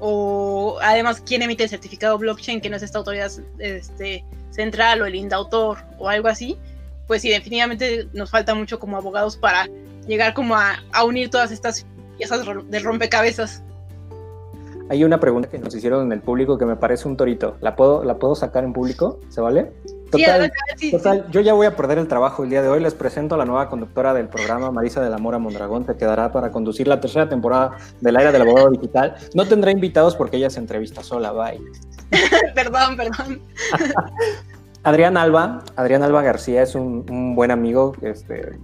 o 0.00 0.78
además 0.82 1.22
quién 1.24 1.42
emite 1.42 1.64
el 1.64 1.70
certificado 1.70 2.18
blockchain, 2.18 2.60
que 2.60 2.68
no 2.68 2.76
es 2.76 2.82
esta 2.82 2.98
autoridad 2.98 3.30
este, 3.58 4.24
central 4.50 5.02
o 5.02 5.06
el 5.06 5.14
INDAUTOR 5.14 5.78
o 5.98 6.08
algo 6.08 6.28
así, 6.28 6.58
pues 7.06 7.22
sí, 7.22 7.28
definitivamente 7.28 8.08
nos 8.12 8.30
falta 8.30 8.54
mucho 8.54 8.78
como 8.78 8.96
abogados 8.96 9.36
para 9.36 9.68
llegar 10.06 10.34
como 10.34 10.56
a, 10.56 10.78
unir 11.04 11.30
todas 11.30 11.50
estas 11.50 11.86
piezas 12.16 12.44
de 12.68 12.78
rompecabezas. 12.80 13.62
Hay 14.88 15.02
una 15.02 15.18
pregunta 15.18 15.48
que 15.48 15.58
nos 15.58 15.74
hicieron 15.74 16.06
en 16.06 16.12
el 16.12 16.20
público 16.20 16.58
que 16.58 16.64
me 16.64 16.76
parece 16.76 17.08
un 17.08 17.16
torito. 17.16 17.56
¿La 17.60 17.74
puedo, 17.74 18.04
¿la 18.04 18.18
puedo 18.18 18.36
sacar 18.36 18.64
en 18.64 18.72
público? 18.72 19.18
¿Se 19.28 19.40
vale? 19.40 19.72
Total, 20.10 21.30
yo 21.30 21.40
ya 21.40 21.52
voy 21.52 21.66
a 21.66 21.74
perder 21.74 21.98
el 21.98 22.08
trabajo 22.08 22.44
el 22.44 22.50
día 22.50 22.62
de 22.62 22.68
hoy. 22.68 22.80
Les 22.80 22.94
presento 22.94 23.34
a 23.34 23.38
la 23.38 23.44
nueva 23.44 23.68
conductora 23.68 24.14
del 24.14 24.28
programa, 24.28 24.70
Marisa 24.70 25.00
de 25.02 25.10
la 25.10 25.18
Mora 25.18 25.38
Mondragón. 25.38 25.84
Te 25.84 25.96
quedará 25.96 26.32
para 26.32 26.50
conducir 26.50 26.86
la 26.86 27.00
tercera 27.00 27.28
temporada 27.28 27.76
del 28.00 28.16
Aire 28.16 28.32
del 28.32 28.42
Abogado 28.42 28.70
Digital. 28.70 29.16
No 29.34 29.46
tendrá 29.46 29.70
invitados 29.70 30.14
porque 30.14 30.36
ella 30.36 30.50
se 30.50 30.60
entrevista 30.60 31.02
sola. 31.02 31.32
Bye. 31.32 31.60
perdón, 32.54 32.96
perdón. 32.96 33.40
Adrián 34.84 35.16
Alba, 35.16 35.64
Adrián 35.74 36.04
Alba 36.04 36.22
García 36.22 36.62
es 36.62 36.76
un, 36.76 37.34
buen 37.34 37.50
amigo. 37.50 37.94
Este, 38.02 38.56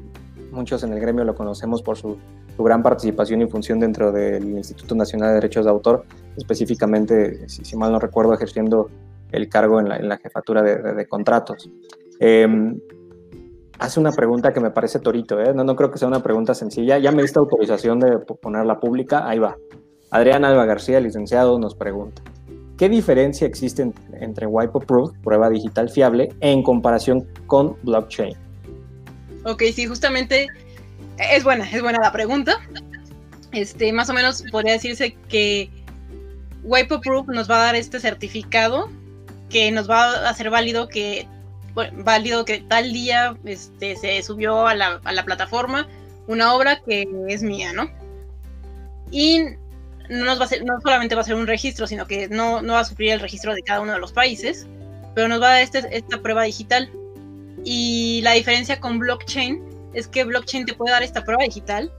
muchos 0.52 0.84
en 0.84 0.92
el 0.92 1.00
gremio 1.00 1.24
lo 1.24 1.34
conocemos 1.34 1.82
por 1.82 1.96
su, 1.96 2.18
gran 2.58 2.82
participación 2.82 3.42
y 3.42 3.46
función 3.46 3.80
dentro 3.80 4.12
del 4.12 4.44
Instituto 4.44 4.94
Nacional 4.94 5.30
de 5.30 5.34
Derechos 5.34 5.64
de 5.64 5.72
Autor, 5.72 6.04
específicamente, 6.36 7.48
si 7.48 7.76
mal 7.76 7.90
no 7.90 7.98
recuerdo, 7.98 8.34
ejerciendo 8.34 8.88
el 9.32 9.48
cargo 9.48 9.80
en 9.80 10.08
la, 10.08 10.18
jefatura 10.18 10.62
de, 10.62 11.06
contratos. 11.08 11.68
Em, 12.20 12.78
hace 13.78 13.98
una 13.98 14.12
pregunta 14.12 14.52
que 14.52 14.60
me 14.60 14.70
parece 14.70 15.00
torito, 15.00 15.40
¿eh? 15.40 15.52
no, 15.54 15.64
no 15.64 15.74
creo 15.74 15.90
que 15.90 15.98
sea 15.98 16.08
una 16.08 16.22
pregunta 16.22 16.54
sencilla. 16.54 16.98
Ya 16.98 17.10
me 17.10 17.22
diste 17.22 17.38
autorización 17.38 17.98
de 17.98 18.18
ponerla 18.18 18.78
pública, 18.78 19.28
ahí 19.28 19.38
va. 19.38 19.56
Adrián 20.10 20.44
Alba 20.44 20.66
García, 20.66 21.00
licenciado, 21.00 21.58
nos 21.58 21.74
pregunta, 21.74 22.22
¿qué 22.76 22.90
diferencia 22.90 23.46
existe 23.46 23.92
entre 24.20 24.46
Wipe 24.46 24.80
Proof, 24.80 25.12
prueba 25.24 25.48
digital 25.48 25.88
fiable, 25.88 26.28
en 26.40 26.62
comparación 26.62 27.26
con 27.46 27.76
blockchain? 27.82 28.36
Ok, 29.44 29.62
sí, 29.72 29.86
justamente 29.86 30.48
es 31.18 31.44
buena, 31.44 31.68
es 31.68 31.80
buena 31.80 31.98
la 32.00 32.12
pregunta. 32.12 32.58
Este, 33.52 33.92
más 33.92 34.08
o 34.10 34.14
menos 34.14 34.44
podría 34.50 34.74
decirse 34.74 35.16
que 35.28 35.70
Wipe 36.62 36.98
Proof 36.98 37.28
nos 37.28 37.50
va 37.50 37.56
a 37.56 37.64
dar 37.64 37.74
este 37.74 38.00
certificado 38.00 38.90
que 39.52 39.70
nos 39.70 39.88
va 39.88 40.04
a 40.04 40.30
hacer 40.30 40.50
válido 40.50 40.88
que 40.88 41.28
válido 41.74 42.44
que 42.44 42.58
tal 42.58 42.92
día 42.92 43.36
este, 43.44 43.96
se 43.96 44.22
subió 44.22 44.66
a 44.66 44.74
la, 44.74 45.00
a 45.04 45.12
la 45.12 45.24
plataforma 45.24 45.88
una 46.26 46.54
obra 46.54 46.80
que 46.80 47.06
es 47.28 47.42
mía, 47.42 47.72
¿no? 47.72 47.90
Y 49.10 49.40
no, 50.08 50.24
nos 50.24 50.40
va 50.40 50.44
a 50.44 50.64
no 50.64 50.80
solamente 50.80 51.14
va 51.14 51.22
a 51.22 51.24
ser 51.24 51.34
un 51.34 51.46
registro, 51.46 51.86
sino 51.86 52.06
que 52.06 52.28
no, 52.28 52.62
no 52.62 52.74
va 52.74 52.80
a 52.80 52.84
sufrir 52.84 53.12
el 53.12 53.20
registro 53.20 53.54
de 53.54 53.62
cada 53.62 53.80
uno 53.80 53.92
de 53.92 53.98
los 53.98 54.12
países, 54.12 54.66
pero 55.14 55.28
nos 55.28 55.40
va 55.40 55.48
a 55.48 55.52
dar 55.52 55.62
este, 55.62 55.96
esta 55.96 56.20
prueba 56.20 56.42
digital. 56.44 56.90
Y 57.64 58.20
la 58.22 58.32
diferencia 58.32 58.80
con 58.80 58.98
blockchain 58.98 59.62
es 59.94 60.08
que 60.08 60.24
blockchain 60.24 60.66
te 60.66 60.74
puede 60.74 60.92
dar 60.92 61.02
esta 61.02 61.24
prueba 61.24 61.44
digital, 61.44 61.92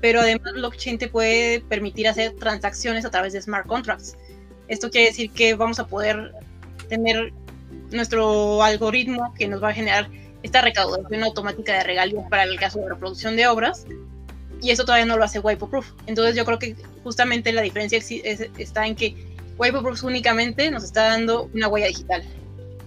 pero 0.00 0.20
además 0.20 0.52
blockchain 0.52 0.98
te 0.98 1.08
puede 1.08 1.60
permitir 1.60 2.08
hacer 2.08 2.34
transacciones 2.36 3.04
a 3.04 3.10
través 3.10 3.32
de 3.32 3.42
smart 3.42 3.66
contracts. 3.66 4.16
Esto 4.68 4.90
quiere 4.90 5.08
decir 5.08 5.30
que 5.30 5.54
vamos 5.54 5.78
a 5.78 5.86
poder 5.86 6.32
tener 6.88 7.32
nuestro 7.90 8.62
algoritmo 8.62 9.34
que 9.34 9.48
nos 9.48 9.62
va 9.62 9.70
a 9.70 9.74
generar 9.74 10.08
esta 10.42 10.60
recaudación 10.60 11.22
automática 11.24 11.74
de 11.74 11.84
regalías 11.84 12.24
para 12.28 12.44
el 12.44 12.58
caso 12.58 12.78
de 12.80 12.88
reproducción 12.88 13.36
de 13.36 13.46
obras. 13.46 13.86
Y 14.60 14.70
eso 14.70 14.84
todavía 14.84 15.06
no 15.06 15.16
lo 15.16 15.24
hace 15.24 15.40
Wipe-Proof. 15.40 15.92
Entonces 16.06 16.34
yo 16.34 16.44
creo 16.44 16.58
que 16.58 16.76
justamente 17.04 17.52
la 17.52 17.62
diferencia 17.62 17.98
está 17.98 18.86
en 18.86 18.96
que 18.96 19.14
Wipe-Proof 19.56 20.02
únicamente 20.04 20.70
nos 20.70 20.84
está 20.84 21.04
dando 21.08 21.50
una 21.54 21.68
huella 21.68 21.86
digital. 21.86 22.24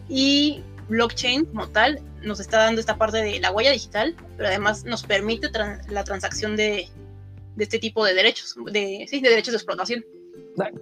Y 0.10 0.62
blockchain 0.90 1.46
como 1.46 1.70
tal 1.70 2.02
nos 2.22 2.40
está 2.40 2.58
dando 2.58 2.82
esta 2.82 2.98
parte 2.98 3.18
de 3.18 3.40
la 3.40 3.52
huella 3.52 3.72
digital, 3.72 4.16
pero 4.38 4.50
además 4.50 4.84
nos 4.84 5.04
permite 5.04 5.50
la 5.90 6.04
transacción 6.04 6.56
de, 6.56 6.90
de, 7.56 7.64
este 7.64 7.80
tipo 7.80 8.06
de 8.06 8.14
derechos, 8.14 8.56
de, 8.72 9.06
sí, 9.10 9.22
de 9.22 9.30
derechos 9.30 9.54
de 9.54 9.58
explotación. 9.58 10.06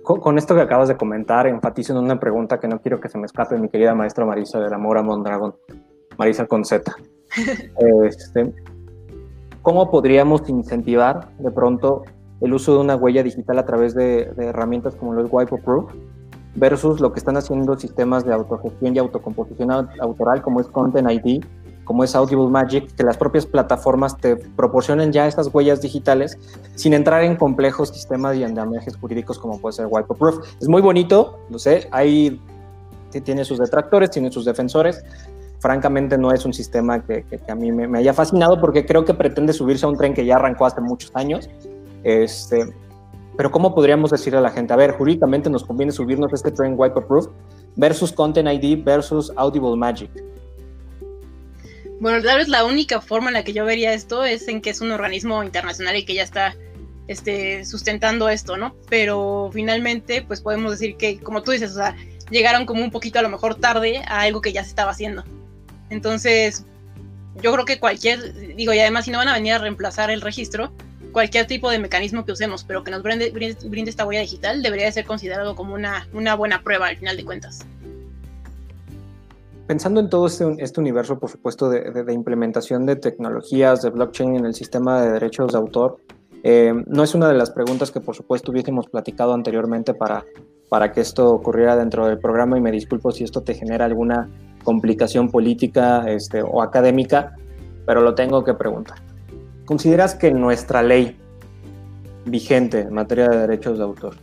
Con, 0.04 0.38
esto 0.38 0.56
que 0.56 0.62
acabas 0.62 0.88
de 0.88 0.98
comentar, 0.98 1.46
enfatizo 1.48 1.94
en 1.94 2.00
una 2.00 2.20
pregunta 2.20 2.60
que 2.60 2.68
no 2.68 2.82
quiero 2.82 3.00
que 3.00 3.10
se 3.10 3.18
me 3.18 3.26
escape, 3.26 3.58
mi 3.58 3.70
querida 3.70 3.94
maestra 3.94 4.26
Marisa 4.26 4.60
de 4.60 4.70
la 4.70 4.78
Mora 4.78 5.04
Mondragón, 5.04 5.56
Marisa 6.18 6.48
con 6.48 6.66
Z. 6.66 6.92
este, 8.04 8.54
¿Cómo 9.62 9.92
podríamos 9.92 10.48
incentivar 10.50 11.30
de 11.38 11.52
pronto 11.52 12.04
el 12.42 12.54
uso 12.54 12.74
de 12.74 12.80
una 12.80 12.96
huella 12.96 13.24
digital 13.24 13.60
a 13.60 13.66
través 13.66 13.94
de, 13.94 14.32
herramientas 14.38 14.96
como 14.96 15.14
los 15.14 15.30
Wipe 15.32 15.58
Proof 15.58 15.92
versus 16.56 17.00
lo 17.00 17.12
que 17.12 17.20
están 17.20 17.38
haciendo 17.38 17.78
sistemas 17.78 18.26
de 18.26 18.34
autogestión 18.34 18.96
y 18.96 19.00
autocomposición 19.00 19.72
autoral 20.00 20.42
como 20.42 20.62
es 20.62 20.68
Content 20.68 21.12
ID, 21.12 21.44
como 21.90 22.04
es 22.04 22.16
Audible 22.16 22.50
Magic, 22.50 22.94
que 22.96 23.02
las 23.02 23.18
propias 23.18 23.48
plataformas 23.48 24.16
te 24.16 24.36
proporcionen 24.36 25.12
ya 25.12 25.26
estas 25.26 25.50
huellas 25.52 25.82
digitales 25.82 26.38
sin 26.76 26.94
entrar 26.94 27.24
en 27.24 27.36
complejos 27.36 27.90
sistemas 27.90 28.38
y 28.38 28.44
andamiajes 28.44 28.96
jurídicos 28.96 29.40
como 29.40 29.60
puede 29.60 29.74
ser 29.74 29.88
Wipe 29.90 30.14
Proof. 30.14 30.38
Es 30.62 30.70
muy 30.70 30.84
bonito, 30.84 31.40
lo 31.50 31.58
sé, 31.58 31.88
hay, 31.90 32.40
tiene 33.24 33.44
sus 33.44 33.58
detractores, 33.58 34.12
tiene 34.12 34.32
sus 34.32 34.46
defensores. 34.46 35.04
Francamente 35.58 36.16
no 36.16 36.32
es 36.32 36.46
un 36.46 36.54
sistema 36.54 37.04
que, 37.04 37.26
a 37.50 37.56
mí 37.56 37.72
me, 37.72 37.88
me, 37.88 37.98
haya 37.98 38.14
fascinado 38.14 38.62
porque 38.62 38.86
creo 38.86 39.04
que 39.04 39.16
pretende 39.16 39.52
subirse 39.52 39.88
a 39.88 39.90
un 39.90 39.98
tren 39.98 40.14
que 40.14 40.24
ya 40.24 40.36
arrancó 40.36 40.68
hace 40.68 40.82
muchos 40.82 41.10
años. 41.16 41.50
Este, 42.04 42.72
pero 43.36 43.50
¿cómo 43.50 43.74
podríamos 43.74 44.12
decirle 44.12 44.38
a 44.38 44.42
la 44.44 44.52
gente, 44.52 44.74
a 44.74 44.76
ver, 44.76 44.92
jurídicamente 44.92 45.50
nos 45.50 45.64
conviene 45.64 45.92
subirnos 45.92 46.32
este 46.34 46.52
Train 46.52 46.76
Wipe 46.78 47.02
Proof 47.02 47.30
versus 47.78 48.14
Content 48.14 48.48
ID 48.48 48.84
versus 48.84 49.34
Audible 49.36 49.76
Magic? 49.76 50.12
Bueno, 52.00 52.24
tal 52.24 52.38
vez 52.38 52.48
la 52.48 52.64
única 52.64 53.02
forma 53.02 53.30
en 53.30 53.34
la 53.34 53.44
que 53.44 53.54
yo 53.54 53.66
vería 53.66 53.94
esto 53.94 54.24
es 54.24 54.48
en 54.48 54.62
que 54.62 54.70
es 54.70 54.80
un 54.80 54.92
organismo 54.92 55.44
internacional 55.44 55.98
y 55.98 56.06
que 56.06 56.14
ya 56.14 56.24
está 56.24 56.56
este, 57.08 57.66
sustentando 57.66 58.30
esto, 58.30 58.56
¿no? 58.56 58.76
Pero 58.90 59.50
finalmente, 59.54 60.22
pues 60.22 60.42
podemos 60.42 60.72
decir 60.72 60.96
que, 60.96 61.20
como 61.20 61.44
tú 61.44 61.52
dices, 61.52 61.72
o 61.72 61.76
sea, 61.76 61.96
llegaron 62.30 62.66
como 62.66 62.84
un 62.84 62.92
poquito 62.92 63.20
a 63.20 63.22
lo 63.22 63.30
mejor 63.30 63.56
tarde 63.56 64.02
a 64.08 64.22
algo 64.22 64.42
que 64.42 64.54
ya 64.54 64.64
se 64.64 64.70
estaba 64.70 64.92
haciendo. 64.92 65.26
Entonces, 65.90 66.66
yo 67.42 67.52
creo 67.52 67.66
que 67.66 67.80
cualquier, 67.80 68.56
digo, 68.56 68.74
y 68.74 68.80
además 68.80 69.06
si 69.06 69.12
no 69.12 69.18
van 69.18 69.28
a 69.28 69.34
venir 69.34 69.54
a 69.54 69.58
reemplazar 69.58 70.10
el 70.12 70.22
registro, 70.22 70.72
cualquier 71.12 71.48
tipo 71.48 71.70
de 71.70 71.80
mecanismo 71.80 72.26
que 72.26 72.32
usemos, 72.32 72.64
pero 72.64 72.84
que 72.84 72.92
nos 72.92 73.02
brinde, 73.02 73.32
brinde, 73.32 73.90
esta 73.90 74.06
huella 74.06 74.22
digital, 74.22 74.62
debería 74.62 74.86
de 74.86 74.92
ser 74.92 75.06
considerado 75.06 75.56
como 75.56 75.74
una, 75.74 76.08
una, 76.14 76.36
buena 76.36 76.62
prueba 76.62 76.88
al 76.88 76.98
final 76.98 77.18
de 77.18 77.26
cuentas. 77.26 77.66
Pensando 79.70 80.00
en 80.00 80.10
todo 80.10 80.26
este, 80.26 80.48
este 80.58 80.80
universo, 80.80 81.20
por 81.20 81.30
supuesto, 81.30 81.70
de, 81.70 81.92
de, 81.92 82.12
implementación 82.12 82.88
de 82.88 82.96
tecnologías, 82.96 83.84
de 83.84 83.92
blockchain 83.92 84.38
en 84.38 84.46
el 84.46 84.56
sistema 84.56 85.00
de 85.00 85.12
derechos 85.12 85.52
de 85.52 85.60
autor, 85.60 85.98
eh, 86.42 86.74
no 86.88 87.04
es 87.04 87.14
una 87.14 87.28
de 87.28 87.36
las 87.36 87.52
preguntas 87.52 87.92
que, 87.92 88.02
por 88.02 88.16
supuesto, 88.16 88.52
hubiésemos 88.52 88.88
platicado 88.88 89.32
anteriormente 89.32 89.94
para, 89.94 90.26
para 90.70 90.92
que 90.92 91.02
esto 91.02 91.30
ocurriera 91.30 91.76
dentro 91.76 92.08
del 92.08 92.18
programa 92.18 92.58
y 92.58 92.62
me 92.62 92.72
disculpo 92.72 93.12
si 93.12 93.24
esto 93.24 93.42
te 93.42 93.54
genera 93.54 93.86
alguna 93.86 94.28
complicación 94.64 95.30
política 95.30 96.04
este, 96.10 96.42
o 96.42 96.64
académica, 96.64 97.36
pero 97.86 98.02
lo 98.02 98.16
tengo 98.16 98.44
que 98.44 98.56
preguntar. 98.56 98.98
¿Consideras 99.66 100.16
que 100.16 100.32
nuestra 100.32 100.82
ley 100.82 101.16
vigente 102.26 102.80
en 102.80 102.94
materia 102.96 103.28
de 103.28 103.38
derechos 103.38 103.78
de 103.78 103.84
autor, 103.84 104.16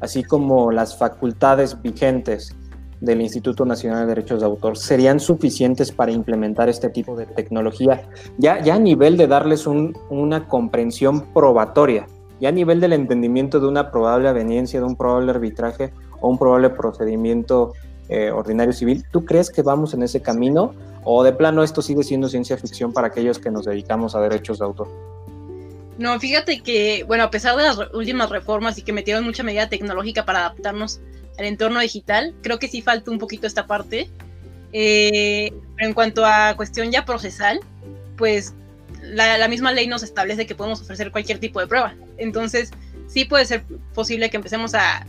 así 0.00 0.24
como 0.24 0.72
las 0.72 0.96
facultades 0.96 1.82
vigentes 1.82 2.56
del 3.04 3.20
Instituto 3.20 3.64
Nacional 3.64 4.00
de 4.00 4.14
Derechos 4.14 4.40
de 4.40 4.46
Autor, 4.46 4.76
serían 4.76 5.20
suficientes 5.20 5.92
para 5.92 6.12
implementar 6.12 6.68
este 6.68 6.88
tipo 6.88 7.16
de 7.16 7.26
tecnología, 7.26 8.08
ya, 8.38 8.60
ya 8.62 8.74
a 8.74 8.78
nivel 8.78 9.16
de 9.16 9.26
darles 9.26 9.66
una 9.66 10.48
comprensión 10.48 11.32
probatoria, 11.32 12.06
ya 12.40 12.48
a 12.48 12.52
nivel 12.52 12.80
del 12.80 12.92
entendimiento 12.92 13.60
de 13.60 13.68
una 13.68 13.90
probable 13.90 14.28
aveniencia, 14.28 14.80
de 14.80 14.86
un 14.86 14.96
probable 14.96 15.30
arbitraje 15.30 15.92
o 16.20 16.28
un 16.28 16.38
probable 16.38 16.70
procedimiento 16.70 17.72
eh, 18.08 18.30
ordinario 18.30 18.72
civil. 18.72 19.04
¿Tú 19.10 19.24
crees 19.24 19.50
que 19.50 19.62
vamos 19.62 19.94
en 19.94 20.02
ese 20.02 20.20
camino 20.20 20.72
¿O 21.04 21.22
de 21.22 21.32
plano 21.32 21.62
esto 21.62 21.82
sigue 21.82 22.02
siendo 22.02 22.28
ciencia 22.28 22.56
ficción 22.56 22.92
para 22.92 23.08
aquellos 23.08 23.38
que 23.38 23.50
nos 23.50 23.66
dedicamos 23.66 24.14
a 24.14 24.20
derechos 24.20 24.58
de 24.58 24.64
autor? 24.64 24.88
No, 25.98 26.18
fíjate 26.18 26.60
que, 26.60 27.04
bueno, 27.06 27.24
a 27.24 27.30
pesar 27.30 27.56
de 27.56 27.62
las 27.62 27.78
últimas 27.92 28.30
reformas 28.30 28.78
y 28.78 28.82
que 28.82 28.92
metieron 28.92 29.22
mucha 29.24 29.42
medida 29.42 29.68
tecnológica 29.68 30.24
para 30.24 30.40
adaptarnos 30.40 31.00
al 31.38 31.46
entorno 31.46 31.80
digital, 31.80 32.34
creo 32.42 32.58
que 32.58 32.68
sí 32.68 32.82
falta 32.82 33.10
un 33.10 33.18
poquito 33.18 33.46
esta 33.46 33.66
parte. 33.66 34.08
Eh, 34.72 35.52
en 35.78 35.94
cuanto 35.94 36.24
a 36.24 36.54
cuestión 36.56 36.90
ya 36.90 37.04
procesal, 37.04 37.60
pues 38.16 38.54
la, 39.02 39.48
misma 39.48 39.72
ley 39.72 39.86
nos 39.86 40.02
establece 40.02 40.46
que 40.46 40.54
podemos 40.54 40.80
ofrecer 40.80 41.10
cualquier 41.10 41.38
tipo 41.38 41.60
de 41.60 41.66
prueba. 41.66 41.94
Entonces, 42.16 42.70
sí 43.06 43.24
puede 43.24 43.44
ser 43.46 43.64
posible 43.94 44.30
que 44.30 44.36
empecemos 44.36 44.74
a... 44.74 45.06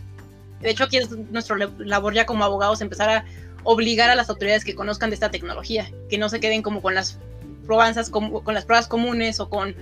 De 0.61 0.69
hecho, 0.69 0.83
aquí 0.83 0.97
es 0.97 1.09
nuestra 1.11 1.57
labor 1.77 2.13
ya 2.13 2.25
como 2.25 2.43
abogados 2.43 2.81
empezar 2.81 3.09
a 3.09 3.25
obligar 3.63 4.09
a 4.09 4.15
las 4.15 4.29
autoridades 4.29 4.63
que 4.63 4.75
conozcan 4.75 5.09
de 5.09 5.15
esta 5.15 5.31
tecnología, 5.31 5.91
que 6.09 6.17
no 6.17 6.29
se 6.29 6.39
queden 6.39 6.61
como 6.61 6.81
con 6.81 6.95
las 6.95 7.19
probanzas, 7.65 8.09
con, 8.09 8.31
las 8.47 8.65
pruebas 8.65 8.87
comunes 8.87 9.39
o 9.39 9.49
con 9.49 9.75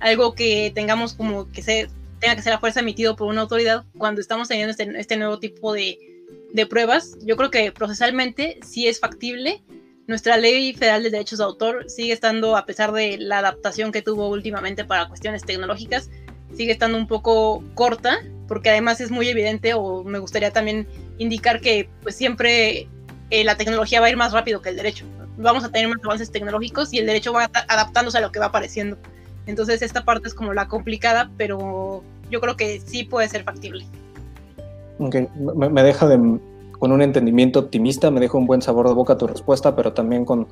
algo 0.00 0.34
que 0.34 0.72
tengamos 0.74 1.14
como 1.14 1.50
que 1.50 1.62
se 1.62 1.88
tenga 2.20 2.36
que 2.36 2.42
ser 2.42 2.52
a 2.52 2.58
fuerza 2.58 2.80
emitido 2.80 3.16
por 3.16 3.28
una 3.28 3.42
autoridad 3.42 3.84
cuando 3.96 4.20
estamos 4.20 4.48
teniendo 4.48 4.70
este, 4.70 4.88
este 4.98 5.16
nuevo 5.16 5.38
tipo 5.38 5.72
de, 5.72 5.98
de, 6.52 6.66
pruebas. 6.66 7.16
Yo 7.22 7.36
creo 7.36 7.50
que 7.50 7.72
procesalmente 7.72 8.58
sí 8.62 8.88
es 8.88 9.00
factible. 9.00 9.62
Nuestra 10.06 10.36
ley 10.36 10.72
federal 10.72 11.02
de 11.02 11.10
derechos 11.10 11.38
de 11.38 11.44
autor 11.44 11.90
sigue 11.90 12.12
estando, 12.12 12.56
a 12.56 12.64
pesar 12.64 12.92
de 12.92 13.18
la 13.18 13.38
adaptación 13.38 13.92
que 13.92 14.02
tuvo 14.02 14.28
últimamente 14.28 14.84
para 14.84 15.08
cuestiones 15.08 15.44
tecnológicas, 15.44 16.10
sigue 16.54 16.72
estando 16.72 16.96
un 16.96 17.06
poco 17.06 17.62
corta, 17.74 18.18
porque 18.46 18.70
además 18.70 19.00
es 19.00 19.10
muy 19.10 19.28
evidente, 19.28 19.74
o 19.74 20.02
me 20.04 20.18
gustaría 20.18 20.50
también 20.50 20.88
indicar 21.18 21.60
que 21.60 21.90
pues 22.02 22.16
siempre 22.16 22.88
eh, 23.30 23.44
la 23.44 23.56
tecnología 23.56 24.00
va 24.00 24.06
a 24.06 24.10
ir 24.10 24.16
más 24.16 24.32
rápido 24.32 24.62
que 24.62 24.70
el 24.70 24.76
derecho. 24.76 25.04
Vamos 25.36 25.62
a 25.62 25.70
tener 25.70 25.88
más 25.88 25.98
avances 26.02 26.32
tecnológicos 26.32 26.92
y 26.92 26.98
el 26.98 27.06
derecho 27.06 27.32
va 27.32 27.50
adaptándose 27.68 28.18
a 28.18 28.20
lo 28.22 28.32
que 28.32 28.40
va 28.40 28.46
apareciendo. 28.46 28.98
Entonces 29.48 29.80
esta 29.80 30.04
parte 30.04 30.28
es 30.28 30.34
como 30.34 30.52
la 30.52 30.68
complicada, 30.68 31.30
pero 31.38 32.02
yo 32.30 32.40
creo 32.40 32.54
que 32.54 32.80
sí 32.80 33.04
puede 33.04 33.28
ser 33.28 33.44
factible. 33.44 33.86
Okay. 34.98 35.26
Me, 35.34 35.82
deja 35.82 36.06
con 36.78 36.92
un 36.92 37.00
entendimiento 37.00 37.58
optimista, 37.58 38.10
me 38.10 38.20
deja 38.20 38.36
un 38.36 38.46
buen 38.46 38.60
sabor 38.60 38.88
de 38.88 38.94
boca 38.94 39.16
tu 39.16 39.26
respuesta, 39.26 39.74
pero 39.74 39.94
también 39.94 40.26
con, 40.26 40.46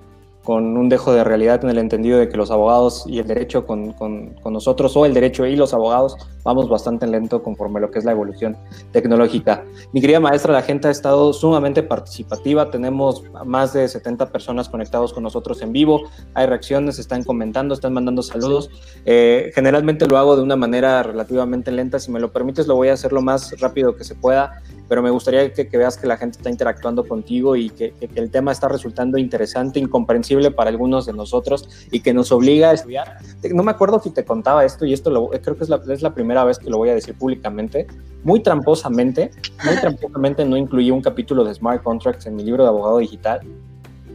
con 0.47 0.77
un 0.77 0.89
dejo 0.89 1.13
de 1.13 1.25
realidad 1.25 1.65
en 1.65 1.71
el 1.71 1.79
entendido 1.79 2.21
de 2.21 2.29
que 2.29 2.37
los 2.37 2.53
abogados 2.53 3.03
y 3.09 3.19
el 3.19 3.27
derecho 3.27 3.67
con, 3.67 3.93
con, 3.95 4.35
con, 4.35 4.53
nosotros 4.53 4.97
o 4.97 5.05
el 5.05 5.13
derecho 5.13 5.45
y 5.45 5.57
los 5.57 5.75
abogados 5.75 6.17
vamos 6.45 6.69
bastante 6.69 7.05
lento 7.09 7.43
conforme 7.43 7.81
lo 7.81 7.91
que 7.91 7.99
es 7.99 8.05
la 8.05 8.13
evolución 8.13 8.57
tecnológica. 8.93 9.65
Mi 9.93 10.01
querida 10.01 10.21
maestra, 10.21 10.53
la 10.53 10.63
gente 10.63 10.87
ha 10.87 10.93
estado 10.93 11.33
sumamente 11.33 11.83
participativa, 11.83 12.71
tenemos 12.71 13.25
más 13.45 13.73
de 13.73 13.89
70 13.89 14.31
personas 14.31 14.69
conectados 14.69 15.13
con 15.13 15.25
nosotros 15.25 15.61
en 15.63 15.73
vivo, 15.73 16.03
hay 16.35 16.47
reacciones, 16.47 17.01
están 17.01 17.25
comentando, 17.25 17.75
están 17.75 17.93
mandando 17.93 18.23
saludos. 18.23 18.71
Eh, 19.05 19.51
generalmente 19.53 20.07
lo 20.07 20.17
hago 20.17 20.37
de 20.37 20.43
una 20.43 20.55
manera 20.55 21.03
relativamente 21.03 21.73
lenta, 21.73 21.99
si 21.99 22.13
me 22.13 22.21
lo 22.21 22.33
permites 22.33 22.69
lo 22.69 22.77
voy 22.77 22.89
a 22.89 22.93
hacer 22.93 23.13
lo 23.13 23.21
más 23.21 23.59
rápido 23.59 23.97
que 23.97 24.05
se 24.05 24.15
pueda 24.15 24.63
pero 24.89 25.03
me 25.03 25.11
gustaría 25.11 25.53
que, 25.53 25.65
veas 25.77 25.97
que 25.97 26.07
la 26.07 26.17
gente 26.17 26.39
está 26.39 26.51
interactuando 26.51 27.07
contigo 27.07 27.57
y 27.57 27.71
que, 27.71 27.93
el 28.15 28.31
tema 28.31 28.53
está 28.53 28.69
resultando 28.69 29.19
interesante, 29.19 29.81
incomprensible 29.81 30.36
para 30.51 30.71
algunos 30.71 31.07
de 31.07 31.13
nosotros 31.13 31.69
y 31.91 32.01
que 32.01 32.15
nos 32.15 32.33
obliga 32.33 32.71
a 32.71 32.73
estudiar. 32.73 33.19
No 33.53 33.63
me 33.63 33.71
acuerdo 33.71 34.01
si 34.01 34.11
te 34.11 34.25
contaba 34.25 34.65
esto 34.65 34.85
y 34.85 34.93
esto 34.93 35.11
lo, 35.11 35.29
creo 35.29 35.57
que 35.57 35.65
es 35.65 35.69
la, 35.69 35.81
es 35.89 36.03
la 36.03 36.15
primera 36.15 36.45
vez 36.45 36.59
que 36.59 36.71
lo 36.71 36.79
voy 36.79 36.89
a 36.91 36.95
decir 36.95 37.17
públicamente. 37.17 37.87
Muy 38.25 38.41
tramposamente, 38.41 39.31
muy 39.65 39.77
tramposamente 39.77 40.45
no 40.45 40.57
incluí 40.57 40.91
un 40.91 41.03
capítulo 41.03 41.45
de 41.45 41.55
Smart 41.55 41.83
Contracts 41.83 42.27
en 42.27 42.37
mi 42.37 42.45
libro 42.45 42.63
de 42.63 42.69
abogado 42.69 42.99
digital 42.99 43.41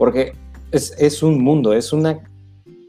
porque 0.02 0.34
es, 0.72 0.96
es 0.98 1.22
un 1.22 1.44
mundo, 1.44 1.74
es 1.74 1.94
una 1.94 2.20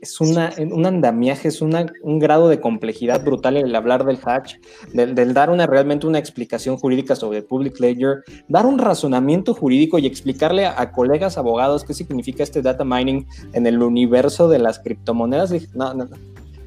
es 0.03 0.21
una, 0.21 0.53
un 0.59 0.85
andamiaje, 0.85 1.47
es 1.47 1.63
una, 1.63 1.87
un 2.03 2.19
grado 2.19 2.49
de 2.49 2.61
complejidad 2.61 3.25
brutal 3.25 3.57
el 3.57 3.75
hablar 3.75 4.05
del 4.05 4.19
hatch, 4.23 4.57
del, 4.93 5.33
dar 5.33 5.49
una, 5.49 5.69
realmente 5.69 6.09
una 6.09 6.19
explicación 6.19 6.77
jurídica 6.77 7.15
sobre 7.15 7.39
el 7.39 7.45
public 7.45 7.79
ledger, 7.79 8.25
dar 8.49 8.67
un 8.67 8.79
razonamiento 8.79 9.55
jurídico 9.55 10.01
y 10.01 10.07
explicarle 10.07 10.67
a, 10.67 10.91
colegas 10.91 11.39
abogados 11.39 11.85
qué 11.85 11.95
significa 11.95 12.43
este 12.43 12.63
data 12.63 12.85
mining 12.85 13.27
en 13.53 13.65
el 13.65 13.81
universo 13.81 14.49
de 14.49 14.59
las 14.59 14.81
criptomonedas. 14.81 15.53
No, 15.73 15.95
no, 15.95 16.07
no. 16.07 16.17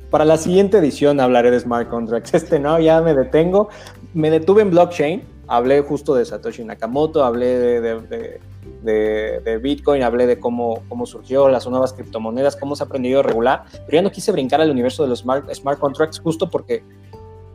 Para 0.09 0.23
la 0.23 0.38
siguiente 0.38 0.77
edición 0.77 1.19
hablaré 1.19 1.51
de 1.51 1.59
smart 1.59 1.89
contracts. 1.89 2.33
Este 2.33 2.57
no, 2.57 2.79
ya 2.79 3.01
me 3.01 3.13
detengo. 3.13 3.67
Me 4.13 4.29
detuve 4.29 4.61
en 4.61 4.69
blockchain, 4.69 5.23
hablé 5.47 5.81
justo 5.81 6.15
de 6.15 6.25
Satoshi 6.25 6.63
Nakamoto, 6.63 7.23
hablé 7.23 7.59
de 7.81 8.39
de, 8.85 9.59
Bitcoin, 9.61 10.03
hablé 10.03 10.27
de 10.27 10.39
cómo, 10.39 10.83
cómo 10.87 11.05
surgió 11.05 11.49
las 11.49 11.67
nuevas 11.67 11.93
criptomonedas, 11.93 12.55
cómo 12.55 12.75
se 12.75 12.83
ha 12.83 12.85
aprendido 12.85 13.19
a 13.19 13.23
regular, 13.23 13.63
pero 13.71 13.97
ya 13.97 14.01
no 14.01 14.11
quise 14.11 14.31
brincar 14.31 14.61
al 14.61 14.69
universo 14.69 15.03
de 15.03 15.09
los 15.09 15.19
smart, 15.19 15.51
smart 15.53 15.79
contracts 15.79 16.19
justo 16.19 16.49
porque 16.49 16.83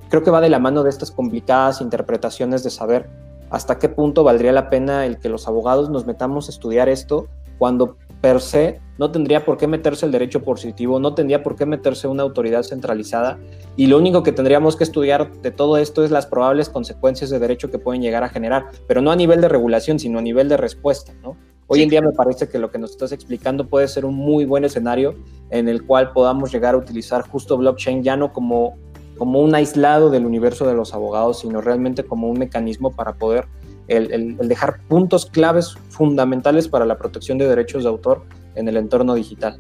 creo 0.09 0.23
que 0.23 0.31
va 0.31 0.41
de 0.41 0.51
la 0.51 0.59
mano 0.59 0.83
de 0.83 0.91
estas 0.91 1.11
complicadas 1.11 1.81
interpretaciones 1.81 2.63
de 2.63 2.71
saber 2.71 3.09
hasta 3.51 3.79
qué 3.79 3.89
punto 3.89 4.25
valdría 4.25 4.53
la 4.53 4.71
pena 4.71 5.07
el 5.07 5.19
que 5.19 5.29
los 5.29 5.49
abogados 5.49 5.91
nos 5.91 6.07
metamos 6.07 6.49
a 6.49 6.53
estudiar 6.53 6.89
esto 6.89 7.27
cuando 7.59 7.97
per 8.21 8.41
se 8.41 8.81
no 8.99 9.11
tendría 9.11 9.45
por 9.47 9.57
qué 9.57 9.67
meterse 9.67 10.05
el 10.05 10.13
derecho 10.13 10.43
positivo, 10.43 11.01
no 11.01 11.15
tendría 11.15 11.43
por 11.43 11.57
qué 11.57 11.65
meterse 11.65 12.07
una 12.07 12.23
autoridad 12.23 12.63
centralizada 12.63 13.39
y 13.77 13.87
lo 13.87 13.97
único 13.97 14.23
que 14.23 14.33
tendríamos 14.33 14.77
que 14.77 14.85
estudiar 14.85 15.33
de 15.41 15.51
todo 15.51 15.79
esto 15.79 16.05
es 16.05 16.11
las 16.11 16.27
probables 16.27 16.69
consecuencias 16.69 17.31
de 17.31 17.39
derecho 17.39 17.71
que 17.71 17.79
pueden 17.79 18.03
llegar 18.03 18.23
a 18.25 18.29
generar, 18.29 18.67
pero 18.87 19.01
no 19.01 19.11
a 19.11 19.17
nivel 19.17 19.41
de 19.41 19.49
regulación, 19.49 19.99
sino 19.99 20.19
a 20.19 20.23
nivel 20.23 20.51
de 20.51 20.59
respuesta, 20.59 21.15
¿no? 21.23 21.37
Hoy 21.67 21.83
en 21.83 21.89
día 21.89 22.03
me 22.03 22.11
parece 22.11 22.49
que 22.49 22.59
lo 22.59 22.71
que 22.71 22.79
nos 22.79 22.91
estás 22.91 23.13
explicando 23.13 23.69
puede 23.69 23.87
ser 23.87 24.05
un 24.05 24.17
muy 24.17 24.45
buen 24.45 24.65
escenario 24.65 25.15
en 25.51 25.69
el 25.69 25.87
cual 25.87 26.13
podamos 26.13 26.53
llegar 26.53 26.75
a 26.75 26.79
utilizar 26.79 27.27
justo 27.29 27.57
blockchain 27.57 28.03
ya 28.03 28.17
no 28.17 28.33
como, 28.33 28.77
como 29.17 29.41
un 29.41 29.55
aislado 29.55 30.11
del 30.11 30.27
universo 30.27 30.67
de 30.67 30.75
los 30.75 30.93
abogados, 30.95 31.39
sino 31.39 31.61
realmente 31.61 32.03
como 32.03 32.29
un 32.29 32.41
mecanismo 32.41 32.91
para 32.91 33.15
poder 33.15 33.47
el, 33.91 34.37
dejar 34.37 34.81
puntos 34.89 35.27
claves 35.27 35.75
fundamentales 35.91 36.69
para 36.69 36.87
la 36.87 36.97
protección 36.97 37.39
de 37.39 37.49
derechos 37.49 37.83
de 37.83 37.89
autor 37.89 38.23
en 38.55 38.69
el 38.69 38.77
entorno 38.77 39.15
digital. 39.15 39.59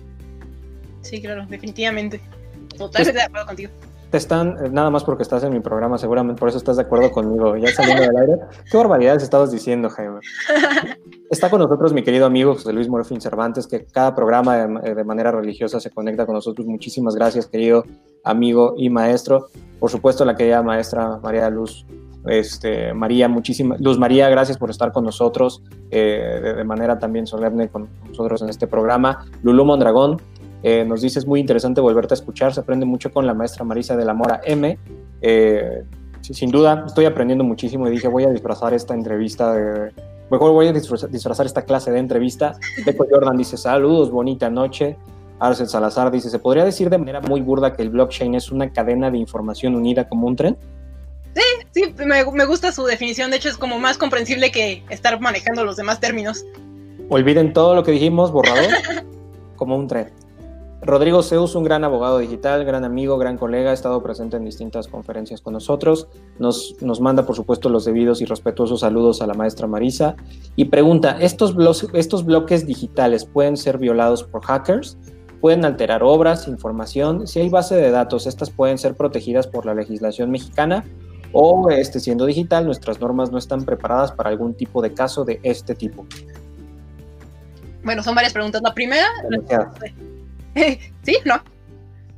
Sí, 1.02 1.20
claro, 1.20 1.46
definitivamente. 1.48 2.20
Totalmente 2.76 3.18
de 3.18 3.24
acuerdo 3.24 3.46
contigo. 3.46 3.70
Te 4.10 4.16
están, 4.16 4.56
eh, 4.64 4.68
nada 4.70 4.90
más 4.90 5.04
porque 5.04 5.22
estás 5.22 5.44
en 5.44 5.52
mi 5.52 5.60
programa, 5.60 5.96
seguramente 5.96 6.38
por 6.38 6.48
eso 6.48 6.58
estás 6.58 6.76
de 6.76 6.82
acuerdo 6.82 7.10
conmigo. 7.12 7.56
Ya 7.56 7.72
saliendo 7.72 8.02
del 8.02 8.16
aire, 8.16 8.34
¿qué 8.70 8.76
barbaridades 8.76 9.22
estabas 9.22 9.52
diciendo, 9.52 9.88
Jaime? 9.88 10.20
Está 11.30 11.48
con 11.48 11.60
nosotros 11.60 11.92
mi 11.92 12.02
querido 12.02 12.26
amigo 12.26 12.54
José 12.54 12.72
Luis 12.72 12.88
Morfín 12.88 13.20
Cervantes, 13.20 13.68
que 13.68 13.84
cada 13.84 14.16
programa 14.16 14.56
de, 14.56 14.94
de 14.96 15.04
manera 15.04 15.30
religiosa 15.30 15.78
se 15.78 15.90
conecta 15.90 16.26
con 16.26 16.34
nosotros. 16.34 16.66
Muchísimas 16.66 17.14
gracias, 17.14 17.46
querido 17.46 17.84
amigo 18.24 18.74
y 18.76 18.90
maestro. 18.90 19.48
Por 19.78 19.90
supuesto, 19.90 20.24
la 20.24 20.34
querida 20.34 20.60
maestra 20.62 21.18
María 21.22 21.48
Luz 21.48 21.86
este, 22.26 22.92
María, 22.92 23.28
muchísimas, 23.28 23.80
Luz 23.80 23.98
María, 23.98 24.28
gracias 24.28 24.58
por 24.58 24.70
estar 24.70 24.92
con 24.92 25.04
nosotros 25.04 25.62
eh, 25.90 26.54
de, 26.56 26.64
manera 26.64 26.98
también 26.98 27.26
solemne 27.26 27.68
con 27.68 27.88
nosotros 28.08 28.42
en 28.42 28.50
este 28.50 28.66
programa. 28.66 29.26
Lulú 29.42 29.64
Mondragón 29.64 30.20
eh, 30.62 30.84
nos 30.84 31.00
dice, 31.00 31.18
es 31.18 31.26
muy 31.26 31.40
interesante 31.40 31.80
volverte 31.80 32.14
a 32.14 32.16
escuchar, 32.16 32.52
se 32.52 32.60
aprende 32.60 32.84
mucho 32.84 33.10
con 33.10 33.26
la 33.26 33.32
maestra 33.32 33.64
Marisa 33.64 33.96
de 33.96 34.04
la 34.04 34.12
Mora 34.12 34.40
M. 34.44 34.78
Eh, 35.22 35.84
sin 36.20 36.50
duda, 36.50 36.84
estoy 36.86 37.06
aprendiendo 37.06 37.44
muchísimo 37.44 37.88
y 37.88 37.90
dije, 37.90 38.08
voy 38.08 38.24
a 38.24 38.30
disfrazar 38.30 38.74
esta 38.74 38.94
entrevista 38.94 39.54
de... 39.54 39.92
Mejor 40.30 40.52
voy 40.52 40.68
a 40.68 40.72
disfrazar, 40.72 41.46
esta 41.46 41.62
clase 41.62 41.90
de 41.90 41.98
entrevista. 41.98 42.56
Deco 42.84 43.04
Jordan 43.10 43.36
dice, 43.36 43.56
saludos, 43.56 44.12
bonita 44.12 44.48
noche. 44.48 44.96
Arcel 45.40 45.68
Salazar 45.68 46.10
dice, 46.12 46.30
¿se 46.30 46.38
podría 46.38 46.64
decir 46.64 46.88
de 46.88 46.98
manera 46.98 47.20
muy 47.20 47.40
burda 47.40 47.72
que 47.72 47.82
el 47.82 47.90
blockchain 47.90 48.34
es 48.36 48.52
una 48.52 48.70
cadena 48.70 49.10
de 49.10 49.18
información 49.18 49.74
unida 49.74 50.08
como 50.08 50.28
un 50.28 50.36
tren? 50.36 50.56
Sí, 51.72 51.82
sí, 51.96 52.04
me, 52.04 52.44
gusta 52.44 52.72
su 52.72 52.84
definición. 52.84 53.30
De 53.30 53.38
hecho, 53.38 53.48
es 53.48 53.56
como 53.56 53.78
más 53.78 53.98
comprensible 53.98 54.50
que 54.50 54.84
estar 54.90 55.20
manejando 55.20 55.64
los 55.64 55.76
demás 55.76 56.00
términos. 56.00 56.44
Olviden 57.08 57.52
todo 57.52 57.74
lo 57.74 57.82
que 57.82 57.92
dijimos, 57.92 58.30
borrador, 58.30 58.70
como 59.56 59.76
un 59.76 59.88
tren. 59.88 60.12
Rodrigo 60.82 61.22
Zeus, 61.22 61.54
un 61.54 61.64
gran 61.64 61.84
abogado 61.84 62.18
digital, 62.18 62.64
gran 62.64 62.84
amigo, 62.84 63.18
gran 63.18 63.36
colega, 63.36 63.70
ha 63.70 63.74
estado 63.74 64.02
presente 64.02 64.38
en 64.38 64.46
distintas 64.46 64.88
conferencias 64.88 65.42
con 65.42 65.52
nosotros. 65.52 66.08
Nos, 66.38 66.76
nos 66.80 67.02
manda, 67.02 67.26
por 67.26 67.36
supuesto, 67.36 67.68
los 67.68 67.84
debidos 67.84 68.22
y 68.22 68.24
respetuosos 68.24 68.80
saludos 68.80 69.20
a 69.20 69.26
la 69.26 69.34
maestra 69.34 69.66
Marisa 69.66 70.16
y 70.56 70.66
pregunta, 70.66 71.18
¿estos, 71.20 71.54
¿estos 71.92 72.24
bloques 72.24 72.66
digitales 72.66 73.26
pueden 73.26 73.58
ser 73.58 73.76
violados 73.76 74.22
por 74.22 74.42
hackers? 74.42 74.96
¿Pueden 75.42 75.66
alterar 75.66 76.02
obras, 76.02 76.48
información? 76.48 77.26
Si 77.26 77.40
hay 77.40 77.50
base 77.50 77.74
de 77.76 77.90
datos, 77.90 78.26
¿estas 78.26 78.50
pueden 78.50 78.78
ser 78.78 78.94
protegidas 78.94 79.46
por 79.46 79.66
la 79.66 79.74
legislación 79.74 80.30
mexicana? 80.30 80.84
O 81.32 81.70
este, 81.70 82.00
siendo 82.00 82.26
digital, 82.26 82.64
nuestras 82.64 83.00
normas 83.00 83.30
no 83.30 83.38
están 83.38 83.64
preparadas 83.64 84.12
para 84.12 84.30
algún 84.30 84.54
tipo 84.54 84.82
de 84.82 84.92
caso 84.92 85.24
de 85.24 85.40
este 85.42 85.74
tipo. 85.74 86.06
Bueno, 87.82 88.02
son 88.02 88.14
varias 88.14 88.32
preguntas. 88.32 88.60
La 88.62 88.74
primera, 88.74 89.08
¿sí? 91.02 91.16
¿No? 91.24 91.42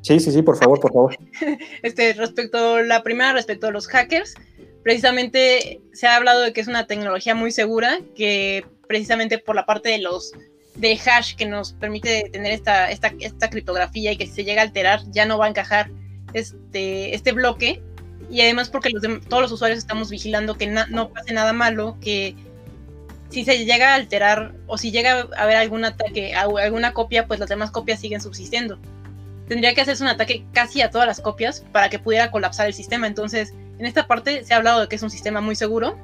Sí, 0.01 0.19
sí, 0.19 0.33
sí, 0.33 0.43
por 0.43 0.57
favor, 0.57 0.81
por 0.81 0.93
favor. 0.93 1.17
Este, 1.83 2.13
respecto, 2.15 2.83
la 2.83 3.03
primera, 3.03 3.33
respecto 3.33 3.69
a 3.69 3.71
los 3.71 3.87
hackers, 3.87 4.35
precisamente 4.83 5.81
se 5.93 6.07
ha 6.07 6.17
hablado 6.17 6.41
de 6.41 6.53
que 6.53 6.61
es 6.61 6.69
una 6.69 6.87
tecnología 6.87 7.35
muy 7.35 7.53
segura, 7.53 8.01
que 8.17 8.65
precisamente 8.89 9.39
por 9.39 9.55
la 9.55 9.65
parte 9.65 9.91
de 9.91 9.99
los 9.99 10.33
de 10.75 10.99
hash 10.99 11.37
que 11.37 11.45
nos 11.45 11.75
permite 11.75 12.31
tener 12.33 12.53
esta, 12.53 12.91
esta, 12.91 13.13
esta 13.21 13.51
criptografía 13.51 14.13
y 14.13 14.17
que 14.17 14.27
si 14.27 14.33
se 14.33 14.45
llega 14.45 14.63
a 14.63 14.65
alterar 14.65 15.01
ya 15.11 15.27
no 15.27 15.37
va 15.37 15.45
a 15.45 15.49
encajar 15.51 15.91
este, 16.33 17.15
este 17.15 17.33
bloque 17.33 17.83
y 18.31 18.41
además 18.41 18.71
porque 18.71 18.91
los 18.91 19.03
todos 19.29 19.43
los 19.43 19.53
usuarios 19.53 19.79
estamos 19.79 20.11
vigilando 20.11 20.57
que 20.57 20.67
no 20.67 21.09
pase 21.11 21.33
nada 21.33 21.53
malo, 21.53 21.97
que 22.01 22.37
si 23.33 23.45
se 23.45 23.65
llega 23.65 23.93
a 23.93 23.95
alterar 23.95 24.53
o 24.67 24.77
si 24.77 24.91
llega 24.93 25.27
a 25.37 25.43
haber 25.43 25.57
algún 25.57 25.85
ataque 25.85 26.35
a 26.35 26.43
alguna 26.43 26.93
copia, 26.93 27.27
pues 27.27 27.41
las 27.41 27.49
demás 27.49 27.71
copias 27.71 27.99
siguen 27.99 28.21
subsistiendo. 28.21 28.79
Tendría 29.49 29.75
que 29.75 29.81
hacerse 29.81 30.03
un 30.03 30.11
ataque 30.11 30.45
casi 30.53 30.83
a 30.83 30.91
todas 30.91 31.07
las 31.07 31.21
copias 31.21 31.65
para 31.73 31.89
que 31.89 31.99
pudiera 31.99 32.31
colapsar 32.31 32.67
el 32.67 32.75
sistema. 32.75 33.07
Entonces, 33.07 33.55
en 33.79 33.87
esta 33.87 34.07
parte 34.07 34.45
se 34.45 34.53
ha 34.53 34.59
hablado 34.59 34.81
de 34.81 34.89
que 34.89 34.97
es 34.97 35.03
un 35.03 35.11
sistema 35.11 35.41
muy 35.41 35.57
seguro. 35.57 35.99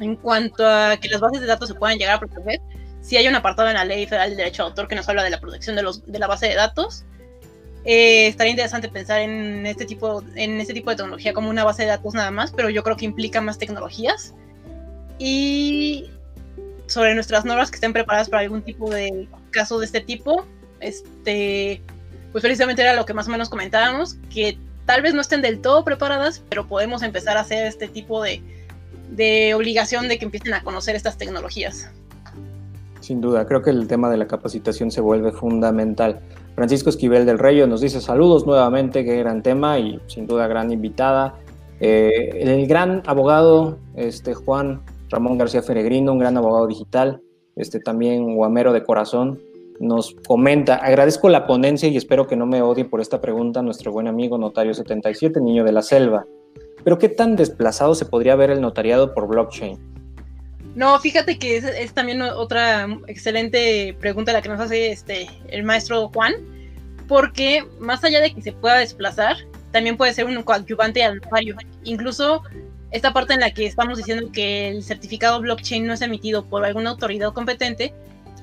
En 0.00 0.14
cuanto 0.14 0.64
a 0.66 0.96
que 0.96 1.08
las 1.08 1.20
bases 1.20 1.40
de 1.40 1.46
datos 1.48 1.68
se 1.68 1.74
puedan 1.74 1.98
llegar 1.98 2.16
a 2.16 2.20
proteger, 2.20 2.60
si 3.00 3.16
hay 3.16 3.26
un 3.26 3.34
apartado 3.34 3.68
en 3.68 3.74
la 3.74 3.84
Ley 3.84 4.06
Federal 4.06 4.30
del 4.30 4.38
Derecho 4.38 4.62
de 4.62 4.68
Autor 4.68 4.86
que 4.86 4.94
nos 4.94 5.08
habla 5.08 5.24
de 5.24 5.30
la 5.30 5.40
protección 5.40 5.74
de, 5.74 5.82
los, 5.82 6.06
de 6.06 6.18
la 6.20 6.28
base 6.28 6.46
de 6.46 6.54
datos 6.54 7.04
eh, 7.84 8.26
estaría 8.26 8.50
interesante 8.50 8.88
pensar 8.88 9.20
en 9.20 9.66
este, 9.66 9.86
tipo, 9.86 10.22
en 10.34 10.60
este 10.60 10.74
tipo 10.74 10.90
de 10.90 10.96
tecnología 10.96 11.32
como 11.32 11.50
una 11.50 11.64
base 11.64 11.82
de 11.82 11.88
datos 11.88 12.14
nada 12.14 12.30
más, 12.30 12.52
pero 12.52 12.70
yo 12.70 12.82
creo 12.82 12.96
que 12.96 13.04
implica 13.04 13.40
más 13.40 13.58
tecnologías. 13.58 14.34
Y 15.18 16.10
sobre 16.86 17.14
nuestras 17.14 17.44
normas 17.44 17.70
que 17.70 17.76
estén 17.76 17.92
preparadas 17.92 18.28
para 18.28 18.42
algún 18.42 18.62
tipo 18.62 18.90
de 18.90 19.28
caso 19.50 19.78
de 19.78 19.86
este 19.86 20.00
tipo, 20.00 20.44
este, 20.80 21.82
pues 22.32 22.42
precisamente 22.42 22.82
era 22.82 22.94
lo 22.94 23.04
que 23.04 23.14
más 23.14 23.28
o 23.28 23.30
menos 23.30 23.48
comentábamos, 23.48 24.16
que 24.32 24.58
tal 24.86 25.02
vez 25.02 25.14
no 25.14 25.20
estén 25.20 25.42
del 25.42 25.60
todo 25.60 25.84
preparadas, 25.84 26.42
pero 26.48 26.66
podemos 26.66 27.02
empezar 27.02 27.36
a 27.36 27.40
hacer 27.40 27.66
este 27.66 27.88
tipo 27.88 28.22
de, 28.22 28.42
de 29.10 29.54
obligación 29.54 30.08
de 30.08 30.18
que 30.18 30.24
empiecen 30.24 30.54
a 30.54 30.62
conocer 30.62 30.96
estas 30.96 31.18
tecnologías. 31.18 31.90
Sin 33.00 33.20
duda, 33.20 33.46
creo 33.46 33.62
que 33.62 33.70
el 33.70 33.86
tema 33.86 34.10
de 34.10 34.16
la 34.16 34.26
capacitación 34.26 34.90
se 34.90 35.00
vuelve 35.00 35.32
fundamental. 35.32 36.20
Francisco 36.58 36.90
Esquivel 36.90 37.24
del 37.24 37.38
Reyo 37.38 37.68
nos 37.68 37.80
dice 37.80 38.00
saludos 38.00 38.44
nuevamente, 38.44 39.04
qué 39.04 39.16
gran 39.18 39.44
tema 39.44 39.78
y 39.78 40.00
sin 40.08 40.26
duda 40.26 40.48
gran 40.48 40.72
invitada. 40.72 41.36
Eh, 41.78 42.30
el 42.34 42.66
gran 42.66 43.00
abogado 43.06 43.78
este, 43.94 44.34
Juan 44.34 44.82
Ramón 45.08 45.38
García 45.38 45.62
Feregrino, 45.62 46.12
un 46.12 46.18
gran 46.18 46.36
abogado 46.36 46.66
digital, 46.66 47.22
este, 47.54 47.78
también 47.78 48.34
guamero 48.34 48.72
de 48.72 48.82
corazón, 48.82 49.40
nos 49.78 50.16
comenta, 50.26 50.74
agradezco 50.74 51.28
la 51.28 51.46
ponencia 51.46 51.88
y 51.88 51.96
espero 51.96 52.26
que 52.26 52.34
no 52.34 52.44
me 52.44 52.60
odie 52.60 52.84
por 52.84 53.00
esta 53.00 53.20
pregunta 53.20 53.62
nuestro 53.62 53.92
buen 53.92 54.08
amigo 54.08 54.36
notario 54.36 54.74
77, 54.74 55.40
niño 55.40 55.62
de 55.62 55.70
la 55.70 55.82
selva. 55.82 56.26
Pero 56.82 56.98
¿qué 56.98 57.08
tan 57.08 57.36
desplazado 57.36 57.94
se 57.94 58.04
podría 58.04 58.34
ver 58.34 58.50
el 58.50 58.60
notariado 58.60 59.14
por 59.14 59.28
blockchain? 59.28 59.97
No, 60.74 60.98
fíjate 61.00 61.38
que 61.38 61.56
es, 61.56 61.92
también 61.92 62.22
otra 62.22 62.86
excelente 63.06 63.96
pregunta 64.00 64.32
la 64.32 64.42
que 64.42 64.48
nos 64.48 64.60
hace 64.60 64.92
este 64.92 65.28
el 65.48 65.64
maestro 65.64 66.08
Juan, 66.08 66.34
porque 67.08 67.64
más 67.80 68.04
allá 68.04 68.20
de 68.20 68.32
que 68.32 68.42
se 68.42 68.52
pueda 68.52 68.76
desplazar, 68.76 69.36
también 69.72 69.96
puede 69.96 70.12
ser 70.12 70.26
un 70.26 70.42
coadyuvante 70.42 71.02
al 71.02 71.16
notario. 71.16 71.56
Incluso 71.84 72.42
esta 72.90 73.12
parte 73.12 73.34
en 73.34 73.40
la 73.40 73.52
que 73.52 73.66
estamos 73.66 73.98
diciendo 73.98 74.30
que 74.32 74.68
el 74.68 74.82
certificado 74.82 75.40
blockchain 75.40 75.86
no 75.86 75.94
es 75.94 76.02
emitido 76.02 76.44
por 76.44 76.64
alguna 76.64 76.90
autoridad 76.90 77.32
competente, 77.32 77.92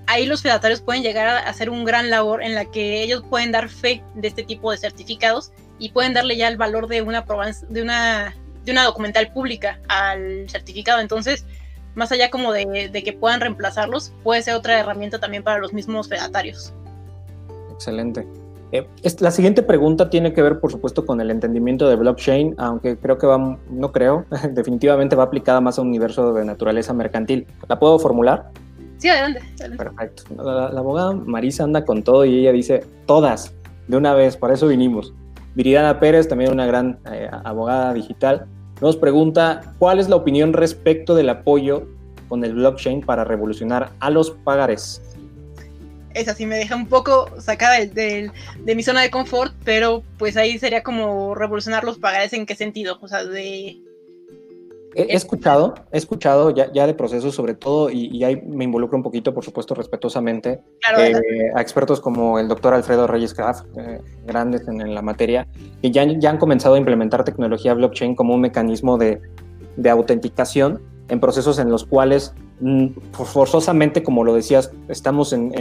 ahí 0.07 0.25
los 0.25 0.41
fedatarios 0.41 0.81
pueden 0.81 1.03
llegar 1.03 1.27
a 1.27 1.39
hacer 1.39 1.69
un 1.69 1.83
gran 1.83 2.09
labor 2.09 2.43
en 2.43 2.55
la 2.55 2.65
que 2.65 3.01
ellos 3.01 3.23
pueden 3.29 3.51
dar 3.51 3.69
fe 3.69 4.03
de 4.15 4.27
este 4.27 4.43
tipo 4.43 4.71
de 4.71 4.77
certificados 4.77 5.51
y 5.79 5.89
pueden 5.89 6.13
darle 6.13 6.37
ya 6.37 6.47
el 6.47 6.57
valor 6.57 6.87
de 6.87 7.01
una 7.01 7.25
de 7.69 7.81
una 7.81 8.35
de 8.63 8.71
una 8.71 8.83
documental 8.83 9.31
pública 9.31 9.79
al 9.87 10.49
certificado. 10.49 10.99
Entonces, 10.99 11.45
más 11.95 12.11
allá 12.11 12.29
como 12.29 12.51
de, 12.51 12.91
que 13.03 13.13
puedan 13.13 13.41
reemplazarlos, 13.41 14.13
puede 14.23 14.41
ser 14.41 14.53
otra 14.53 14.79
herramienta 14.79 15.19
también 15.19 15.43
para 15.43 15.59
los 15.59 15.73
mismos 15.73 16.07
fedatarios. 16.07 16.73
Excelente. 17.73 18.27
Eh, 18.71 18.87
la 19.19 19.31
siguiente 19.31 19.63
pregunta 19.63 20.09
tiene 20.09 20.33
que 20.33 20.41
ver, 20.41 20.59
por 20.59 20.71
supuesto, 20.71 21.05
con 21.05 21.21
el 21.21 21.31
entendimiento 21.31 21.87
de 21.87 21.95
blockchain, 21.95 22.55
aunque 22.57 22.97
creo 22.97 23.17
que 23.17 23.27
va, 23.27 23.57
no 23.69 23.91
creo, 23.91 24.25
definitivamente 24.51 25.15
va 25.15 25.23
aplicada 25.23 25.61
más 25.61 25.79
a 25.79 25.81
un 25.81 25.89
universo 25.89 26.33
de 26.33 26.45
naturaleza 26.45 26.93
mercantil. 26.93 27.47
¿La 27.67 27.79
puedo 27.79 27.97
formular? 27.99 28.49
Sí, 28.97 29.09
adelante. 29.09 29.41
Perfecto. 29.77 30.23
La, 30.43 30.67
abogada 30.67 31.13
Marisa 31.13 31.63
anda 31.63 31.85
con 31.85 32.03
todo 32.03 32.25
y 32.25 32.39
ella 32.39 32.51
dice, 32.51 32.83
todas, 33.05 33.53
de 33.87 33.97
una 33.97 34.13
vez, 34.13 34.35
para 34.35 34.53
eso 34.53 34.67
vinimos. 34.67 35.13
Viridana 35.53 35.99
Pérez, 35.99 36.27
también 36.27 36.51
una 36.51 36.65
gran 36.65 36.99
eh, 37.11 37.29
abogada 37.43 37.93
digital, 37.93 38.45
nos 38.81 38.97
pregunta, 38.97 39.73
¿cuál 39.79 39.99
es 39.99 40.09
la 40.09 40.15
opinión 40.15 40.53
respecto 40.53 41.15
del 41.15 41.29
apoyo 41.29 41.87
con 42.27 42.43
el 42.43 42.53
blockchain 42.53 43.01
para 43.01 43.23
revolucionar 43.23 43.91
a 43.99 44.09
los 44.09 44.31
pagares? 44.31 45.01
esa 46.15 46.33
sí 46.33 46.45
me 46.45 46.55
deja 46.55 46.75
un 46.75 46.87
poco 46.87 47.29
sacada 47.39 47.77
de, 47.85 48.31
mi 48.63 48.83
zona 48.83 49.01
de 49.01 49.11
confort, 49.11 49.53
pero 49.63 50.01
pues 50.17 50.37
ahí 50.37 50.57
sería 50.57 50.81
como 50.81 51.35
revolucionar 51.35 51.83
los 51.83 51.99
pagares 51.99 52.33
en 52.33 52.45
qué 52.45 52.55
sentido, 52.55 52.97
o 53.01 53.07
sea, 53.07 53.23
de... 53.23 53.77
He, 54.97 55.13
escuchado, 55.13 55.75
he 55.91 55.97
escuchado 55.97 56.51
ya, 56.51 56.71
ya 56.71 56.87
de 56.87 56.93
procesos 56.93 57.35
sobre 57.35 57.53
todo, 57.53 57.89
y, 57.89 58.23
ahí 58.23 58.41
me 58.41 58.63
involucro 58.63 58.97
un 58.97 59.03
poquito, 59.03 59.33
por 59.33 59.43
supuesto, 59.43 59.75
respetuosamente, 59.75 60.61
eh, 60.97 61.51
a 61.53 61.61
expertos 61.61 61.99
como 61.99 62.39
el 62.39 62.47
doctor 62.47 62.73
Alfredo 62.73 63.05
Reyes 63.05 63.33
Kraft, 63.33 63.65
eh, 63.77 63.99
grandes 64.25 64.65
en, 64.69 64.95
la 64.95 65.01
materia, 65.01 65.47
que 65.81 65.91
ya, 65.91 66.05
ya 66.05 66.29
han 66.29 66.37
comenzado 66.37 66.75
a 66.75 66.77
implementar 66.77 67.25
tecnología 67.25 67.73
blockchain 67.73 68.15
como 68.15 68.33
un 68.33 68.41
mecanismo 68.41 68.97
de, 68.97 69.21
de 69.75 69.89
autenticación 69.89 70.81
en 71.09 71.19
procesos 71.19 71.59
en 71.59 71.69
los 71.69 71.85
cuales 71.85 72.33
forzosamente, 73.11 74.01
como 74.01 74.23
lo 74.23 74.33
decías, 74.33 74.71
estamos 74.87 75.33
en, 75.33 75.51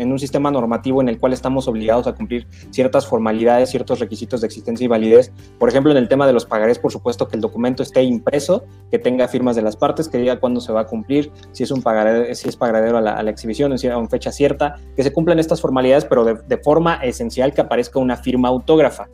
un 0.00 0.18
sistema 0.18 0.50
normativo 0.50 1.02
en 1.02 1.08
el 1.08 1.18
cual 1.18 1.34
estamos 1.34 1.68
obligados 1.68 2.06
a 2.06 2.14
cumplir 2.14 2.46
ciertas 2.70 3.06
formalidades, 3.06 3.70
ciertos 3.70 4.00
requisitos 4.00 4.40
de 4.40 4.46
existencia 4.46 4.84
y 4.84 4.88
validez. 4.88 5.30
Por 5.58 5.68
ejemplo, 5.68 5.92
en 5.92 5.98
el 5.98 6.08
tema 6.08 6.26
de 6.26 6.32
los 6.32 6.46
pagarés, 6.46 6.78
por 6.78 6.90
supuesto 6.90 7.28
que 7.28 7.36
el 7.36 7.42
documento 7.42 7.82
esté 7.82 8.02
impreso, 8.02 8.64
que 8.90 8.98
tenga 8.98 9.28
firmas 9.28 9.56
de 9.56 9.62
las 9.62 9.76
partes, 9.76 10.08
que 10.08 10.18
diga 10.18 10.40
cuándo 10.40 10.60
se 10.60 10.72
va 10.72 10.80
a 10.80 10.86
cumplir, 10.86 11.30
si 11.52 11.64
es 11.64 11.70
un 11.70 11.82
pagaré, 11.82 12.34
si 12.34 12.48
es 12.48 12.56
pagadero 12.56 12.96
a 12.96 13.00
la, 13.02 13.30
exhibición, 13.30 13.72
en 13.72 13.94
una 13.94 14.08
fecha 14.08 14.32
cierta, 14.32 14.76
que 14.96 15.02
se 15.02 15.12
cumplan 15.12 15.38
estas 15.38 15.60
formalidades, 15.60 16.06
pero 16.06 16.24
de 16.24 16.56
forma 16.58 16.94
esencial 16.96 17.52
que 17.52 17.60
aparezca 17.60 17.98
una 17.98 18.16
firma 18.16 18.48
autógrafa. 18.48 19.08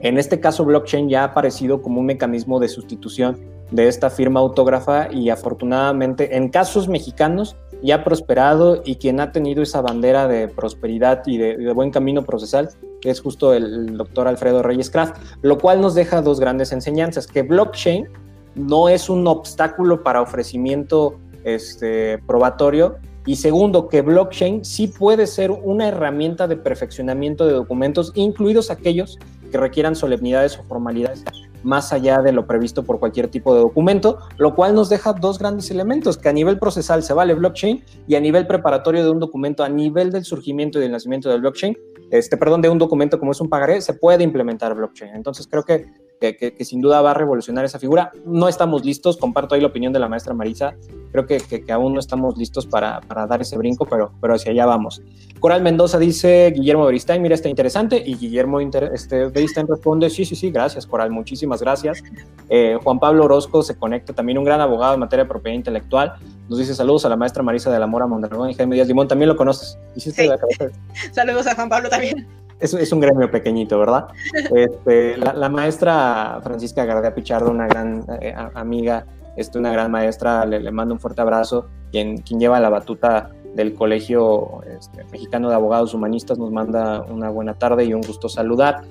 En 0.00 0.16
este 0.16 0.40
caso, 0.40 0.64
blockchain 0.64 1.08
ya 1.10 1.22
ha 1.22 1.24
aparecido 1.24 1.82
como 1.82 2.00
un 2.00 2.06
mecanismo 2.06 2.58
de 2.58 2.68
sustitución 2.68 3.38
de 3.70 3.88
esta 3.88 4.10
firma 4.10 4.40
autógrafa 4.40 5.12
y 5.12 5.30
afortunadamente 5.30 6.36
en 6.36 6.48
casos 6.48 6.88
mexicanos 6.88 7.56
ya 7.82 7.96
ha 7.96 8.04
prosperado 8.04 8.82
y 8.84 8.96
quien 8.96 9.20
ha 9.20 9.32
tenido 9.32 9.62
esa 9.62 9.80
bandera 9.80 10.28
de 10.28 10.48
prosperidad 10.48 11.22
y 11.26 11.38
de, 11.38 11.72
buen 11.72 11.90
camino 11.90 12.24
procesal 12.24 12.70
es 13.02 13.20
justo 13.20 13.54
el, 13.54 13.96
doctor 13.96 14.28
Alfredo 14.28 14.62
Reyes 14.62 14.90
Kraft, 14.90 15.16
lo 15.42 15.58
cual 15.58 15.80
nos 15.80 15.94
deja 15.94 16.20
dos 16.20 16.40
grandes 16.40 16.72
enseñanzas, 16.72 17.26
que 17.26 17.42
blockchain 17.42 18.08
no 18.54 18.88
es 18.88 19.08
un 19.08 19.26
obstáculo 19.26 20.02
para 20.02 20.20
ofrecimiento 20.20 21.18
este, 21.44 22.18
probatorio 22.26 22.96
y 23.24 23.36
segundo, 23.36 23.88
que 23.88 24.02
blockchain 24.02 24.64
sí 24.64 24.88
puede 24.88 25.26
ser 25.26 25.50
una 25.50 25.88
herramienta 25.88 26.46
de 26.46 26.56
perfeccionamiento 26.56 27.46
de 27.46 27.52
documentos, 27.52 28.12
incluidos 28.14 28.70
aquellos 28.70 29.18
que 29.50 29.58
requieran 29.58 29.94
solemnidades 29.94 30.58
o 30.58 30.62
formalidades 30.64 31.24
más 31.62 31.92
allá 31.92 32.22
de 32.22 32.32
lo 32.32 32.46
previsto 32.46 32.84
por 32.84 32.98
cualquier 32.98 33.28
tipo 33.28 33.54
de 33.54 33.60
documento, 33.60 34.18
lo 34.38 34.54
cual 34.54 34.74
nos 34.74 34.88
deja 34.88 35.12
dos 35.12 35.38
grandes 35.38 35.70
elementos, 35.70 36.16
que 36.16 36.28
a 36.28 36.32
nivel 36.32 36.58
procesal 36.58 37.02
se 37.02 37.12
vale 37.12 37.34
blockchain 37.34 37.84
y 38.06 38.14
a 38.14 38.20
nivel 38.20 38.46
preparatorio 38.46 39.04
de 39.04 39.10
un 39.10 39.18
documento, 39.18 39.62
a 39.62 39.68
nivel 39.68 40.10
del 40.10 40.24
surgimiento 40.24 40.78
y 40.78 40.82
del 40.82 40.92
nacimiento 40.92 41.28
del 41.28 41.40
blockchain, 41.40 41.76
este, 42.10 42.36
perdón, 42.36 42.62
de 42.62 42.68
un 42.68 42.78
documento 42.78 43.18
como 43.18 43.32
es 43.32 43.40
un 43.40 43.48
pagaré, 43.48 43.80
se 43.80 43.94
puede 43.94 44.24
implementar 44.24 44.74
blockchain. 44.74 45.14
Entonces 45.14 45.46
creo 45.46 45.62
que 45.62 45.86
que, 46.20 46.64
sin 46.64 46.82
duda 46.82 47.00
va 47.00 47.12
a 47.12 47.14
revolucionar 47.14 47.64
esa 47.64 47.78
figura. 47.78 48.12
No 48.26 48.46
estamos 48.46 48.84
listos, 48.84 49.16
comparto 49.16 49.54
ahí 49.54 49.60
la 49.60 49.68
opinión 49.68 49.92
de 49.92 49.98
la 49.98 50.08
maestra 50.08 50.34
Marisa, 50.34 50.74
creo 51.12 51.26
que, 51.26 51.38
que 51.40 51.72
aún 51.72 51.94
no 51.94 52.00
estamos 52.00 52.36
listos 52.36 52.66
para, 52.66 53.00
para, 53.00 53.26
dar 53.26 53.40
ese 53.40 53.56
brinco, 53.56 53.86
pero, 53.86 54.12
pero 54.20 54.34
hacia 54.34 54.52
allá 54.52 54.66
vamos. 54.66 55.02
Coral 55.40 55.62
Mendoza 55.62 55.98
dice, 55.98 56.52
Guillermo 56.54 56.84
Beristain, 56.84 57.22
mira, 57.22 57.34
está 57.34 57.48
interesante, 57.48 58.02
y 58.04 58.16
Guillermo 58.16 58.60
este, 58.60 59.26
Beristain 59.28 59.66
responde, 59.66 60.10
sí, 60.10 60.26
sí, 60.26 60.36
sí, 60.36 60.50
gracias 60.50 60.86
Coral, 60.86 61.10
muchísimas 61.10 61.62
gracias. 61.62 62.02
Eh, 62.50 62.78
Juan 62.84 62.98
Pablo 62.98 63.24
Orozco 63.24 63.62
se 63.62 63.76
conecta, 63.76 64.12
también 64.12 64.36
un 64.36 64.44
gran 64.44 64.60
abogado 64.60 64.94
en 64.94 65.00
materia 65.00 65.24
de 65.24 65.28
propiedad 65.30 65.56
intelectual, 65.56 66.16
nos 66.50 66.58
dice 66.58 66.74
saludos 66.74 67.06
a 67.06 67.08
la 67.08 67.16
maestra 67.16 67.42
Marisa 67.42 67.70
de 67.70 67.78
la 67.78 67.86
Mora 67.86 68.06
Mondragón 68.06 68.50
y 68.50 68.54
Jaime 68.54 68.74
Díaz 68.74 68.88
Limón, 68.88 69.08
también 69.08 69.28
lo 69.28 69.36
conoces. 69.36 69.78
Sí. 69.96 70.10
Saludos 71.12 71.46
a 71.46 71.54
Juan 71.54 71.68
Pablo 71.68 71.88
también 71.88 72.39
es, 72.60 72.92
un 72.92 73.00
gremio 73.00 73.30
pequeñito, 73.30 73.78
¿verdad? 73.78 74.08
Este, 74.54 75.16
la, 75.16 75.48
maestra 75.48 76.40
Francisca 76.42 76.84
Gardea 76.84 77.14
Pichardo, 77.14 77.50
una 77.50 77.66
gran 77.66 78.04
eh, 78.20 78.34
amiga, 78.54 79.06
este, 79.36 79.58
una 79.58 79.72
gran 79.72 79.90
maestra, 79.90 80.44
le, 80.44 80.70
mando 80.70 80.94
un 80.94 81.00
fuerte 81.00 81.20
abrazo, 81.20 81.66
quien, 81.90 82.18
quien 82.18 82.40
lleva 82.40 82.60
la 82.60 82.68
batuta 82.68 83.30
del 83.54 83.74
Colegio 83.74 84.62
este, 84.78 85.04
Mexicano 85.10 85.48
de 85.48 85.54
Abogados 85.54 85.94
Humanistas, 85.94 86.38
nos 86.38 86.50
manda 86.50 87.02
una 87.02 87.30
buena 87.30 87.54
tarde 87.54 87.84
y 87.84 87.94
un 87.94 88.02
gusto 88.02 88.28
saludar. 88.28 88.82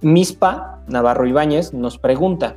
Mispa 0.00 0.80
Navarro 0.86 1.26
Ibáñez 1.26 1.72
nos 1.72 1.98
pregunta, 1.98 2.56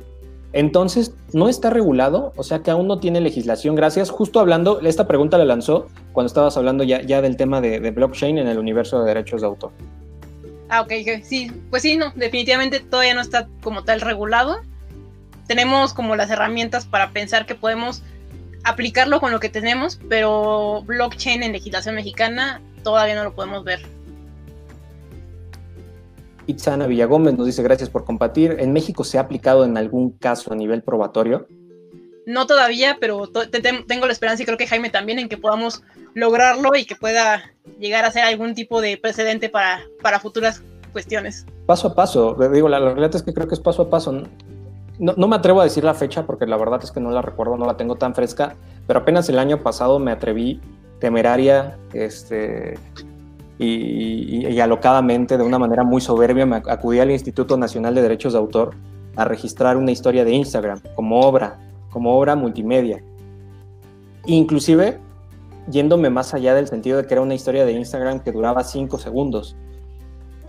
entonces, 0.54 1.16
¿no 1.32 1.48
está 1.48 1.68
regulado? 1.70 2.32
O 2.36 2.44
sea 2.44 2.60
que 2.60 2.70
aún 2.70 2.86
no 2.86 3.00
tiene 3.00 3.20
legislación. 3.20 3.74
Gracias. 3.74 4.10
Justo 4.10 4.38
hablando, 4.38 4.78
esta 4.80 5.08
pregunta 5.08 5.36
la 5.36 5.44
lanzó 5.44 5.86
cuando 6.12 6.28
estabas 6.28 6.56
hablando 6.56 6.84
ya, 6.84 7.02
ya 7.02 7.20
del 7.20 7.36
tema 7.36 7.60
de, 7.60 7.80
de 7.80 7.90
blockchain 7.90 8.38
en 8.38 8.46
el 8.46 8.58
universo 8.58 9.00
de 9.00 9.06
derechos 9.06 9.40
de 9.40 9.48
autor. 9.48 9.72
Ah, 10.68 10.80
ok, 10.80 10.92
sí, 11.22 11.52
pues 11.70 11.82
sí, 11.82 11.96
no, 11.96 12.12
definitivamente 12.16 12.80
todavía 12.80 13.14
no 13.14 13.20
está 13.20 13.48
como 13.62 13.84
tal 13.84 14.00
regulado. 14.00 14.60
Tenemos 15.46 15.92
como 15.92 16.16
las 16.16 16.30
herramientas 16.30 16.86
para 16.86 17.10
pensar 17.10 17.46
que 17.46 17.54
podemos 17.54 18.02
aplicarlo 18.64 19.20
con 19.20 19.30
lo 19.30 19.40
que 19.40 19.50
tenemos, 19.50 20.00
pero 20.08 20.82
blockchain 20.86 21.42
en 21.42 21.52
legislación 21.52 21.94
mexicana 21.94 22.62
todavía 22.82 23.14
no 23.14 23.24
lo 23.24 23.34
podemos 23.34 23.62
ver. 23.62 23.82
Itzana 26.46 26.86
Villagómez 26.86 27.34
nos 27.34 27.46
dice 27.46 27.62
gracias 27.62 27.90
por 27.90 28.04
compartir. 28.04 28.56
¿En 28.58 28.72
México 28.72 29.04
se 29.04 29.18
ha 29.18 29.22
aplicado 29.22 29.64
en 29.64 29.76
algún 29.76 30.10
caso 30.10 30.52
a 30.52 30.56
nivel 30.56 30.82
probatorio? 30.82 31.46
No 32.26 32.46
todavía, 32.46 32.96
pero 33.00 33.28
tengo 33.86 34.06
la 34.06 34.12
esperanza 34.12 34.42
y 34.42 34.46
creo 34.46 34.58
que 34.58 34.66
Jaime 34.66 34.90
también 34.90 35.18
en 35.18 35.28
que 35.28 35.36
podamos 35.36 35.82
lograrlo 36.14 36.74
y 36.76 36.84
que 36.84 36.96
pueda 36.96 37.42
llegar 37.78 38.04
a 38.04 38.10
ser 38.10 38.24
algún 38.24 38.54
tipo 38.54 38.80
de 38.80 38.96
precedente 38.96 39.48
para, 39.48 39.82
para 40.02 40.20
futuras 40.20 40.62
cuestiones. 40.92 41.46
Paso 41.66 41.88
a 41.88 41.94
paso, 41.94 42.36
digo, 42.52 42.68
la, 42.68 42.78
realidad 42.78 43.14
es 43.14 43.22
que 43.22 43.34
creo 43.34 43.48
que 43.48 43.54
es 43.54 43.60
paso 43.60 43.82
a 43.82 43.90
paso. 43.90 44.12
No, 44.98 45.14
no, 45.16 45.26
me 45.26 45.36
atrevo 45.36 45.60
a 45.60 45.64
decir 45.64 45.82
la 45.82 45.94
fecha 45.94 46.24
porque 46.24 46.46
la 46.46 46.56
verdad 46.56 46.80
es 46.82 46.92
que 46.92 47.00
no 47.00 47.10
la 47.10 47.20
recuerdo, 47.20 47.56
no 47.56 47.66
la 47.66 47.76
tengo 47.76 47.96
tan 47.96 48.14
fresca, 48.14 48.54
pero 48.86 49.00
apenas 49.00 49.28
el 49.28 49.38
año 49.38 49.62
pasado 49.62 49.98
me 49.98 50.12
atreví 50.12 50.60
temeraria 51.00 51.76
este, 51.92 52.78
y, 53.58 54.46
y, 54.46 54.60
alocadamente, 54.60 55.36
de 55.36 55.42
una 55.42 55.58
manera 55.58 55.82
muy 55.82 56.00
soberbia, 56.00 56.46
me 56.46 56.56
acudí 56.56 57.00
al 57.00 57.10
Instituto 57.10 57.56
Nacional 57.56 57.94
de 57.94 58.02
Derechos 58.02 58.34
de 58.34 58.38
Autor 58.38 58.74
a 59.16 59.24
registrar 59.24 59.76
una 59.76 59.90
historia 59.90 60.24
de 60.24 60.32
Instagram 60.32 60.80
como 60.94 61.20
obra 61.20 61.58
como 61.94 62.18
obra 62.18 62.34
multimedia. 62.34 63.00
Inclusive 64.26 64.98
yéndome 65.68 66.10
más 66.10 66.34
allá 66.34 66.54
del 66.54 66.68
sentido 66.68 66.98
de 66.98 67.06
que 67.06 67.14
era 67.14 67.22
una 67.22 67.34
historia 67.34 67.64
de 67.64 67.72
Instagram 67.72 68.20
que 68.20 68.32
duraba 68.32 68.64
cinco 68.64 68.98
segundos. 68.98 69.56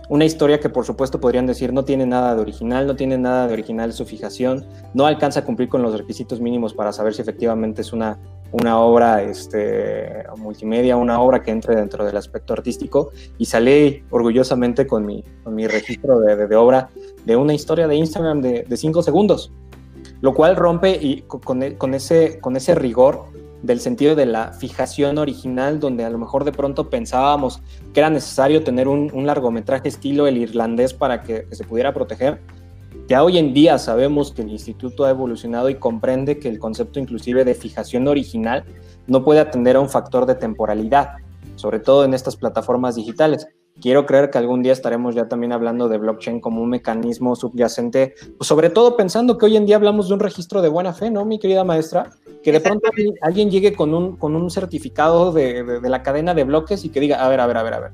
una 0.08 0.24
historia 0.24 0.60
que 0.60 0.68
por 0.68 0.84
supuesto 0.84 1.20
podrían 1.20 1.46
decir 1.46 1.72
no 1.72 1.84
tiene 1.84 2.06
nada 2.06 2.36
de 2.36 2.40
original, 2.40 2.86
no 2.86 2.94
tiene 2.94 3.18
nada 3.18 3.48
de 3.48 3.54
original 3.54 3.92
su 3.92 4.04
fijación, 4.04 4.64
no 4.94 5.04
alcanza 5.04 5.40
a 5.40 5.44
cumplir 5.44 5.68
con 5.68 5.82
los 5.82 5.98
requisitos 5.98 6.40
mínimos 6.40 6.74
para 6.74 6.92
saber 6.92 7.12
si 7.12 7.22
efectivamente 7.22 7.80
es 7.82 7.92
una, 7.92 8.16
una 8.52 8.78
obra 8.78 9.22
este, 9.22 10.22
multimedia, 10.36 10.96
una 10.96 11.20
obra 11.20 11.42
que 11.42 11.50
entre 11.50 11.74
dentro 11.74 12.04
del 12.04 12.16
aspecto 12.16 12.52
artístico 12.52 13.10
y 13.38 13.46
salí 13.46 14.04
orgullosamente 14.10 14.86
con 14.86 15.04
mi, 15.04 15.24
con 15.42 15.54
mi 15.54 15.66
registro 15.66 16.20
de, 16.20 16.46
de, 16.46 16.56
obra 16.56 16.88
de 17.24 17.36
una 17.36 17.54
historia 17.54 17.88
de 17.88 17.96
Instagram 17.96 18.40
de, 18.42 18.76
cinco 18.76 19.02
segundos, 19.02 19.50
lo 20.20 20.34
cual 20.34 20.54
rompe 20.54 20.90
y 20.90 21.22
con, 21.22 21.74
con, 21.74 21.94
ese, 21.94 22.38
con 22.38 22.56
ese 22.56 22.74
rigor 22.76 23.24
del 23.62 23.80
sentido 23.80 24.14
de 24.14 24.26
la 24.26 24.52
fijación 24.52 25.18
original, 25.18 25.80
donde 25.80 26.04
a 26.04 26.10
lo 26.10 26.18
mejor 26.18 26.44
de 26.44 26.52
pronto 26.52 26.90
pensábamos 26.90 27.60
que 27.92 28.00
era 28.00 28.10
necesario 28.10 28.62
tener 28.62 28.88
un, 28.88 29.10
largometraje 29.26 29.88
estilo 29.88 30.26
el 30.26 30.36
irlandés 30.36 30.94
para 30.94 31.22
que, 31.22 31.46
se 31.50 31.64
pudiera 31.64 31.92
proteger. 31.92 32.40
Ya 33.08 33.22
hoy 33.22 33.38
en 33.38 33.54
día 33.54 33.78
sabemos 33.78 34.32
que 34.32 34.42
el 34.42 34.50
instituto 34.50 35.04
ha 35.04 35.10
evolucionado 35.10 35.70
y 35.70 35.76
comprende 35.76 36.38
que 36.38 36.48
el 36.48 36.58
concepto 36.58 36.98
inclusive 36.98 37.44
de 37.44 37.54
fijación 37.54 38.08
original 38.08 38.64
no 39.06 39.24
puede 39.24 39.40
atender 39.40 39.76
a 39.76 39.80
un 39.80 39.88
factor 39.88 40.26
de 40.26 40.34
temporalidad, 40.34 41.10
sobre 41.54 41.78
todo 41.78 42.04
en 42.04 42.14
estas 42.14 42.36
plataformas 42.36 42.96
digitales. 42.96 43.46
Quiero 43.80 44.06
creer 44.06 44.30
que 44.30 44.38
algún 44.38 44.62
día 44.62 44.72
estaremos 44.72 45.14
ya 45.14 45.28
también 45.28 45.52
hablando 45.52 45.88
de 45.88 45.98
blockchain 45.98 46.40
como 46.40 46.62
un 46.62 46.70
mecanismo 46.70 47.36
subyacente, 47.36 48.14
pues 48.38 48.48
sobre 48.48 48.70
todo 48.70 48.96
pensando 48.96 49.36
que 49.36 49.46
hoy 49.46 49.56
en 49.56 49.66
día 49.66 49.76
hablamos 49.76 50.08
de 50.08 50.14
un 50.14 50.20
registro 50.20 50.62
de 50.62 50.68
buena 50.68 50.94
fe, 50.94 51.10
¿no, 51.10 51.24
mi 51.26 51.38
querida 51.38 51.62
maestra? 51.62 52.10
Que 52.46 52.52
de 52.52 52.60
pronto 52.60 52.88
alguien, 53.22 53.50
llegue 53.50 53.72
con 53.72 53.92
un, 53.92 54.14
con 54.14 54.36
un 54.36 54.52
certificado 54.52 55.32
de, 55.32 55.64
de, 55.64 55.88
la 55.88 56.04
cadena 56.04 56.32
de 56.32 56.44
bloques 56.44 56.84
y 56.84 56.90
que 56.90 57.00
diga, 57.00 57.16
a 57.16 57.28
ver, 57.28 57.40
a 57.40 57.46
ver, 57.48 57.56
a 57.56 57.62
ver, 57.64 57.74
a 57.74 57.80
ver, 57.80 57.90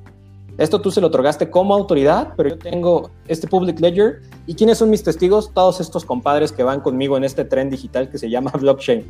esto 0.59 0.83
tú 0.83 0.91
se 0.91 1.01
lo 1.01 1.07
otorgaste 1.07 1.49
como 1.49 1.73
autoridad, 1.73 2.35
pero 2.37 2.51
yo 2.51 2.59
tengo 2.59 3.11
este 3.29 3.49
public 3.49 3.81
ledger 3.81 4.21
y 4.47 4.55
quiénes 4.55 4.77
son 4.77 4.91
mis 4.91 5.03
testigos, 5.03 5.55
todos 5.55 5.81
estos 5.81 6.05
compadres 6.05 6.53
que 6.53 6.65
van 6.65 6.81
conmigo 6.83 7.17
en 7.17 7.25
este 7.25 7.47
tren 7.47 7.71
digital 7.71 8.11
que 8.11 8.19
se 8.19 8.29
llama 8.29 8.51
blockchain. 8.61 9.07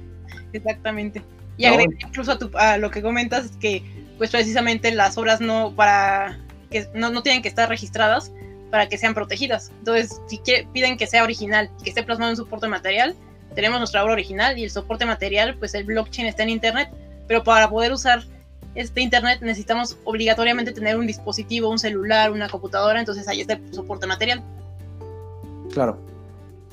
Exactamente. 0.53 1.25
Y 1.57 1.67
incluso 1.67 2.31
a, 2.31 2.39
tu, 2.39 2.49
a, 2.57 2.79
lo 2.79 2.93
que 2.93 3.03
comentas 3.03 3.51
que 3.57 3.83
pues 4.19 4.31
precisamente 4.31 4.95
las 4.95 5.19
obras 5.19 5.41
no 5.41 5.73
para 5.75 6.39
que 6.71 6.87
no, 6.95 7.11
no 7.11 7.25
tienen 7.25 7.43
que 7.43 7.49
estar 7.49 7.69
registradas 7.69 8.31
para 8.71 8.89
que 8.89 8.97
sean 8.97 9.13
protegidas. 9.13 9.73
Entonces, 9.81 10.21
si 10.29 10.41
piden 10.73 10.97
que 10.97 11.09
sea 11.09 11.25
original, 11.25 11.69
que 11.83 11.89
esté 11.91 12.05
plasmado 12.05 12.31
en 12.31 12.37
soporte 12.37 12.69
material, 12.69 13.17
tenemos 13.55 13.79
nuestra 13.79 14.03
obra 14.03 14.13
original 14.13 14.59
y 14.59 14.65
el 14.65 14.71
soporte 14.71 15.07
material, 15.07 15.57
pues 15.59 15.75
el 15.75 15.85
blockchain 15.85 16.27
está 16.27 16.43
en 16.43 16.51
Internet, 16.51 16.91
pero 17.27 17.43
para 17.43 17.69
poder 17.69 17.93
usar 17.93 18.23
este 18.75 19.01
Internet 19.01 19.41
necesitamos 19.43 19.99
obligatoriamente 20.05 20.73
tener 20.73 20.97
un 20.97 21.07
dispositivo, 21.07 21.69
un 21.69 21.79
celular, 21.79 22.31
una 22.31 22.49
computadora, 22.49 23.01
entonces 23.01 23.29
ahí 23.29 23.41
está 23.41 23.55
el 23.55 23.75
soporte 23.75 24.07
material. 24.07 24.43
Claro. 25.73 25.99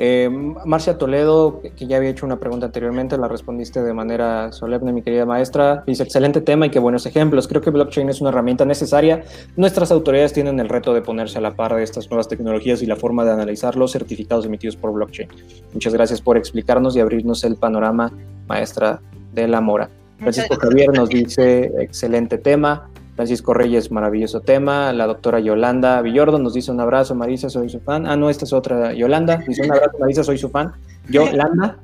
Eh, 0.01 0.29
Marcia 0.65 0.97
Toledo, 0.97 1.61
que 1.75 1.85
ya 1.85 1.97
había 1.97 2.09
hecho 2.09 2.25
una 2.25 2.39
pregunta 2.39 2.67
anteriormente, 2.67 3.17
la 3.17 3.27
respondiste 3.27 3.81
de 3.83 3.93
manera 3.93 4.49
solemne, 4.53 4.93
mi 4.93 5.01
querida 5.01 5.25
maestra. 5.25 5.83
Dice, 5.85 6.03
excelente 6.03 6.39
tema 6.39 6.67
y 6.67 6.69
qué 6.69 6.79
buenos 6.79 7.05
ejemplos. 7.05 7.49
Creo 7.49 7.61
que 7.61 7.69
blockchain 7.69 8.07
es 8.07 8.21
una 8.21 8.29
herramienta 8.29 8.63
necesaria. 8.63 9.23
Nuestras 9.57 9.91
autoridades 9.91 10.31
tienen 10.31 10.57
el 10.61 10.69
reto 10.69 10.93
de 10.93 11.01
ponerse 11.01 11.37
a 11.37 11.41
la 11.41 11.51
par 11.51 11.75
de 11.75 11.83
estas 11.83 12.09
nuevas 12.09 12.29
tecnologías 12.29 12.81
y 12.81 12.85
la 12.85 12.95
forma 12.95 13.25
de 13.25 13.31
analizar 13.31 13.75
los 13.75 13.91
certificados 13.91 14.45
emitidos 14.45 14.77
por 14.77 14.93
blockchain. 14.93 15.27
Muchas 15.73 15.93
gracias 15.93 16.21
por 16.21 16.37
explicarnos 16.37 16.95
y 16.95 17.01
abrirnos 17.01 17.43
el 17.43 17.57
panorama, 17.57 18.09
maestra 18.47 19.01
de 19.33 19.49
la 19.49 19.59
Mora. 19.59 19.89
Francisco 20.17 20.55
Javier 20.55 20.93
nos 20.93 21.09
dice, 21.09 21.71
excelente 21.79 22.37
tema. 22.37 22.89
Francisco 23.19 23.53
Reyes, 23.53 23.91
maravilloso 23.91 24.39
tema. 24.39 24.93
La 24.93 25.05
doctora 25.05 25.41
Yolanda 25.41 26.01
Villordo 26.01 26.39
nos 26.39 26.53
dice 26.53 26.71
un 26.71 26.79
abrazo, 26.79 27.15
Marisa, 27.15 27.49
soy 27.49 27.67
su 27.67 27.81
fan. 27.81 28.05
Ah, 28.05 28.15
no, 28.15 28.29
esta 28.29 28.45
es 28.45 28.53
otra 28.53 28.93
Yolanda. 28.93 29.43
Dice 29.45 29.63
un 29.63 29.73
abrazo, 29.73 29.97
Marisa, 29.99 30.23
soy 30.23 30.37
su 30.37 30.47
fan. 30.47 30.71
Yolanda. 31.09 31.79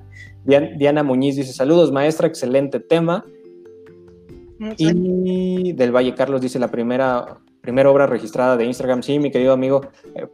Diana 0.46 1.04
Muñiz 1.04 1.36
dice 1.36 1.52
saludos, 1.52 1.92
maestra, 1.92 2.26
excelente 2.26 2.80
tema. 2.80 3.26
y 4.78 5.74
del 5.74 5.92
Valle 5.94 6.16
Carlos 6.16 6.40
dice 6.40 6.58
la 6.58 6.70
primera, 6.70 7.40
primera 7.60 7.92
obra 7.92 8.08
registrada 8.08 8.56
de 8.56 8.64
Instagram. 8.64 9.04
Sí, 9.04 9.20
mi 9.20 9.30
querido 9.30 9.52
amigo 9.52 9.82
eh, 10.16 10.30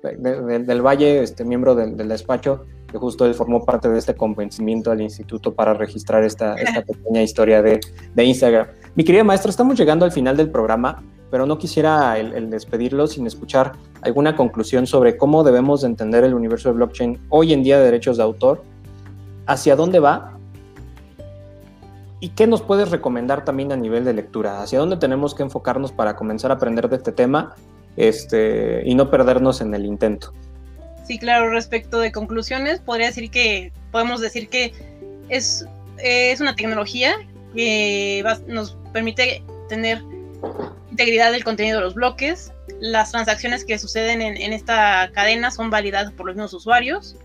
del 0.59 0.85
Valle, 0.85 1.23
este 1.23 1.43
miembro 1.43 1.73
del, 1.73 1.97
despacho, 1.97 2.67
que 2.91 2.99
justo 2.99 3.25
él 3.25 3.33
formó 3.33 3.65
parte 3.65 3.89
de 3.89 3.97
este 3.97 4.13
convencimiento 4.13 4.91
al 4.91 5.01
instituto 5.01 5.55
para 5.55 5.73
registrar 5.73 6.23
esta, 6.23 6.53
esta 6.53 6.81
pequeña 6.85 7.23
historia 7.23 7.63
de, 7.63 7.79
de 8.13 8.23
Instagram. 8.23 8.67
Mi 8.93 9.05
querida 9.05 9.23
maestra, 9.23 9.49
estamos 9.49 9.79
llegando 9.79 10.03
al 10.03 10.11
final 10.11 10.35
del 10.35 10.49
programa, 10.49 11.01
pero 11.29 11.45
no 11.45 11.57
quisiera 11.57 12.19
el, 12.19 12.49
despedirlo 12.49 13.07
sin 13.07 13.25
escuchar 13.25 13.71
alguna 14.01 14.35
conclusión 14.35 14.85
sobre 14.85 15.15
cómo 15.15 15.45
debemos 15.45 15.85
entender 15.85 16.25
el 16.25 16.33
universo 16.33 16.67
de 16.67 16.75
blockchain 16.75 17.17
hoy 17.29 17.53
en 17.53 17.63
día 17.63 17.79
de 17.79 17.85
derechos 17.85 18.17
de 18.17 18.23
autor, 18.23 18.65
hacia 19.45 19.77
dónde 19.77 19.99
va 19.99 20.37
y 22.19 22.29
qué 22.29 22.47
nos 22.47 22.61
puedes 22.61 22.91
recomendar 22.91 23.45
también 23.45 23.71
a 23.71 23.77
nivel 23.77 24.03
de 24.03 24.13
lectura, 24.13 24.61
hacia 24.61 24.79
dónde 24.79 24.97
tenemos 24.97 25.35
que 25.35 25.43
enfocarnos 25.43 25.93
para 25.93 26.17
comenzar 26.17 26.51
a 26.51 26.55
aprender 26.55 26.89
de 26.89 26.97
este 26.97 27.13
tema 27.13 27.55
este, 27.95 28.83
y 28.85 28.93
no 28.93 29.09
perdernos 29.09 29.61
en 29.61 29.73
el 29.73 29.85
intento. 29.85 30.33
Sí, 31.05 31.17
claro, 31.17 31.49
respecto 31.49 31.97
de 31.97 32.11
conclusiones, 32.11 32.81
podría 32.81 33.07
decir 33.07 33.31
que 33.31 33.71
podemos 33.89 34.19
decir 34.19 34.49
que 34.49 34.73
es, 35.29 35.65
es 35.97 36.41
una 36.41 36.57
tecnología 36.57 37.15
que 37.53 38.23
nos 38.47 38.77
permite 38.93 39.43
tener 39.69 40.01
integridad 40.89 41.31
del 41.31 41.43
contenido 41.43 41.79
de 41.79 41.85
los 41.85 41.95
bloques. 41.95 42.51
Las 42.79 43.11
transacciones 43.11 43.65
que 43.65 43.77
suceden 43.77 44.21
en, 44.21 44.53
esta 44.53 45.09
cadena 45.13 45.51
son 45.51 45.69
validadas 45.69 46.11
por 46.13 46.27
los 46.27 46.35
mismos 46.35 46.53
usuarios. 46.53 47.15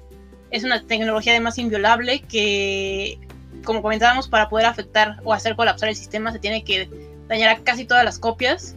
Es 0.51 0.65
una 0.65 0.87
tecnología 0.87 1.33
además 1.33 1.59
inviolable 1.59 2.21
que, 2.21 3.19
como 3.65 3.83
comentábamos, 3.83 4.29
para 4.29 4.49
poder 4.49 4.67
afectar 4.67 5.17
o 5.25 5.33
hacer 5.33 5.57
colapsar 5.57 5.89
el 5.89 5.97
sistema 5.97 6.33
se 6.33 6.39
tiene 6.39 6.65
que 6.65 6.89
dañar 7.29 7.51
a 7.51 7.59
casi 7.59 7.85
todas 7.85 8.05
las 8.05 8.19
copias. 8.19 8.77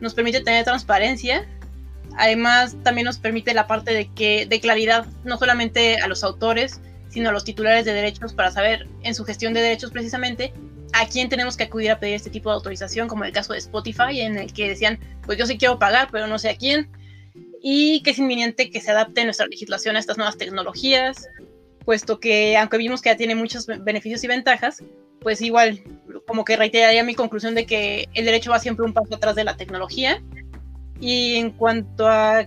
Nos 0.00 0.14
permite 0.14 0.40
tener 0.40 0.64
transparencia. 0.64 1.46
Además, 2.16 2.76
también 2.82 3.06
nos 3.06 3.18
permite 3.18 3.54
la 3.54 3.66
parte 3.66 3.92
de 3.92 4.10
que 4.12 4.46
de 4.46 4.60
claridad 4.60 5.06
no 5.24 5.38
solamente 5.38 5.98
a 5.98 6.08
los 6.08 6.24
autores, 6.24 6.80
sino 7.08 7.28
a 7.28 7.32
los 7.32 7.44
titulares 7.44 7.84
de 7.84 7.92
derechos 7.92 8.32
para 8.32 8.50
saber 8.50 8.88
en 9.02 9.14
su 9.14 9.24
gestión 9.24 9.52
de 9.52 9.60
derechos 9.60 9.90
precisamente 9.90 10.52
a 10.92 11.06
quién 11.06 11.28
tenemos 11.28 11.56
que 11.56 11.64
acudir 11.64 11.90
a 11.90 11.98
pedir 11.98 12.14
este 12.14 12.30
tipo 12.30 12.50
de 12.50 12.54
autorización, 12.54 13.08
como 13.08 13.24
el 13.24 13.32
caso 13.32 13.52
de 13.52 13.58
Spotify, 13.58 14.20
en 14.20 14.36
el 14.36 14.52
que 14.52 14.68
decían, 14.68 14.98
pues 15.24 15.38
yo 15.38 15.46
sí 15.46 15.58
quiero 15.58 15.78
pagar, 15.78 16.08
pero 16.12 16.26
no 16.26 16.38
sé 16.38 16.50
a 16.50 16.56
quién, 16.56 16.90
y 17.62 18.02
que 18.02 18.10
es 18.10 18.18
inminente 18.18 18.70
que 18.70 18.80
se 18.80 18.90
adapte 18.90 19.24
nuestra 19.24 19.46
legislación 19.46 19.96
a 19.96 20.00
estas 20.00 20.16
nuevas 20.16 20.36
tecnologías, 20.36 21.28
puesto 21.84 22.20
que 22.20 22.56
aunque 22.56 22.76
vimos 22.76 23.00
que 23.00 23.10
ya 23.10 23.16
tiene 23.16 23.34
muchos 23.34 23.66
beneficios 23.66 24.22
y 24.24 24.28
ventajas, 24.28 24.82
pues 25.20 25.40
igual 25.40 25.82
como 26.26 26.44
que 26.44 26.56
reiteraría 26.56 27.04
mi 27.04 27.14
conclusión 27.14 27.54
de 27.54 27.66
que 27.66 28.08
el 28.14 28.24
derecho 28.24 28.50
va 28.50 28.58
siempre 28.58 28.84
un 28.84 28.92
paso 28.92 29.14
atrás 29.14 29.34
de 29.36 29.44
la 29.44 29.56
tecnología. 29.56 30.22
Y 31.00 31.36
en 31.36 31.50
cuanto 31.50 32.08
a 32.08 32.46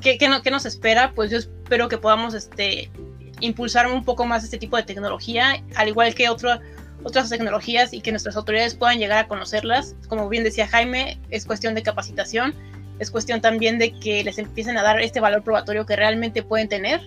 qué, 0.00 0.18
qué, 0.18 0.28
no, 0.28 0.40
nos 0.50 0.66
espera, 0.66 1.12
pues 1.14 1.30
yo 1.30 1.38
espero 1.38 1.88
que 1.88 1.98
podamos 1.98 2.34
este, 2.34 2.90
impulsar 3.40 3.86
un 3.90 4.04
poco 4.04 4.26
más 4.26 4.44
este 4.44 4.58
tipo 4.58 4.76
de 4.76 4.82
tecnología, 4.82 5.62
al 5.74 5.88
igual 5.88 6.14
que 6.14 6.28
otro, 6.28 6.60
otras 7.02 7.30
tecnologías 7.30 7.92
y 7.92 8.00
que 8.00 8.10
nuestras 8.10 8.36
autoridades 8.36 8.74
puedan 8.74 8.98
llegar 8.98 9.18
a 9.18 9.28
conocerlas. 9.28 9.96
Como 10.08 10.28
bien 10.28 10.44
decía 10.44 10.66
Jaime, 10.66 11.18
es 11.30 11.44
cuestión 11.44 11.74
de 11.74 11.82
capacitación, 11.82 12.54
es 12.98 13.10
cuestión 13.10 13.40
también 13.40 13.78
de 13.78 13.98
que 13.98 14.22
les 14.24 14.38
empiecen 14.38 14.76
a 14.76 14.82
dar 14.82 15.00
este 15.00 15.20
valor 15.20 15.42
probatorio 15.42 15.86
que 15.86 15.96
realmente 15.96 16.42
pueden 16.42 16.68
tener. 16.68 17.00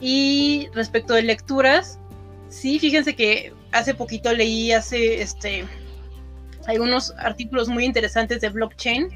Y 0.00 0.68
respecto 0.74 1.14
de 1.14 1.22
lecturas, 1.22 1.98
sí, 2.48 2.78
fíjense 2.78 3.14
que 3.14 3.52
hace 3.72 3.94
poquito 3.94 4.32
leí 4.32 4.72
hace 4.72 5.22
este 5.22 5.64
algunos 6.66 7.12
artículos 7.18 7.68
muy 7.68 7.84
interesantes 7.84 8.40
de 8.40 8.48
blockchain. 8.48 9.08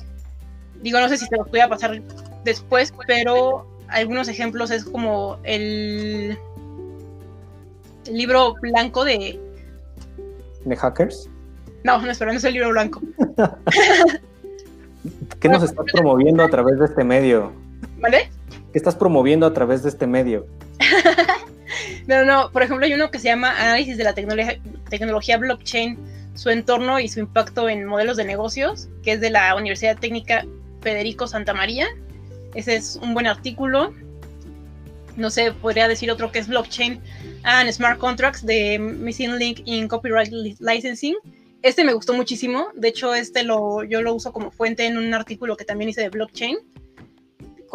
Digo, 0.82 1.00
no 1.00 1.08
sé 1.08 1.16
si 1.16 1.26
se 1.26 1.36
los 1.36 1.50
voy 1.50 1.60
a 1.60 1.68
pasar 1.68 2.00
después, 2.44 2.92
pero 3.06 3.66
algunos 3.88 4.28
ejemplos 4.28 4.70
es 4.70 4.84
como 4.84 5.38
el, 5.44 6.38
el 8.06 8.16
libro 8.16 8.54
blanco 8.60 9.04
de 9.04 9.40
de 10.64 10.76
hackers? 10.76 11.28
No, 11.84 12.00
no, 12.00 12.10
espera, 12.10 12.32
no 12.32 12.38
es 12.38 12.44
el 12.44 12.54
libro 12.54 12.70
blanco. 12.70 13.00
¿Qué 15.40 15.48
nos 15.48 15.62
estás 15.62 15.86
promoviendo 15.92 16.42
a 16.42 16.48
través 16.48 16.78
de 16.78 16.86
este 16.86 17.04
medio? 17.04 17.52
¿Vale? 18.00 18.30
¿Qué 18.72 18.78
estás 18.78 18.96
promoviendo 18.96 19.46
a 19.46 19.54
través 19.54 19.82
de 19.82 19.88
este 19.88 20.06
medio? 20.06 20.46
no, 22.06 22.24
no, 22.24 22.50
por 22.50 22.62
ejemplo 22.62 22.84
hay 22.84 22.94
uno 22.94 23.10
que 23.10 23.18
se 23.18 23.28
llama 23.28 23.50
Análisis 23.58 23.96
de 23.96 24.04
la 24.04 24.14
tecnología, 24.14 24.60
tecnología 24.90 25.38
blockchain, 25.38 25.98
su 26.34 26.50
entorno 26.50 27.00
y 27.00 27.08
su 27.08 27.20
impacto 27.20 27.68
en 27.68 27.84
modelos 27.84 28.16
de 28.16 28.24
negocios, 28.24 28.88
que 29.02 29.12
es 29.12 29.20
de 29.20 29.30
la 29.30 29.54
Universidad 29.54 29.98
Técnica 29.98 30.44
Federico 30.80 31.26
Santa 31.26 31.54
María. 31.54 31.86
Ese 32.54 32.76
es 32.76 32.96
un 33.02 33.14
buen 33.14 33.26
artículo 33.26 33.92
no 35.18 35.30
sé, 35.30 35.52
podría 35.52 35.88
decir 35.88 36.10
otro 36.10 36.32
que 36.32 36.38
es 36.38 36.48
blockchain 36.48 37.00
and 37.42 37.70
smart 37.72 37.98
contracts 37.98 38.46
de 38.46 38.78
Missing 38.78 39.36
Link 39.36 39.60
in 39.64 39.88
Copyright 39.88 40.32
Licensing. 40.60 41.16
Este 41.62 41.84
me 41.84 41.92
gustó 41.92 42.14
muchísimo, 42.14 42.68
de 42.74 42.88
hecho 42.88 43.14
este 43.14 43.42
lo, 43.42 43.82
yo 43.82 44.00
lo 44.00 44.14
uso 44.14 44.32
como 44.32 44.50
fuente 44.52 44.86
en 44.86 44.96
un 44.96 45.12
artículo 45.12 45.56
que 45.56 45.64
también 45.64 45.90
hice 45.90 46.02
de 46.02 46.08
blockchain. 46.08 46.56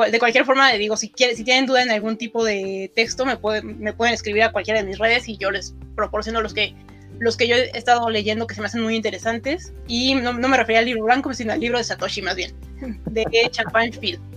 de 0.10 0.20
cualquier 0.20 0.46
forma, 0.46 0.72
digo, 0.74 0.96
si, 0.96 1.10
quieren, 1.10 1.36
si 1.36 1.44
tienen 1.44 1.66
duda 1.66 1.84
en 1.84 1.92
algún 1.92 2.18
tipo 2.18 2.46
de 2.46 2.92
texto, 2.96 3.26
me, 3.26 3.38
me 3.64 3.94
pueden 3.94 4.14
escribir 4.14 4.44
a 4.44 4.52
cualquiera 4.54 4.82
de 4.82 4.88
mis 4.88 4.98
redes 4.98 5.28
y 5.28 5.38
yo 5.38 5.52
les 5.52 5.76
proporciono 5.96 6.42
los 6.42 6.54
que, 6.54 6.74
los 7.20 7.36
que 7.36 7.48
yo 7.48 7.58
he 7.58 7.78
estado 7.78 8.10
leyendo 8.10 8.48
que 8.48 8.56
se 8.56 8.62
me 8.62 8.68
hacen 8.68 8.82
muy 8.82 8.96
interesantes. 8.96 9.74
Y 9.88 10.16
no, 10.16 10.34
me 10.34 10.58
refería 10.58 10.80
al 10.80 10.86
libro 10.86 11.04
blanco, 11.04 11.34
sino 11.34 11.52
al 11.52 11.60
libro 11.60 11.78
de 11.78 11.84
Satoshi 11.84 12.22
más 12.22 12.38
bien, 12.38 12.54
de 13.06 13.26
Champagne 13.52 13.92
Field. 13.92 14.33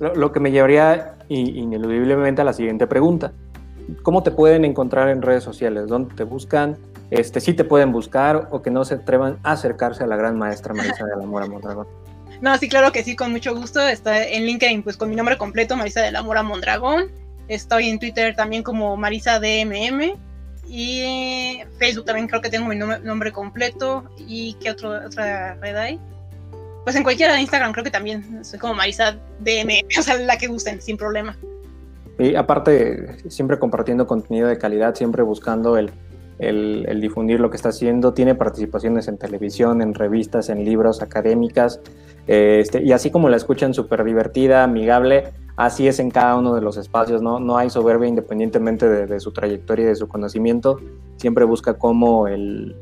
Lo, 0.00 0.32
que 0.32 0.40
me 0.40 0.50
llevaría 0.50 1.16
ineludiblemente 1.28 2.42
a 2.42 2.44
la 2.44 2.52
siguiente 2.52 2.86
pregunta. 2.86 3.32
¿Cómo 4.02 4.22
te 4.22 4.30
pueden 4.30 4.64
encontrar 4.64 5.08
en 5.08 5.22
redes 5.22 5.42
sociales? 5.42 5.88
¿Dónde 5.88 6.14
te 6.14 6.24
buscan? 6.24 6.76
Este, 7.10 7.40
sí 7.40 7.54
te 7.54 7.64
pueden 7.64 7.90
buscar 7.90 8.48
o 8.50 8.60
que 8.62 8.70
no 8.70 8.84
se 8.84 8.94
atrevan 8.94 9.38
a 9.42 9.52
acercarse 9.52 10.04
a 10.04 10.06
la 10.06 10.16
gran 10.16 10.36
maestra 10.36 10.74
Marisa 10.74 11.04
de 11.04 11.16
la 11.16 11.26
Mora 11.26 11.46
Mondragón. 11.46 11.86
No, 12.40 12.56
sí, 12.56 12.68
claro 12.68 12.92
que 12.92 13.02
sí, 13.02 13.16
con 13.16 13.32
mucho 13.32 13.52
gusto. 13.52 13.80
Está 13.80 14.24
en 14.24 14.46
LinkedIn, 14.46 14.84
pues 14.84 14.96
con 14.96 15.10
mi 15.10 15.16
nombre 15.16 15.36
completo, 15.36 15.76
Marisa 15.76 16.02
de 16.02 16.12
la 16.12 16.22
Mora 16.22 16.44
Mondragón. 16.44 17.10
Estoy 17.48 17.88
en 17.88 17.98
Twitter 17.98 18.36
también 18.36 18.62
como 18.62 18.96
Marisa 18.96 19.40
DMM. 19.40 20.12
Y 20.68 21.62
Facebook 21.78 22.04
también 22.04 22.28
creo 22.28 22.40
que 22.40 22.50
tengo 22.50 22.68
mi 22.68 22.76
nombre, 22.76 23.32
completo. 23.32 24.04
¿Y 24.18 24.54
qué 24.60 24.70
otro, 24.70 24.90
otra 25.04 25.54
red 25.54 25.76
hay? 25.76 26.00
Pues 26.88 26.96
en 26.96 27.02
cualquiera 27.02 27.34
de 27.34 27.42
Instagram 27.42 27.72
creo 27.72 27.84
que 27.84 27.90
también 27.90 28.42
soy 28.42 28.58
como 28.58 28.72
Marisa 28.72 29.18
DMM, 29.40 29.84
o 29.98 30.02
sea, 30.02 30.16
la 30.16 30.38
que 30.38 30.46
gusten, 30.46 30.80
sin 30.80 30.96
problema. 30.96 31.36
Y 32.18 32.34
aparte, 32.34 33.18
siempre 33.28 33.58
compartiendo 33.58 34.06
contenido 34.06 34.48
de 34.48 34.56
calidad, 34.56 34.94
siempre 34.94 35.22
buscando 35.22 35.76
el, 35.76 35.90
difundir 36.98 37.40
lo 37.40 37.50
que 37.50 37.56
está 37.56 37.68
haciendo. 37.68 38.14
Tiene 38.14 38.34
participaciones 38.34 39.06
en 39.06 39.18
televisión, 39.18 39.82
en 39.82 39.92
revistas, 39.92 40.48
en 40.48 40.64
libros 40.64 41.02
académicas. 41.02 41.78
Este, 42.26 42.82
y 42.82 42.92
así 42.92 43.10
como 43.10 43.28
la 43.28 43.36
escuchan 43.36 43.74
súper 43.74 44.02
divertida, 44.02 44.64
amigable, 44.64 45.24
así 45.56 45.88
es 45.88 45.98
en 45.98 46.10
cada 46.10 46.36
uno 46.36 46.54
de 46.54 46.62
los 46.62 46.78
espacios. 46.78 47.20
No, 47.20 47.38
no 47.38 47.58
hay 47.58 47.68
soberbia 47.68 48.08
independientemente 48.08 48.88
de, 48.88 49.20
su 49.20 49.30
trayectoria 49.32 49.84
y 49.84 49.88
de 49.88 49.94
su 49.94 50.08
conocimiento. 50.08 50.80
Siempre 51.18 51.44
busca 51.44 51.74
cómo 51.74 52.28
el, 52.28 52.74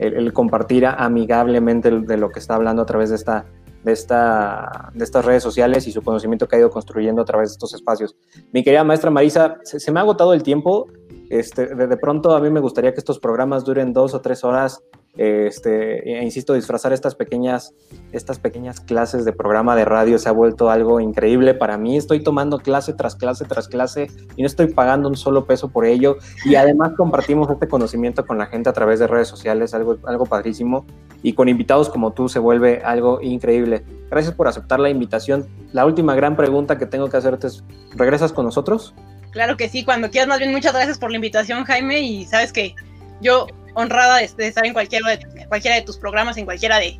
el, 0.00 0.32
compartir 0.32 0.86
amigablemente 0.86 1.90
de 1.90 2.16
lo 2.16 2.30
que 2.30 2.38
está 2.38 2.54
hablando 2.54 2.82
a 2.82 2.86
través 2.86 3.10
de 3.10 3.16
esta 3.16 3.46
de, 3.84 3.92
esta, 3.92 4.90
de 4.94 5.04
estas 5.04 5.24
redes 5.24 5.42
sociales 5.42 5.86
y 5.86 5.92
su 5.92 6.02
conocimiento 6.02 6.46
que 6.46 6.56
ha 6.56 6.58
ido 6.58 6.70
construyendo 6.70 7.22
a 7.22 7.24
través 7.24 7.50
de 7.50 7.52
estos 7.52 7.74
espacios. 7.74 8.16
Mi 8.52 8.62
querida 8.62 8.84
maestra 8.84 9.10
Marisa, 9.10 9.56
se, 9.62 9.90
me 9.90 10.00
ha 10.00 10.02
agotado 10.02 10.34
el 10.34 10.42
tiempo. 10.42 10.86
Este, 11.30 11.74
de, 11.74 11.96
pronto 11.96 12.34
a 12.34 12.40
mí 12.40 12.50
me 12.50 12.60
gustaría 12.60 12.92
que 12.92 12.98
estos 12.98 13.18
programas 13.18 13.64
duren 13.64 13.92
dos 13.92 14.14
o 14.14 14.20
tres 14.20 14.44
horas 14.44 14.82
este, 15.16 16.18
e 16.18 16.22
insisto, 16.22 16.54
disfrazar 16.54 16.92
estas 16.92 17.14
pequeñas, 17.14 17.74
estas 18.12 18.38
pequeñas 18.38 18.80
clases 18.80 19.24
de 19.24 19.32
programa 19.32 19.74
de 19.74 19.84
radio 19.84 20.18
se 20.18 20.28
ha 20.28 20.32
vuelto 20.32 20.70
algo 20.70 21.00
increíble 21.00 21.54
para 21.54 21.76
mí. 21.76 21.96
Estoy 21.96 22.22
tomando 22.22 22.58
clase 22.58 22.92
tras 22.92 23.16
clase 23.16 23.44
tras 23.44 23.68
clase 23.68 24.06
y 24.36 24.42
no 24.42 24.46
estoy 24.46 24.68
pagando 24.68 25.08
un 25.08 25.16
solo 25.16 25.46
peso 25.46 25.68
por 25.68 25.84
ello. 25.84 26.16
Y 26.44 26.54
además 26.54 26.92
compartimos 26.96 27.50
este 27.50 27.68
conocimiento 27.68 28.24
con 28.24 28.38
la 28.38 28.46
gente 28.46 28.70
a 28.70 28.72
través 28.72 29.00
de 29.00 29.08
redes 29.08 29.28
sociales, 29.28 29.74
algo, 29.74 29.98
algo 30.04 30.26
padrísimo. 30.26 30.86
Y 31.22 31.32
con 31.34 31.48
invitados 31.48 31.88
como 31.88 32.12
tú 32.12 32.28
se 32.28 32.38
vuelve 32.38 32.80
algo 32.84 33.20
increíble. 33.20 33.84
Gracias 34.10 34.34
por 34.34 34.48
aceptar 34.48 34.80
la 34.80 34.90
invitación. 34.90 35.46
La 35.72 35.84
última 35.86 36.14
gran 36.14 36.36
pregunta 36.36 36.78
que 36.78 36.86
tengo 36.86 37.08
que 37.08 37.16
hacerte 37.16 37.48
es, 37.48 37.64
¿regresas 37.94 38.32
con 38.32 38.44
nosotros? 38.44 38.94
Claro 39.32 39.56
que 39.56 39.68
sí, 39.68 39.84
cuando 39.84 40.10
quieras. 40.10 40.28
Más 40.28 40.38
bien, 40.38 40.52
muchas 40.52 40.72
gracias 40.72 40.98
por 40.98 41.10
la 41.10 41.16
invitación, 41.16 41.64
Jaime. 41.64 42.00
Y 42.00 42.24
sabes 42.24 42.52
que 42.52 42.74
yo 43.20 43.46
honrada 43.80 44.18
de, 44.18 44.24
estar 44.24 44.64
en 44.64 44.72
cualquiera 44.72 45.08
de, 45.10 45.46
cualquiera 45.46 45.76
de 45.76 45.82
tus 45.82 45.96
programas, 45.96 46.36
en 46.36 46.44
cualquiera 46.44 46.78
de, 46.78 46.98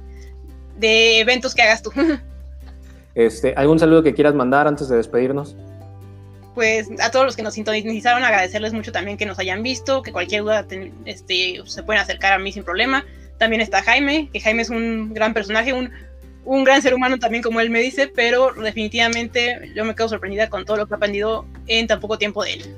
de 0.78 1.20
eventos 1.20 1.54
que 1.54 1.62
hagas 1.62 1.82
tú. 1.82 1.92
Este, 3.12 3.54
¿Algún 3.56 3.80
saludo 3.80 4.04
que 4.04 4.14
quieras 4.14 4.34
mandar 4.34 4.68
antes 4.68 4.88
de 4.88 4.96
despedirnos? 4.96 5.56
Pues 6.54 6.88
a 7.00 7.10
todos 7.10 7.26
los 7.26 7.34
que 7.34 7.42
nos 7.42 7.54
sintonizaron, 7.54 8.22
agradecerles 8.22 8.72
mucho 8.72 8.92
también 8.92 9.16
que 9.16 9.26
nos 9.26 9.38
hayan 9.40 9.64
visto, 9.64 10.02
que 10.02 10.12
cualquier 10.12 10.42
duda 10.42 10.64
este, 11.06 11.60
se 11.64 11.82
pueden 11.82 12.00
acercar 12.00 12.32
a 12.34 12.38
mí 12.38 12.52
sin 12.52 12.62
problema. 12.62 13.04
También 13.36 13.62
está 13.62 13.82
Jaime, 13.82 14.30
que 14.32 14.38
Jaime 14.38 14.62
es 14.62 14.70
un 14.70 15.12
gran 15.12 15.34
personaje, 15.34 15.72
un, 15.72 15.90
un 16.44 16.62
gran 16.62 16.82
ser 16.82 16.94
humano 16.94 17.18
también 17.18 17.42
como 17.42 17.60
él 17.60 17.68
me 17.70 17.80
dice, 17.80 18.06
pero 18.06 18.52
definitivamente 18.52 19.72
yo 19.74 19.84
me 19.84 19.96
quedo 19.96 20.08
sorprendida 20.08 20.48
con 20.48 20.64
todo 20.64 20.76
lo 20.76 20.86
que 20.86 20.94
ha 20.94 20.98
aprendido 20.98 21.46
en 21.66 21.88
tan 21.88 21.98
poco 21.98 22.16
tiempo 22.16 22.44
de 22.44 22.54
él 22.54 22.76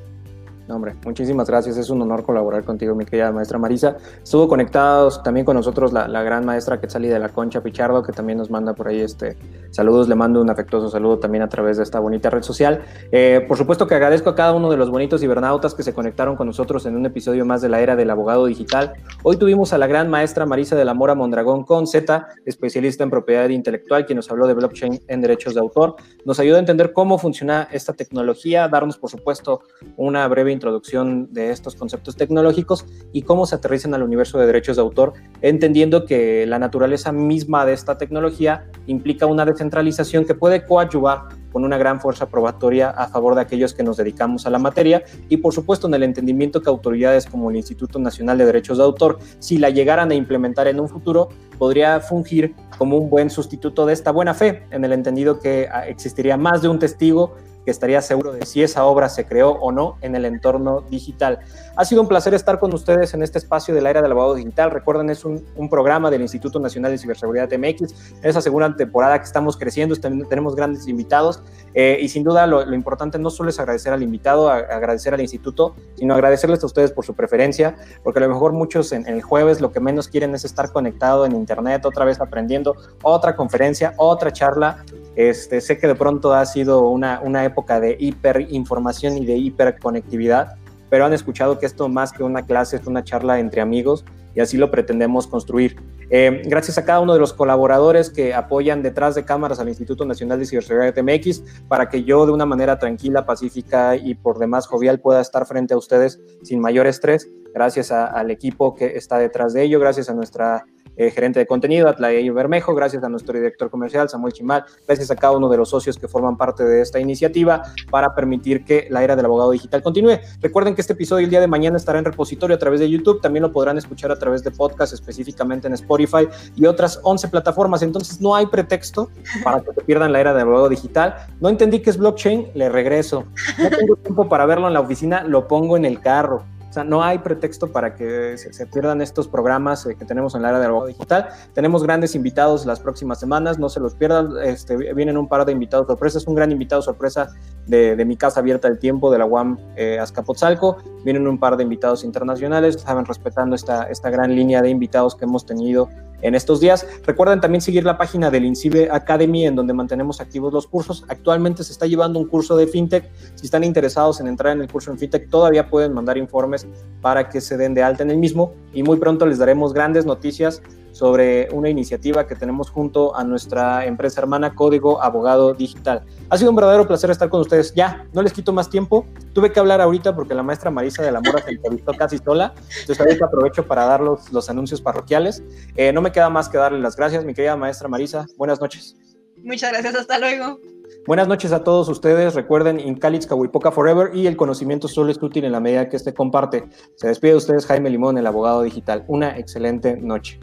hombre, 0.69 0.95
muchísimas 1.05 1.49
gracias. 1.49 1.77
Es 1.77 1.91
un 1.91 2.01
honor 2.03 2.25
colaborar 2.25 2.65
contigo, 2.65 2.95
mi 2.95 3.05
querida 3.05 3.33
maestra 3.33 3.59
Marisa. 3.59 3.97
Estuvo 4.23 4.49
conectados 4.49 5.23
también 5.23 5.45
con 5.45 5.57
nosotros 5.57 5.93
la, 5.93 6.23
gran 6.23 6.45
maestra 6.45 6.81
Quetzali 6.81 7.09
de 7.09 7.19
la 7.19 7.29
Concha 7.29 7.63
Pichardo, 7.63 8.03
que 8.03 8.13
también 8.13 8.39
nos 8.39 8.51
manda 8.51 8.75
por 8.75 8.89
ahí 8.89 9.01
este 9.01 9.37
saludos. 9.71 10.09
Le 10.09 10.15
mando 10.15 10.41
un 10.41 10.51
afectuoso 10.51 10.89
saludo 10.89 11.19
también 11.19 11.43
a 11.43 11.49
través 11.49 11.77
de 11.79 11.83
esta 11.83 11.99
bonita 11.99 12.31
red 12.31 12.43
social. 12.43 12.83
Eh, 13.11 13.45
por 13.49 13.57
supuesto 13.57 13.87
que 13.87 13.95
agradezco 13.95 14.31
a 14.31 14.35
cada 14.35 14.53
uno 14.53 14.71
de 14.71 14.77
los 14.77 14.91
bonitos 14.91 15.21
cibernautas 15.21 15.75
que 15.75 15.83
se 15.83 15.93
conectaron 15.93 16.37
con 16.37 16.47
nosotros 16.47 16.87
en 16.87 16.97
un 16.97 17.07
episodio 17.07 17.45
más 17.45 17.61
de 17.61 17.69
la 17.69 17.81
era 17.81 17.97
del 17.97 18.11
abogado 18.11 18.47
digital. 18.47 18.93
Hoy 19.23 19.37
tuvimos 19.37 19.73
a 19.73 19.79
la 19.79 19.87
gran 19.87 20.09
maestra 20.09 20.47
Marisa 20.47 20.77
de 20.77 20.85
la 20.85 20.95
Mora 20.95 21.15
Mondragón 21.15 21.65
con 21.65 21.87
Z, 21.87 22.27
especialista 22.47 23.05
en 23.05 23.11
propiedad 23.11 23.49
intelectual, 23.49 24.07
quien 24.07 24.17
nos 24.17 24.31
habló 24.31 24.47
de 24.47 24.55
blockchain 24.55 25.01
en 25.09 25.21
derechos 25.21 25.55
de 25.55 25.61
autor. 25.61 25.97
Nos 26.25 26.39
ayudó 26.39 26.57
a 26.57 26.61
entender 26.61 26.93
cómo 26.93 27.19
funciona 27.19 27.69
esta 27.73 27.93
tecnología, 27.93 28.69
darnos, 28.69 28.99
por 28.99 29.11
supuesto, 29.11 29.63
una 29.97 30.27
breve 30.29 30.52
introducción 30.53 31.33
de 31.33 31.51
estos 31.51 31.75
conceptos 31.75 32.17
tecnológicos 32.17 32.87
y 33.13 33.23
cómo 33.23 33.47
se 33.47 33.55
aterrizan 33.55 33.95
al 33.95 34.03
universo 34.03 34.39
de 34.39 34.47
derechos 34.47 34.77
de 34.77 34.83
autor, 34.83 35.15
entendiendo 35.41 36.05
que 36.05 36.47
la 36.47 36.59
naturaleza 36.59 37.13
misma 37.13 37.65
de 37.67 37.73
esta 37.73 37.99
tecnología 37.99 38.67
implica 38.87 39.27
una 39.27 39.45
descentralización 39.45 40.25
que 40.25 40.35
puede 40.35 40.65
coadyuvar 40.65 41.29
con 41.53 41.65
una 41.65 41.77
gran 41.77 42.01
fuerza 42.01 42.29
probatoria 42.29 42.91
a 42.91 43.09
favor 43.09 43.35
de 43.35 43.43
aquellos 43.43 43.75
que 43.75 43.83
nos 43.83 43.99
dedicamos 43.99 44.47
a 44.47 44.51
la 44.51 44.59
materia 44.59 45.03
y 45.29 45.37
por 45.37 45.53
supuesto 45.53 45.87
en 45.87 45.95
el 45.95 46.03
entendimiento 46.03 46.63
que 46.63 46.71
autoridades 46.71 47.27
como 47.27 47.51
el 47.51 47.57
Instituto 47.57 47.99
Nacional 47.99 48.39
de 48.39 48.47
Derechos 48.47 48.79
de 48.79 48.85
Autor, 48.85 49.19
si 49.39 49.59
la 49.59 49.71
llegaran 49.71 50.11
a 50.11 50.15
implementar 50.15 50.67
en 50.67 50.81
un 50.81 50.89
futuro, 50.89 51.29
podría 51.59 52.01
fungir 52.01 52.55
como 52.79 52.97
un 52.97 53.11
buen 53.11 53.31
sustituto 53.31 53.87
de 53.87 53.93
esta 53.93 54.11
buena 54.11 54.35
fe, 54.35 54.65
en 54.71 54.85
el 54.85 54.93
entendido 54.93 55.39
que 55.39 55.69
ah, 55.71 55.87
existiría 55.87 56.37
más 56.37 56.63
de 56.63 56.69
un 56.69 56.79
testigo 56.79 57.35
que 57.65 57.71
estaría 57.71 58.03
seguro 58.03 58.33
de 58.33 58.45
si 58.47 58.63
esa 58.63 58.85
obra 58.85 59.09
se 59.09 59.27
creó 59.27 59.51
o 59.53 59.73
no 59.73 59.97
en 60.01 60.17
el 60.17 60.25
entorno 60.25 60.83
digital. 60.83 61.41
Ha 61.77 61.85
sido 61.85 62.03
un 62.03 62.09
placer 62.09 62.35
estar 62.35 62.59
con 62.59 62.75
ustedes 62.75 63.15
en 63.15 63.23
este 63.23 63.39
espacio 63.39 63.75
de 63.75 63.81
la 63.81 63.91
era 63.91 64.03
del 64.03 64.13
abogado 64.13 64.35
digital. 64.35 64.71
Recuerden, 64.71 65.11
es 65.11 65.25
un, 65.25 65.43
programa 65.71 66.11
del 66.11 66.21
Instituto 66.21 66.61
Nacional 66.61 66.93
de 66.93 66.99
Ciberseguridad 66.99 67.49
MX. 67.51 67.95
En 68.23 68.29
esa 68.29 68.43
segunda 68.43 68.77
temporada 68.77 69.19
que 69.19 69.25
estamos 69.25 69.57
creciendo, 69.57 69.97
tenemos 69.97 70.55
grandes 70.55 70.87
invitados 70.87 71.43
eh, 71.73 71.99
y 72.01 72.09
sin 72.09 72.25
duda 72.25 72.47
lo, 72.47 72.75
importante 72.75 73.19
no 73.19 73.31
solo 73.31 73.49
es 73.49 73.59
agradecer 73.59 73.93
al 73.93 74.03
invitado, 74.03 74.51
agradecer 74.51 75.15
al 75.15 75.21
instituto, 75.21 75.75
sino 75.95 76.15
agradecerles 76.15 76.63
a 76.63 76.67
ustedes 76.67 76.93
por 76.93 77.07
su 77.07 77.15
preferencia, 77.15 77.77
porque 78.03 78.19
a 78.19 78.23
lo 78.23 78.29
mejor 78.29 78.53
muchos 78.53 78.93
en, 78.93 79.07
el 79.07 79.23
jueves 79.23 79.61
lo 79.61 79.73
que 79.73 79.81
menos 79.81 80.09
quieren 80.09 80.35
es 80.35 80.45
estar 80.45 80.73
conectado 80.73 81.25
en 81.25 81.33
internet, 81.33 81.87
otra 81.87 82.05
vez 82.05 82.21
aprendiendo, 82.21 82.77
otra 83.03 83.35
conferencia, 83.37 83.95
otra 83.97 84.33
charla. 84.33 84.85
Este, 85.15 85.61
sé 85.61 85.79
que 85.79 85.87
de 85.87 85.95
pronto 85.95 86.33
ha 86.33 86.45
sido 86.47 86.89
una, 86.89 87.21
una 87.23 87.45
época 87.45 87.52
de 87.81 87.97
hiperinformación 87.99 89.19
y 89.19 89.27
de 89.27 89.37
hiperconectividad, 89.37 90.57
pero 90.91 91.07
han 91.07 91.13
escuchado 91.13 91.59
que 91.59 91.67
esto 91.67 91.89
más 91.89 92.13
que 92.13 92.23
una 92.23 92.45
clase 92.45 92.77
es 92.77 92.87
una 92.87 93.03
charla 93.05 93.39
entre 93.39 93.61
amigos 93.61 94.05
y 94.35 94.41
así 94.41 94.57
lo 94.57 94.71
pretendemos 94.71 95.27
construir. 95.27 95.77
Eh, 96.11 96.43
gracias 96.45 96.77
a 96.77 96.85
cada 96.85 97.01
uno 97.01 97.15
de 97.15 97.21
los 97.21 97.33
colaboradores 97.33 98.11
que 98.11 98.35
apoyan 98.35 98.83
detrás 98.83 99.15
de 99.15 99.25
cámaras 99.25 99.61
al 99.61 99.69
Instituto 99.69 100.05
Nacional 100.05 100.39
de 100.39 100.45
Ciberseguridad 100.45 100.95
MX 101.03 101.43
para 101.69 101.89
que 101.89 102.05
yo 102.05 102.27
de 102.27 102.33
una 102.33 102.45
manera 102.45 102.79
tranquila, 102.79 103.25
pacífica 103.25 103.97
y 103.97 104.15
por 104.15 104.39
demás 104.39 104.67
jovial 104.67 105.01
pueda 105.01 105.23
estar 105.23 105.47
frente 105.47 105.73
a 105.73 105.79
ustedes 105.79 106.21
sin 106.43 106.61
mayor 106.61 106.87
estrés. 106.87 107.29
Gracias 107.55 107.91
al 107.91 108.31
equipo 108.31 108.75
que 108.75 108.97
está 108.97 109.19
detrás 109.19 109.55
de 109.55 109.63
ello, 109.63 109.81
gracias 109.81 110.11
a 110.11 110.15
nuestra 110.15 110.67
eh, 110.97 111.11
gerente 111.11 111.39
de 111.39 111.47
contenido, 111.47 111.89
Atlaey 111.89 112.29
Bermejo, 112.31 112.75
gracias 112.75 113.03
a 113.05 113.09
nuestro 113.09 113.35
director 113.35 113.71
comercial, 113.71 114.09
Samuel 114.09 114.33
Chimal, 114.33 114.65
gracias 114.87 115.11
a 115.11 115.17
cada 115.17 115.37
uno 115.37 115.49
de 115.49 115.57
los 115.57 115.71
socios 115.71 115.99
que 115.99 116.09
forman 116.09 116.37
parte 116.37 116.65
de 116.65 116.81
esta 116.81 117.01
iniciativa 117.01 117.63
para 117.91 118.15
permitir 118.15 118.65
que 118.65 118.87
la 118.91 119.03
era 119.03 119.17
del 119.17 119.25
abogado 119.25 119.51
digital 119.51 119.83
continúe. 119.83 120.19
Recuerden 120.41 120.75
que 120.75 120.81
este 120.81 120.93
episodio 120.93 121.25
el 121.25 121.31
día 121.31 121.41
de 121.41 121.47
mañana 121.47 121.77
estará 121.77 121.99
en 121.99 122.05
repositorio 122.05 122.57
a 122.57 122.59
través 122.59 122.81
de 122.81 122.91
YouTube, 122.91 123.21
también 123.21 123.43
lo 123.43 123.53
podrán 123.53 123.79
escuchar 123.79 124.11
a 124.11 124.19
través 124.19 124.43
de 124.43 124.51
podcast, 124.51 124.93
específicamente 124.93 125.67
en 125.67 125.75
Spotify 125.75 126.29
y 126.55 126.67
otras 126.67 127.01
11 127.03 127.29
plataformas, 127.29 127.83
entonces 127.83 128.21
no 128.21 128.35
hay 128.35 128.47
pretexto 128.47 129.11
para 129.43 129.61
que 129.61 129.73
se 129.73 129.81
pierdan 129.83 130.13
la 130.13 130.21
era 130.21 130.33
del 130.33 130.43
abogado 130.43 130.69
digital. 130.69 131.17
No 131.41 131.49
entendí 131.49 131.81
qué 131.81 131.91
es 131.91 131.97
blockchain, 131.97 132.49
le 132.55 132.69
regreso. 132.69 133.25
No 133.59 133.71
tengo 133.71 133.97
tiempo 133.97 134.29
para 134.29 134.47
verlo 134.47 134.69
en 134.69 134.75
la 134.75 134.81
oficina, 134.81 135.25
lo 135.25 135.49
pongo 135.49 135.77
en 135.77 135.85
el 135.85 136.01
carro. 136.01 136.45
O 136.73 136.75
sea, 136.75 136.85
no 136.85 137.05
hay 137.05 137.19
pretexto 137.19 137.71
para 137.71 137.95
que 137.95 138.39
se, 138.39 138.67
pierdan 138.67 139.03
estos 139.03 139.29
programas 139.29 139.85
eh, 139.85 139.95
que 139.95 140.07
tenemos 140.07 140.35
en 140.35 140.41
la 140.41 140.49
área 140.49 140.59
del 140.59 140.71
abogado 140.71 140.89
digital. 140.89 141.29
Tenemos 141.53 141.83
grandes 141.83 142.15
invitados 142.15 142.65
las 142.65 142.81
próximas 142.81 143.21
semanas, 143.21 143.59
no 143.59 143.69
se 143.69 143.79
los 143.79 143.95
pierdan. 143.95 144.39
Este, 144.43 144.95
vienen 144.95 145.19
un 145.19 145.29
par 145.29 145.45
de 145.45 145.53
invitados 145.53 145.87
sorpresas, 145.87 146.27
un 146.27 146.35
gran 146.35 146.51
invitado 146.51 146.81
sorpresa 146.81 147.29
de, 147.67 148.03
mi 148.07 148.17
casa 148.17 148.41
abierta 148.41 148.69
del 148.69 148.79
tiempo, 148.79 149.13
de 149.13 149.19
la 149.19 149.27
UAM 149.27 149.59
eh, 149.77 149.99
Azcapotzalco. 149.99 150.79
Vienen 151.05 151.27
un 151.27 151.39
par 151.39 151.57
de 151.57 151.63
invitados 151.63 152.05
internacionales, 152.05 152.81
saben, 152.81 153.05
respetando 153.05 153.57
esta, 153.57 153.85
esta 153.85 154.11
gran 154.11 154.35
línea 154.35 154.63
de 154.63 154.71
invitados 154.71 155.15
que 155.15 155.25
hemos 155.25 155.47
tenido 155.47 155.89
en 156.23 156.35
estos 156.35 156.61
días. 156.61 156.87
Recuerden 157.05 157.41
también 157.41 157.61
seguir 157.61 157.85
la 157.85 157.99
página 157.99 158.31
del 158.31 158.45
INCIBE 158.45 158.89
Academy, 158.91 159.47
en 159.47 159.57
donde 159.57 159.75
mantenemos 159.75 160.21
activos 160.21 160.53
los 160.53 160.67
cursos. 160.67 161.05
Actualmente 161.09 161.65
se 161.65 161.73
está 161.73 161.87
llevando 161.87 162.19
un 162.19 162.27
curso 162.27 162.57
de 162.57 162.67
FinTech. 162.67 163.11
Si 163.35 163.47
están 163.47 163.65
interesados 163.65 164.21
en 164.21 164.29
entrar 164.29 164.55
en 164.55 164.63
el 164.63 164.71
curso 164.71 164.91
en 164.91 164.99
FinTech, 164.99 165.29
todavía 165.29 165.69
pueden 165.69 165.93
mandar 165.93 166.17
informes 166.17 166.67
para 167.01 167.29
que 167.29 167.41
se 167.41 167.57
den 167.57 167.75
de 167.75 167.83
alta 167.83 168.03
en 168.03 168.11
el 168.11 168.19
mismo. 168.19 168.55
Y 168.73 168.83
muy 168.83 168.97
pronto 168.99 169.27
les 169.27 169.39
daremos 169.39 169.75
grandes 169.75 170.07
noticias 170.07 170.63
sobre 170.93 171.49
una 171.53 171.69
iniciativa 171.69 172.27
que 172.27 172.37
tenemos 172.37 172.71
junto 172.71 173.17
a 173.17 173.25
nuestra 173.25 173.85
empresa 173.87 174.21
hermana 174.21 174.55
Código 174.55 175.03
Abogado 175.03 175.55
Digital. 175.55 176.03
Ha 176.29 176.39
sido 176.39 176.51
un 176.51 176.57
verdadero 176.57 176.87
placer 176.87 177.11
estar 177.11 177.29
con 177.29 177.41
ustedes. 177.41 177.75
Ya, 177.75 178.07
no 178.13 178.23
les 178.23 178.33
quito 178.33 178.53
más 178.53 178.71
tiempo. 178.71 179.07
Tuve 179.33 179.53
que 179.53 179.59
hablar 179.59 179.81
ahorita 179.81 180.15
porque 180.15 180.35
la 180.35 180.43
maestra 180.43 180.71
Marisa 180.71 181.03
de 181.03 181.11
la 181.11 181.21
Mora 181.21 181.43
se 181.43 181.51
entrevistó 181.51 181.93
casi 181.95 182.19
sola. 182.19 182.55
Entonces 182.81 183.01
ahorita 183.01 183.25
aprovecho 183.27 183.67
para 183.67 183.87
dar 183.87 184.01
los, 184.01 184.33
los 184.33 184.49
anuncios 184.49 184.81
parroquiales. 184.81 185.43
Eh, 185.75 185.93
no 185.93 186.01
me 186.01 186.13
queda 186.13 186.31
más 186.31 186.49
que 186.49 186.59
darle 186.59 186.79
las 186.79 186.97
gracias, 186.97 187.25
mi 187.25 187.35
querida 187.35 187.57
maestra 187.57 187.89
Marisa. 187.89 188.27
Buenas 188.37 188.61
noches. 188.61 188.97
Muchas 189.43 189.73
gracias, 189.73 189.95
hasta 189.95 190.19
luego. 190.19 190.61
Buenas 191.05 191.27
noches 191.27 191.51
a 191.51 191.65
todos 191.65 191.89
ustedes. 191.89 192.35
Recuerden, 192.35 192.79
Incalitz 192.79 193.27
Cahuipoca 193.27 193.73
Forever 193.73 194.15
y 194.15 194.29
el 194.29 194.37
conocimiento 194.37 194.87
solo 194.87 195.11
es 195.11 195.21
útil 195.21 195.45
en 195.45 195.53
la 195.53 195.59
medida 195.59 195.89
que 195.89 195.97
este 195.97 196.15
comparte. 196.15 196.69
Se 196.95 197.09
despide 197.09 197.33
de 197.33 197.39
ustedes 197.39 197.67
Jaime 197.67 197.91
Limón, 197.91 198.19
el 198.19 198.27
abogado 198.27 198.63
digital. 198.63 199.05
Una 199.09 199.37
excelente 199.37 199.97
noche. 199.97 200.39